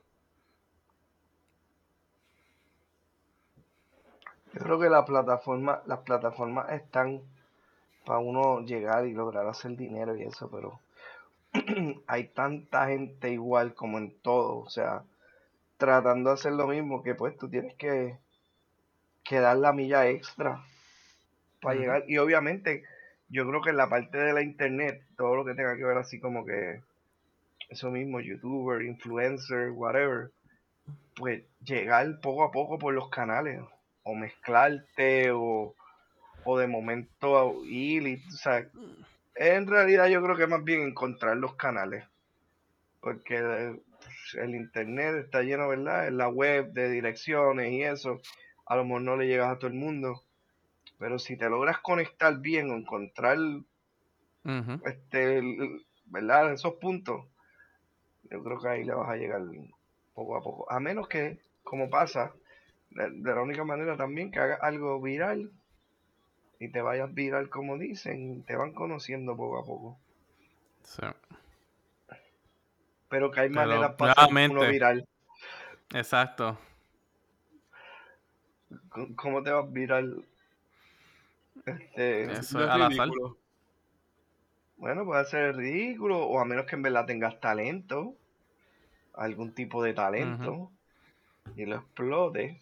Yo 4.53 4.61
creo 4.61 4.79
que 4.79 4.89
la 4.89 5.05
plataforma, 5.05 5.81
las 5.85 5.99
plataformas 5.99 6.71
están 6.71 7.21
para 8.05 8.19
uno 8.19 8.61
llegar 8.61 9.05
y 9.05 9.13
lograr 9.13 9.45
hacer 9.47 9.75
dinero 9.75 10.15
y 10.15 10.23
eso, 10.23 10.49
pero 10.49 10.79
hay 12.07 12.27
tanta 12.29 12.87
gente 12.87 13.31
igual 13.31 13.73
como 13.73 13.97
en 13.97 14.19
todo, 14.21 14.59
o 14.59 14.69
sea, 14.69 15.03
tratando 15.77 16.29
de 16.29 16.35
hacer 16.35 16.53
lo 16.53 16.67
mismo 16.67 17.03
que 17.03 17.15
pues 17.15 17.37
tú 17.37 17.49
tienes 17.49 17.75
que, 17.75 18.17
que 19.23 19.39
dar 19.39 19.57
la 19.57 19.73
milla 19.73 20.07
extra 20.07 20.63
para 21.61 21.79
llegar. 21.79 22.03
Y 22.07 22.17
obviamente, 22.17 22.83
yo 23.29 23.47
creo 23.47 23.61
que 23.61 23.69
en 23.71 23.77
la 23.77 23.89
parte 23.89 24.17
de 24.17 24.33
la 24.33 24.41
internet, 24.41 25.03
todo 25.17 25.35
lo 25.35 25.45
que 25.45 25.53
tenga 25.53 25.75
que 25.75 25.83
ver 25.83 25.97
así 25.97 26.19
como 26.19 26.45
que 26.45 26.81
eso 27.69 27.91
mismo, 27.91 28.19
youtuber, 28.19 28.81
influencer, 28.81 29.71
whatever, 29.71 30.31
pues 31.15 31.43
llegar 31.63 32.19
poco 32.21 32.43
a 32.43 32.51
poco 32.51 32.77
por 32.79 32.93
los 32.93 33.09
canales 33.09 33.61
o 34.03 34.15
mezclarte 34.15 35.31
o, 35.31 35.75
o 36.45 36.57
de 36.57 36.67
momento 36.67 37.63
ir 37.65 38.07
y, 38.07 38.15
o 38.15 38.37
sea, 38.37 38.65
en 39.38 39.67
realidad 39.67 40.07
yo 40.07 40.21
creo 40.21 40.35
que 40.35 40.47
más 40.47 40.63
bien 40.63 40.81
encontrar 40.81 41.38
los 41.38 41.55
canales. 41.55 42.05
Porque 42.99 43.38
el 44.33 44.55
internet 44.55 45.15
está 45.15 45.41
lleno, 45.41 45.69
¿verdad? 45.69 46.07
En 46.07 46.17
la 46.17 46.27
web 46.27 46.71
de 46.73 46.89
direcciones 46.89 47.71
y 47.71 47.83
eso, 47.83 48.19
a 48.65 48.75
lo 48.75 48.83
mejor 48.83 49.01
no 49.01 49.17
le 49.17 49.27
llegas 49.27 49.49
a 49.49 49.57
todo 49.57 49.67
el 49.67 49.77
mundo. 49.77 50.23
Pero 50.97 51.19
si 51.19 51.38
te 51.38 51.49
logras 51.49 51.79
conectar 51.79 52.38
bien 52.39 52.71
o 52.71 52.75
encontrar, 52.75 53.38
este, 54.85 55.41
¿verdad? 56.05 56.53
Esos 56.53 56.75
puntos, 56.75 57.25
yo 58.31 58.43
creo 58.43 58.59
que 58.59 58.67
ahí 58.67 58.83
le 58.83 58.95
vas 58.95 59.09
a 59.09 59.15
llegar 59.15 59.41
poco 60.13 60.35
a 60.35 60.41
poco. 60.41 60.71
A 60.71 60.79
menos 60.79 61.07
que, 61.07 61.39
como 61.63 61.89
pasa, 61.89 62.33
de, 62.89 63.11
de 63.11 63.35
la 63.35 63.41
única 63.41 63.63
manera 63.63 63.95
también 63.95 64.31
que 64.31 64.39
hagas 64.39 64.59
algo 64.63 64.99
viral 64.99 65.51
y 66.59 66.69
te 66.69 66.81
vayas 66.81 67.13
viral 67.13 67.49
como 67.49 67.77
dicen, 67.77 68.43
te 68.43 68.55
van 68.55 68.73
conociendo 68.73 69.35
poco 69.37 69.59
a 69.59 69.65
poco. 69.65 69.99
Sí. 70.83 71.03
Pero 73.09 73.31
que 73.31 73.39
hay 73.41 73.49
Pero, 73.49 73.61
maneras 73.61 73.95
para 73.95 74.13
hacer 74.13 74.27
uno 74.29 74.39
nuevamente- 74.47 74.71
viral. 74.71 75.07
Exacto. 75.93 76.57
¿Cómo 79.15 79.43
te 79.43 79.51
vas 79.51 79.71
viral? 79.71 80.25
Este, 81.65 82.23
Eso 82.31 82.63
es 82.63 82.69
al 82.69 82.81
azar. 82.83 83.09
bueno, 84.77 85.05
puede 85.05 85.25
ser 85.25 85.55
ridículo, 85.55 86.19
o 86.25 86.39
a 86.39 86.45
menos 86.45 86.65
que 86.65 86.75
en 86.75 86.81
verdad 86.81 87.05
tengas 87.05 87.39
talento, 87.39 88.15
algún 89.13 89.53
tipo 89.53 89.83
de 89.83 89.93
talento, 89.93 90.71
y 91.55 91.65
lo 91.65 91.77
explotes. 91.77 92.57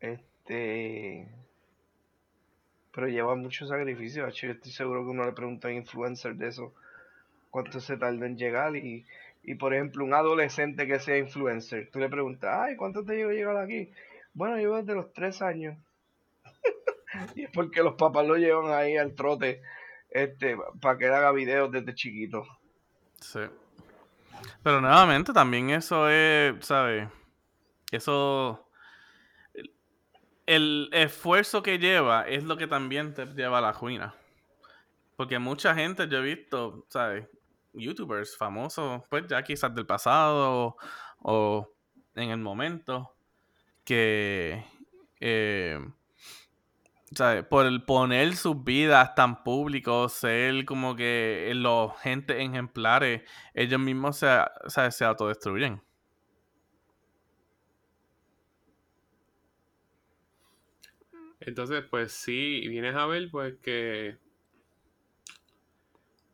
Este, 0.00 1.28
pero 2.92 3.08
lleva 3.08 3.34
mucho 3.34 3.66
sacrificio. 3.66 4.28
Yo 4.28 4.50
estoy 4.50 4.72
seguro 4.72 5.04
que 5.04 5.10
uno 5.10 5.24
le 5.24 5.32
pregunta 5.32 5.68
a 5.68 5.72
influencers 5.72 6.38
de 6.38 6.48
eso, 6.48 6.72
cuánto 7.50 7.80
se 7.80 7.96
tarda 7.96 8.26
en 8.26 8.36
llegar, 8.36 8.76
y, 8.76 9.04
y 9.42 9.54
por 9.54 9.74
ejemplo, 9.74 10.04
un 10.04 10.14
adolescente 10.14 10.86
que 10.86 10.98
sea 11.00 11.18
influencer, 11.18 11.90
tú 11.90 11.98
le 11.98 12.08
preguntas, 12.08 12.50
ay, 12.60 12.76
¿cuánto 12.76 13.04
te 13.04 13.14
llevo 13.14 13.30
a 13.30 13.34
llegar 13.34 13.56
aquí? 13.56 13.90
Bueno, 14.34 14.56
llevo 14.56 14.76
desde 14.76 14.94
los 14.94 15.12
tres 15.12 15.42
años. 15.42 15.76
y 17.34 17.44
es 17.44 17.50
porque 17.52 17.82
los 17.82 17.94
papás 17.94 18.26
lo 18.26 18.36
llevan 18.36 18.72
ahí 18.72 18.96
al 18.96 19.14
trote, 19.14 19.62
este, 20.10 20.56
para 20.80 20.98
que 20.98 21.06
haga 21.06 21.32
videos 21.32 21.70
desde 21.70 21.94
chiquito. 21.94 22.44
Sí. 23.20 23.40
Pero 24.62 24.80
nuevamente 24.80 25.32
también 25.32 25.70
eso 25.70 26.08
es, 26.08 26.54
¿sabes? 26.64 27.08
Eso... 27.90 28.66
el- 30.54 30.88
esfuerzo 30.92 31.62
que 31.62 31.78
lleva 31.78 32.22
es 32.28 32.44
lo 32.44 32.56
que 32.56 32.66
también 32.66 33.14
te 33.14 33.26
lleva 33.26 33.58
a 33.58 33.60
la 33.60 33.72
ruina. 33.72 34.14
Porque 35.16 35.38
mucha 35.38 35.74
gente 35.74 36.08
yo 36.08 36.18
he 36.18 36.22
visto, 36.34 36.86
¿sabes? 36.88 37.26
Youtubers 37.72 38.36
famosos, 38.36 39.02
pues 39.08 39.26
ya 39.28 39.42
quizás 39.42 39.74
del 39.74 39.86
pasado 39.86 40.76
o 41.22 41.68
en 42.14 42.30
el 42.30 42.38
momento, 42.38 43.14
que, 43.84 44.64
eh, 45.20 45.78
¿sabes? 47.14 47.44
Por 47.44 47.66
el 47.66 47.84
poner 47.84 48.36
sus 48.36 48.62
vidas 48.64 49.14
tan 49.14 49.42
públicos, 49.42 50.12
ser 50.12 50.64
como 50.64 50.94
que 50.96 51.52
los 51.54 51.98
gente 52.00 52.40
ejemplares, 52.42 53.22
ellos 53.54 53.80
mismos 53.80 54.18
se, 54.18 54.28
¿sabes? 54.68 54.96
se 54.96 55.04
autodestruyen. 55.04 55.82
Entonces, 61.40 61.84
pues 61.90 62.12
sí, 62.12 62.66
vienes 62.68 62.94
a 62.94 63.06
ver, 63.06 63.30
pues 63.30 63.54
que 63.62 64.18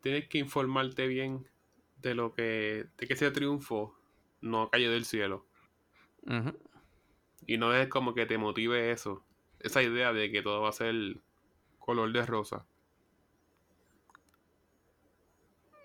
tienes 0.01 0.29
que 0.29 0.39
informarte 0.39 1.07
bien 1.07 1.49
de 2.03 2.15
lo 2.15 2.33
que, 2.35 2.87
de 2.97 3.07
que 3.07 3.15
ese 3.15 3.31
triunfo 3.31 3.99
no 4.41 4.71
cayó 4.71 4.91
del 4.91 5.05
cielo. 5.05 5.47
Ujú. 6.27 6.59
Y 7.47 7.59
no 7.59 7.75
es 7.75 7.89
como 7.89 8.15
que 8.15 8.27
te 8.27 8.39
motive 8.39 8.93
eso, 8.93 9.25
esa 9.61 9.83
idea 9.83 10.13
de 10.13 10.31
que 10.31 10.43
todo 10.43 10.63
va 10.63 10.71
a 10.71 10.73
ser 10.73 10.95
color 11.79 12.13
de 12.13 12.27
rosa. 12.27 12.67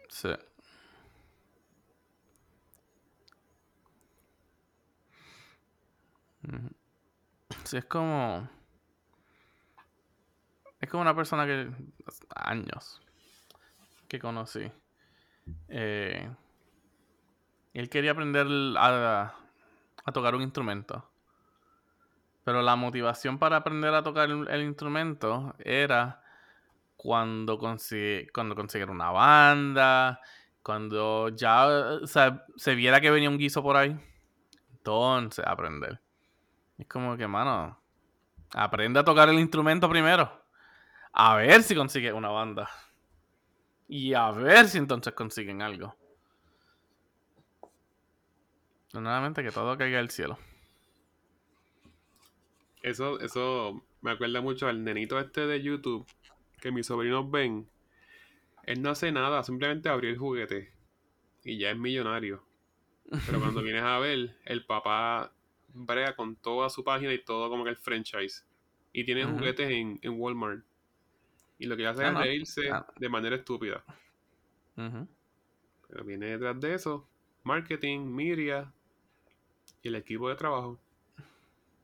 Sí. 0.10 0.30
Sí, 7.64 7.78
es 7.78 7.86
como. 7.86 8.48
Es 10.82 10.90
como 10.90 11.02
una 11.02 11.16
persona 11.16 11.46
que. 11.46 11.72
años. 12.36 13.02
Que 14.08 14.20
conocí. 14.20 14.70
Eh, 15.70 16.30
él 17.74 17.90
quería 17.90 18.12
aprender 18.12 18.48
a, 18.78 19.34
tocar 20.12 20.36
un 20.36 20.42
instrumento. 20.42 21.08
Pero 22.44 22.64
la 22.64 22.76
motivación 22.76 23.38
para 23.38 23.58
aprender 23.58 23.94
a 23.94 24.04
tocar 24.04 24.30
el, 24.30 24.62
instrumento 24.64 25.56
era 25.60 26.24
cuando, 26.98 27.58
consigue, 27.60 28.28
cuando 28.34 28.56
consiguiera 28.56 28.92
una 28.92 29.12
banda, 29.12 30.20
cuando 30.64 31.30
ya 31.30 32.00
se 32.58 32.76
viera 32.76 33.00
que 33.00 33.12
venía 33.12 33.30
un 33.30 33.38
guiso 33.38 33.62
por 33.62 33.78
ahí, 33.78 33.98
entonces 34.74 35.46
aprender. 35.46 36.02
Es 36.80 36.88
como 36.88 37.16
que, 37.16 37.28
mano, 37.28 37.80
aprende 38.54 39.00
a 39.00 39.06
tocar 39.06 39.30
el 39.30 39.40
instrumento 39.40 39.88
primero. 39.88 40.41
A 41.14 41.36
ver 41.36 41.64
si 41.64 41.76
consigue 41.76 42.14
una 42.14 42.30
banda. 42.30 42.70
Y 43.88 44.14
a 44.14 44.32
ver 44.32 44.68
si 44.68 44.78
entonces 44.78 45.14
consiguen 45.14 45.62
algo. 45.62 45.96
Nuevamente 48.94 49.44
que 49.44 49.52
todo 49.52 49.78
caiga 49.78 49.98
del 49.98 50.10
cielo. 50.10 50.38
Eso, 52.82 53.20
eso 53.20 53.84
me 54.02 54.12
acuerda 54.12 54.42
mucho 54.42 54.68
al 54.68 54.84
nenito 54.84 55.20
este 55.20 55.46
de 55.46 55.62
YouTube 55.62 56.06
que 56.60 56.72
mis 56.72 56.88
sobrinos 56.88 57.30
ven. 57.30 57.70
Él 58.64 58.82
no 58.82 58.92
hace 58.92 59.12
nada, 59.12 59.44
simplemente 59.44 59.90
abrió 59.90 60.10
el 60.10 60.18
juguete 60.18 60.74
y 61.44 61.58
ya 61.58 61.72
es 61.72 61.78
millonario. 61.78 62.44
Pero 63.26 63.40
cuando 63.40 63.62
vienes 63.64 63.84
a 63.84 64.00
ver, 64.00 64.38
el 64.46 64.66
papá 64.66 65.34
brega 65.74 66.16
con 66.16 66.36
toda 66.36 66.70
su 66.70 66.84
página 66.84 67.14
y 67.14 67.24
todo 67.24 67.50
como 67.50 67.64
que 67.64 67.72
el 67.72 67.78
franchise. 67.78 68.46
Y 68.94 69.06
tiene 69.06 69.26
juguetes 69.26 69.70
en, 69.70 70.00
en 70.02 70.20
Walmart. 70.20 70.64
Y 71.62 71.68
lo 71.68 71.78
que 71.78 71.86
hace 71.86 72.04
Ah, 72.04 72.08
es 72.08 72.14
no. 72.14 72.20
reírse 72.22 72.70
Ah. 72.72 72.86
de 72.98 73.08
manera 73.10 73.36
estúpida. 73.36 73.84
Pero 74.76 76.04
viene 76.04 76.26
detrás 76.28 76.60
de 76.60 76.74
eso, 76.74 77.08
marketing, 77.44 78.00
media 78.08 78.74
y 79.84 79.90
el 79.90 79.96
equipo 79.96 80.28
de 80.30 80.36
trabajo. 80.36 80.80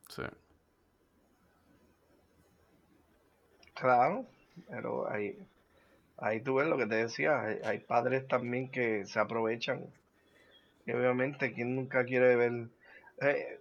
Sí. 0.10 0.24
Claro, 3.76 4.26
pero 4.70 5.10
ahí, 5.10 5.38
ahí 6.18 6.42
tú 6.42 6.56
ves 6.56 6.68
lo 6.68 6.78
que 6.78 6.88
te 6.88 6.96
decía, 6.96 7.42
hay, 7.42 7.60
hay 7.64 7.80
padres 7.80 8.28
también 8.28 8.72
que 8.72 9.06
se 9.06 9.20
aprovechan. 9.20 9.86
Y 10.86 10.92
obviamente, 10.94 11.54
quien 11.54 11.76
nunca 11.76 12.06
quiere 12.06 12.36
ver... 12.36 12.70
eh, 13.22 13.60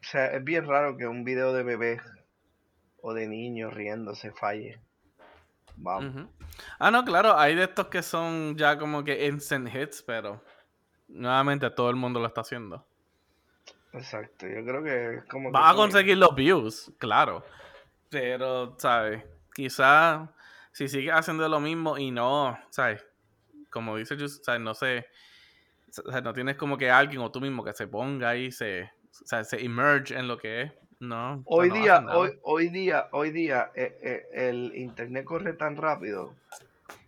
o 0.00 0.04
sea, 0.04 0.26
es 0.34 0.44
bien 0.44 0.66
raro 0.66 0.96
que 0.96 1.06
un 1.06 1.24
video 1.24 1.52
de 1.52 1.62
bebé 1.64 2.00
o 3.02 3.14
de 3.14 3.28
niño 3.28 3.70
riéndose 3.70 4.32
falle. 4.32 4.80
Vamos. 5.76 6.28
Ah, 6.78 6.90
no, 6.90 7.04
claro, 7.04 7.38
hay 7.38 7.54
de 7.54 7.64
estos 7.64 7.88
que 7.88 8.02
son 8.02 8.56
ya 8.56 8.78
como 8.78 9.04
que 9.04 9.26
instant 9.26 9.74
hits, 9.74 10.02
pero 10.02 10.42
nuevamente 11.08 11.70
todo 11.70 11.90
el 11.90 11.96
mundo 11.96 12.20
lo 12.20 12.26
está 12.26 12.42
haciendo. 12.42 12.86
Exacto, 13.92 14.46
yo 14.46 14.64
creo 14.64 14.82
que 14.82 15.14
es 15.16 15.24
como 15.24 15.52
Va 15.52 15.70
a 15.70 15.74
conseguir 15.74 16.16
los 16.16 16.34
views, 16.34 16.90
claro. 16.98 17.44
Pero, 18.08 18.74
¿sabes? 18.78 19.24
Quizás 19.54 20.28
si 20.72 20.88
sigue 20.88 21.12
haciendo 21.12 21.46
lo 21.48 21.60
mismo 21.60 21.98
y 21.98 22.10
no, 22.10 22.58
¿sabes? 22.70 23.04
Como 23.70 23.96
dice 23.96 24.16
Jus, 24.16 24.40
¿sabes? 24.42 24.60
No 24.60 24.74
sé. 24.74 25.06
o 26.04 26.10
sea, 26.10 26.20
no 26.22 26.32
tienes 26.32 26.56
como 26.56 26.78
que 26.78 26.90
alguien 26.90 27.20
o 27.20 27.30
tú 27.30 27.40
mismo 27.40 27.62
que 27.62 27.72
se 27.74 27.86
ponga 27.86 28.30
ahí, 28.30 28.50
se, 28.50 28.90
se 29.10 29.64
emerge 29.64 30.16
en 30.16 30.28
lo 30.28 30.38
que 30.38 30.62
es. 30.62 30.72
No. 31.02 31.42
Hoy 31.46 31.68
no 31.68 31.74
día, 31.74 31.98
hoy, 32.10 32.38
hoy 32.42 32.68
día, 32.68 33.08
hoy 33.10 33.32
día, 33.32 33.72
eh, 33.74 33.98
eh, 34.02 34.26
el 34.48 34.70
internet 34.76 35.24
corre 35.24 35.52
tan 35.54 35.76
rápido 35.76 36.32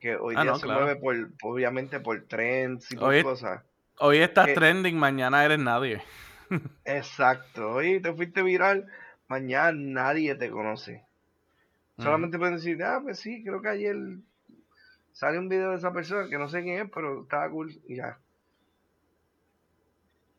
que 0.00 0.16
hoy 0.16 0.34
Ah, 0.36 0.42
día 0.42 0.50
no, 0.50 0.58
se 0.58 0.66
claro. 0.66 0.80
mueve 0.82 1.00
por, 1.00 1.30
obviamente 1.42 2.00
por 2.00 2.20
trends 2.24 2.90
y 2.90 2.96
por 2.96 3.10
Hoy- 3.10 3.22
cosas. 3.22 3.62
Hoy 4.00 4.18
estás 4.18 4.46
que- 4.46 4.54
trending, 4.54 4.98
mañana 4.98 5.44
eres 5.44 5.60
nadie. 5.60 6.02
Exacto. 6.84 7.70
Oye, 7.70 8.00
te 8.00 8.12
fuiste 8.12 8.42
viral, 8.42 8.88
mañana 9.28 9.70
nadie 9.72 10.34
te 10.34 10.50
conoce. 10.50 11.04
Solamente 11.96 12.36
pueden 12.36 12.56
decir, 12.56 12.82
ah, 12.82 12.98
pues 13.00 13.20
sí, 13.20 13.44
creo 13.44 13.62
que 13.62 13.68
ayer 13.68 13.94
sale 15.12 15.38
un 15.38 15.48
video 15.48 15.70
de 15.70 15.76
esa 15.76 15.92
persona 15.92 16.28
que 16.28 16.36
no 16.36 16.48
sé 16.48 16.64
quién 16.64 16.80
es, 16.86 16.90
pero 16.92 17.22
estaba 17.22 17.48
cool 17.48 17.72
y 17.86 17.94
ya. 17.94 18.18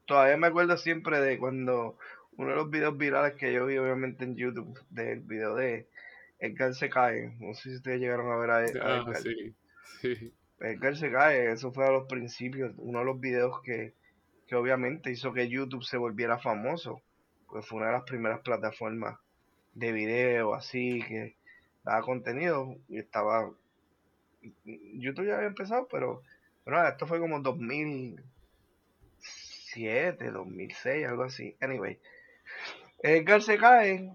Todavía 0.06 0.36
me 0.36 0.48
acuerdo 0.48 0.76
siempre 0.76 1.22
de 1.22 1.38
cuando 1.40 1.98
uno 2.38 2.50
de 2.50 2.56
los 2.56 2.70
videos 2.70 2.98
virales 2.98 3.34
que 3.36 3.54
yo 3.54 3.66
vi 3.66 3.78
obviamente 3.78 4.24
en 4.26 4.36
YouTube, 4.36 4.78
del 4.90 5.22
video 5.22 5.56
de 5.56 5.88
Edgar 6.40 6.74
se 6.74 6.90
cae. 6.90 7.36
No 7.40 7.54
sé 7.54 7.70
si 7.70 7.76
ustedes 7.78 8.00
llegaron 8.00 8.32
a 8.32 8.38
ver 8.38 8.50
a, 8.52 8.58
Ah, 8.58 8.66
Edgar. 8.66 9.16
sí. 9.18 9.56
sí. 10.02 10.34
Edgar 10.60 10.96
se 10.96 11.12
cae, 11.12 11.52
eso 11.52 11.72
fue 11.72 11.86
a 11.86 11.92
los 11.92 12.08
principios, 12.08 12.74
uno 12.78 13.00
de 13.00 13.06
los 13.06 13.20
videos 13.20 13.62
que, 13.62 13.94
que 14.48 14.56
obviamente 14.56 15.12
hizo 15.12 15.34
que 15.34 15.50
YouTube 15.50 15.84
se 15.84 15.98
volviera 15.98 16.40
famoso, 16.40 17.02
pues 17.48 17.66
fue 17.68 17.78
una 17.80 17.88
de 17.88 17.94
las 17.94 18.04
primeras 18.04 18.40
plataformas 18.42 19.18
de 19.74 19.92
video 19.92 20.54
así 20.54 21.04
que 21.06 21.36
daba 21.84 22.02
contenido 22.02 22.78
y 22.88 23.00
estaba 23.00 23.52
YouTube 24.66 25.26
ya 25.28 25.36
había 25.36 25.48
empezado, 25.48 25.88
pero 25.90 26.22
bueno, 26.66 26.88
esto 26.88 27.06
fue 27.08 27.20
como 27.20 27.40
2007, 27.42 30.32
2006, 30.32 31.06
algo 31.08 31.24
así. 31.24 31.56
Anyway, 31.60 32.00
Edgar 33.06 33.44
se 33.44 33.58
cae, 33.60 34.12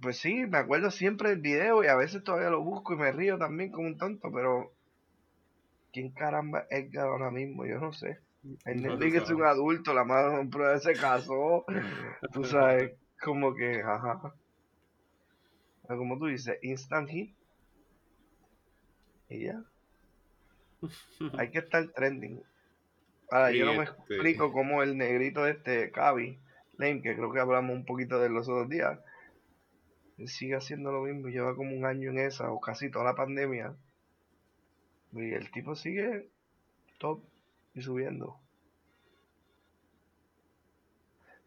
pues 0.00 0.18
sí, 0.18 0.46
me 0.46 0.56
acuerdo 0.56 0.90
siempre 0.90 1.28
del 1.28 1.40
video 1.40 1.84
y 1.84 1.88
a 1.88 1.94
veces 1.96 2.24
todavía 2.24 2.48
lo 2.48 2.62
busco 2.62 2.94
y 2.94 2.96
me 2.96 3.12
río 3.12 3.36
también 3.36 3.70
como 3.70 3.86
un 3.86 3.98
tonto, 3.98 4.30
pero 4.32 4.72
¿quién 5.92 6.10
caramba 6.12 6.60
es 6.70 6.86
Edgar 6.86 7.08
ahora 7.08 7.30
mismo? 7.30 7.66
Yo 7.66 7.78
no 7.78 7.92
sé. 7.92 8.18
El 8.64 8.82
No 8.82 8.98
es 8.98 9.30
un 9.30 9.42
adulto, 9.44 9.92
la 9.92 10.04
madre 10.04 10.48
prueba 10.48 10.78
se 10.78 10.94
casó, 10.94 11.66
tú 12.32 12.44
sabes, 12.44 12.92
como 13.20 13.54
que, 13.54 13.82
ajá. 13.82 14.34
Como 15.86 16.18
tú 16.18 16.26
dices, 16.26 16.58
instant 16.62 17.10
hit. 17.10 17.34
Y 19.28 19.44
ya. 19.44 19.62
Hay 21.36 21.50
que 21.50 21.58
estar 21.58 21.86
trending. 21.88 22.42
Ahora, 23.30 23.52
yo 23.52 23.66
no 23.66 23.74
me 23.74 23.84
este- 23.84 24.14
explico 24.14 24.50
cómo 24.50 24.82
el 24.82 24.96
negrito 24.96 25.46
este, 25.46 25.90
Cavi, 25.90 26.38
Lame, 26.80 27.02
que 27.02 27.14
creo 27.14 27.32
que 27.32 27.40
hablamos 27.40 27.76
un 27.76 27.84
poquito 27.84 28.18
de 28.18 28.30
los 28.30 28.48
otros 28.48 28.68
días, 28.68 28.98
sigue 30.26 30.56
haciendo 30.56 30.92
lo 30.92 31.02
mismo, 31.02 31.28
lleva 31.28 31.54
como 31.54 31.74
un 31.74 31.84
año 31.84 32.10
en 32.10 32.18
esa, 32.18 32.50
o 32.50 32.60
casi 32.60 32.90
toda 32.90 33.04
la 33.04 33.14
pandemia. 33.14 33.74
Y 35.12 35.32
el 35.32 35.50
tipo 35.50 35.74
sigue 35.74 36.28
top 36.98 37.22
y 37.74 37.82
subiendo. 37.82 38.38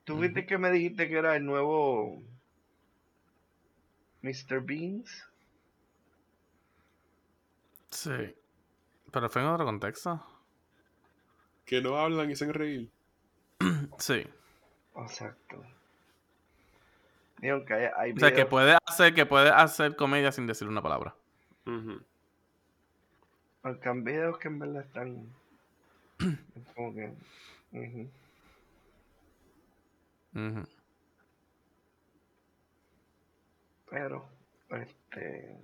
¿Tú 0.04 0.18
viste 0.18 0.46
que 0.46 0.58
me 0.58 0.70
dijiste 0.70 1.08
que 1.08 1.18
era 1.18 1.36
el 1.36 1.46
nuevo 1.46 2.22
Mr. 4.22 4.62
Beans? 4.62 5.30
Sí. 7.90 8.36
Pero 9.12 9.30
fue 9.30 9.44
en 9.44 9.48
otro 9.48 9.66
contexto. 9.66 10.26
Que 11.66 11.82
no 11.82 11.98
hablan 11.98 12.30
y 12.30 12.36
se 12.36 12.46
hacen 12.46 12.54
reír. 12.54 12.92
Sí. 13.98 14.26
Exacto. 14.96 15.64
Dijeron 17.38 17.66
que 17.66 17.74
hay, 17.74 17.90
hay 17.98 18.12
O 18.14 18.20
sea, 18.20 18.34
que 18.34 18.46
puede 18.46 18.78
hacer, 18.86 19.14
que 19.14 19.26
puede 19.26 19.50
hacer 19.50 19.96
comedia 19.96 20.32
sin 20.32 20.48
decir 20.48 20.68
una 20.68 20.82
palabra. 20.82 21.16
Ujú. 21.66 22.02
Porque 23.62 23.90
hay 23.90 24.02
videos 24.02 24.38
que 24.38 24.48
en 24.48 24.60
verdad 24.60 24.84
están. 24.84 25.28
es 26.20 26.68
como 26.76 26.94
que. 26.94 27.14
ujú. 27.72 28.10
Ujú. 30.36 30.64
Pero, 33.90 34.28
este. 34.72 35.58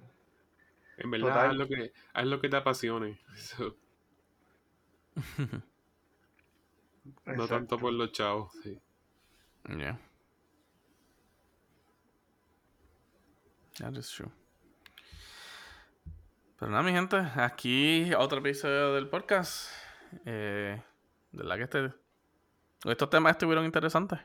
En 0.98 1.12
verdad, 1.12 1.28
Total. 1.30 1.50
haz 1.52 1.56
lo, 1.56 1.68
que, 1.68 1.94
haz 2.14 2.26
lo 2.26 2.42
que 2.42 2.50
te 2.50 2.58
apasione. 2.58 3.20
Eso, 3.34 3.76
no 7.26 7.48
tanto 7.48 7.78
por 7.80 7.94
los 7.94 8.12
chavos. 8.12 8.52
Sí. 8.64 8.80
Yeah. 9.78 9.98
That 13.80 13.94
is 13.98 14.10
true. 14.12 14.32
Pero 16.58 16.72
nada, 16.72 16.84
mi 16.84 16.92
gente, 16.92 17.16
aquí 17.18 18.12
otro 18.18 18.40
episodio 18.40 18.94
del 18.96 19.08
podcast. 19.10 19.72
Eh, 20.26 20.82
de 21.32 21.44
la 21.44 21.56
que 21.58 21.64
este, 21.64 21.94
estos 22.86 23.10
temas 23.10 23.32
estuvieron 23.32 23.64
interesantes. 23.66 24.20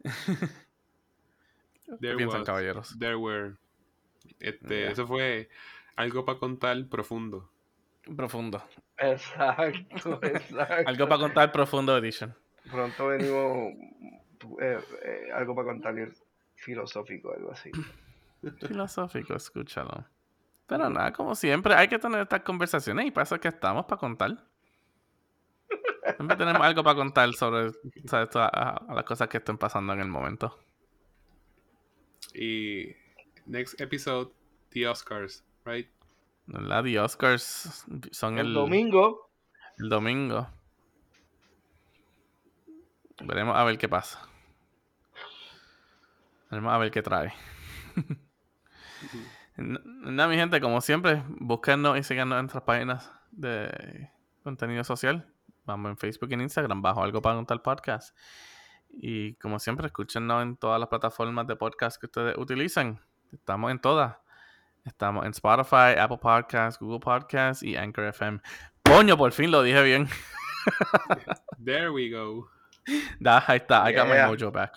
¿Qué 0.02 1.96
There 2.00 2.16
piensan, 2.16 2.40
was- 2.40 2.46
caballeros? 2.46 2.98
There 2.98 3.16
were. 3.16 3.54
Este, 4.40 4.82
Ya. 4.84 4.90
Eso 4.90 5.06
fue 5.06 5.48
algo 5.96 6.24
para 6.24 6.38
contar 6.38 6.76
profundo. 6.88 7.48
Profundo. 8.16 8.62
Exacto, 8.98 10.18
exacto. 10.22 10.88
Algo 10.88 11.08
para 11.08 11.20
contar, 11.20 11.52
profundo 11.52 11.96
edition. 11.96 12.34
Pronto 12.70 13.06
venimos. 13.08 13.74
eh, 14.60 14.78
eh, 15.04 15.28
algo 15.34 15.54
para 15.54 15.68
contar 15.68 15.94
filosófico, 16.56 17.32
algo 17.34 17.52
así. 17.52 17.70
Filosófico, 18.66 19.34
escúchalo. 19.34 20.04
Pero 20.66 20.88
nada, 20.90 21.12
como 21.12 21.34
siempre, 21.34 21.74
hay 21.74 21.88
que 21.88 21.98
tener 21.98 22.20
estas 22.22 22.40
conversaciones 22.40 23.06
y 23.06 23.10
para 23.10 23.24
eso 23.24 23.34
es 23.36 23.40
que 23.40 23.48
estamos, 23.48 23.84
para 23.86 23.98
contar. 24.00 24.44
Siempre 26.16 26.36
tenemos 26.36 26.60
algo 26.62 26.82
para 26.84 26.96
contar 26.96 27.32
sobre 27.34 27.72
¿sabes? 28.06 28.28
todas 28.30 28.50
a- 28.52 28.76
a 28.88 28.94
las 28.94 29.04
cosas 29.04 29.28
que 29.28 29.38
estén 29.38 29.56
pasando 29.58 29.92
en 29.94 30.00
el 30.00 30.08
momento. 30.08 30.58
Y 32.34 32.94
next 33.46 33.80
episode, 33.80 34.30
the 34.70 34.86
Oscars, 34.88 35.44
right? 35.64 35.88
¿Verdad? 36.46 36.84
The 36.84 36.98
Oscars 37.00 37.86
son 38.10 38.38
el, 38.38 38.48
El 38.48 38.54
domingo. 38.54 39.30
el 39.78 39.88
domingo. 39.88 40.48
Veremos 43.20 43.56
a 43.56 43.64
ver 43.64 43.78
qué 43.78 43.88
pasa. 43.88 44.20
Veremos 46.50 46.72
a 46.72 46.78
ver 46.78 46.90
qué 46.90 47.02
trae. 47.02 47.32
Nada, 49.56 50.28
mi 50.28 50.36
gente, 50.36 50.60
como 50.60 50.80
siempre, 50.80 51.22
búsquennos 51.28 51.96
y 51.98 52.02
síganos 52.02 52.36
en 52.36 52.42
nuestras 52.44 52.64
páginas 52.64 53.12
de 53.30 54.10
contenido 54.42 54.82
social. 54.82 55.30
Vamos 55.64 55.90
en 55.90 55.96
Facebook 55.96 56.30
y 56.30 56.34
en 56.34 56.42
Instagram, 56.42 56.82
bajo 56.82 57.02
algo 57.02 57.22
para 57.22 57.36
contar 57.36 57.62
podcast. 57.62 58.16
Y 58.90 59.34
como 59.36 59.58
siempre, 59.58 59.86
escúchenos 59.86 60.42
en 60.42 60.56
todas 60.56 60.80
las 60.80 60.88
plataformas 60.88 61.46
de 61.46 61.56
podcast 61.56 62.00
que 62.00 62.06
ustedes 62.06 62.36
utilizan. 62.36 63.00
Estamos 63.32 63.70
en 63.70 63.80
todas. 63.80 64.16
Estamos 64.84 65.24
en 65.24 65.30
Spotify, 65.30 65.98
Apple 65.98 66.18
Podcasts, 66.18 66.78
Google 66.78 67.00
Podcasts 67.00 67.62
y 67.62 67.76
Anchor 67.76 68.04
FM. 68.04 68.40
Coño, 68.84 69.16
por 69.16 69.32
fin 69.32 69.50
lo 69.50 69.62
dije 69.62 69.82
bien. 69.82 70.08
There 71.64 71.90
we 71.90 72.10
go. 72.10 72.48
Da, 73.20 73.42
ahí 73.46 73.56
está, 73.58 73.84
I 73.88 73.92
got 73.94 74.06
my 74.08 74.14
Yeah. 74.14 74.28
mojo 74.28 74.50
back. 74.52 74.72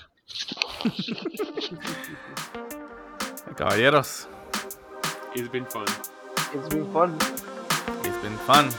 Caballeros, 3.56 4.28
It's 5.36 5.50
been 5.50 5.66
fun. 5.66 5.86
It's 6.54 6.70
been 6.70 6.92
fun. 6.92 7.18
it's 8.04 8.18
been 8.24 8.38
fun. 8.48 8.70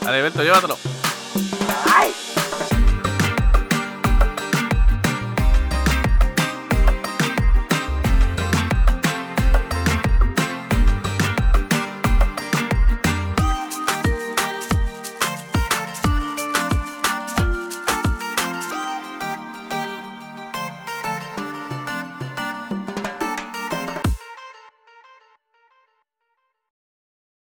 Dale, 0.00 0.16
Alberto, 0.16 0.42
llévatelo. 0.42 0.76
Ay. 1.94 2.12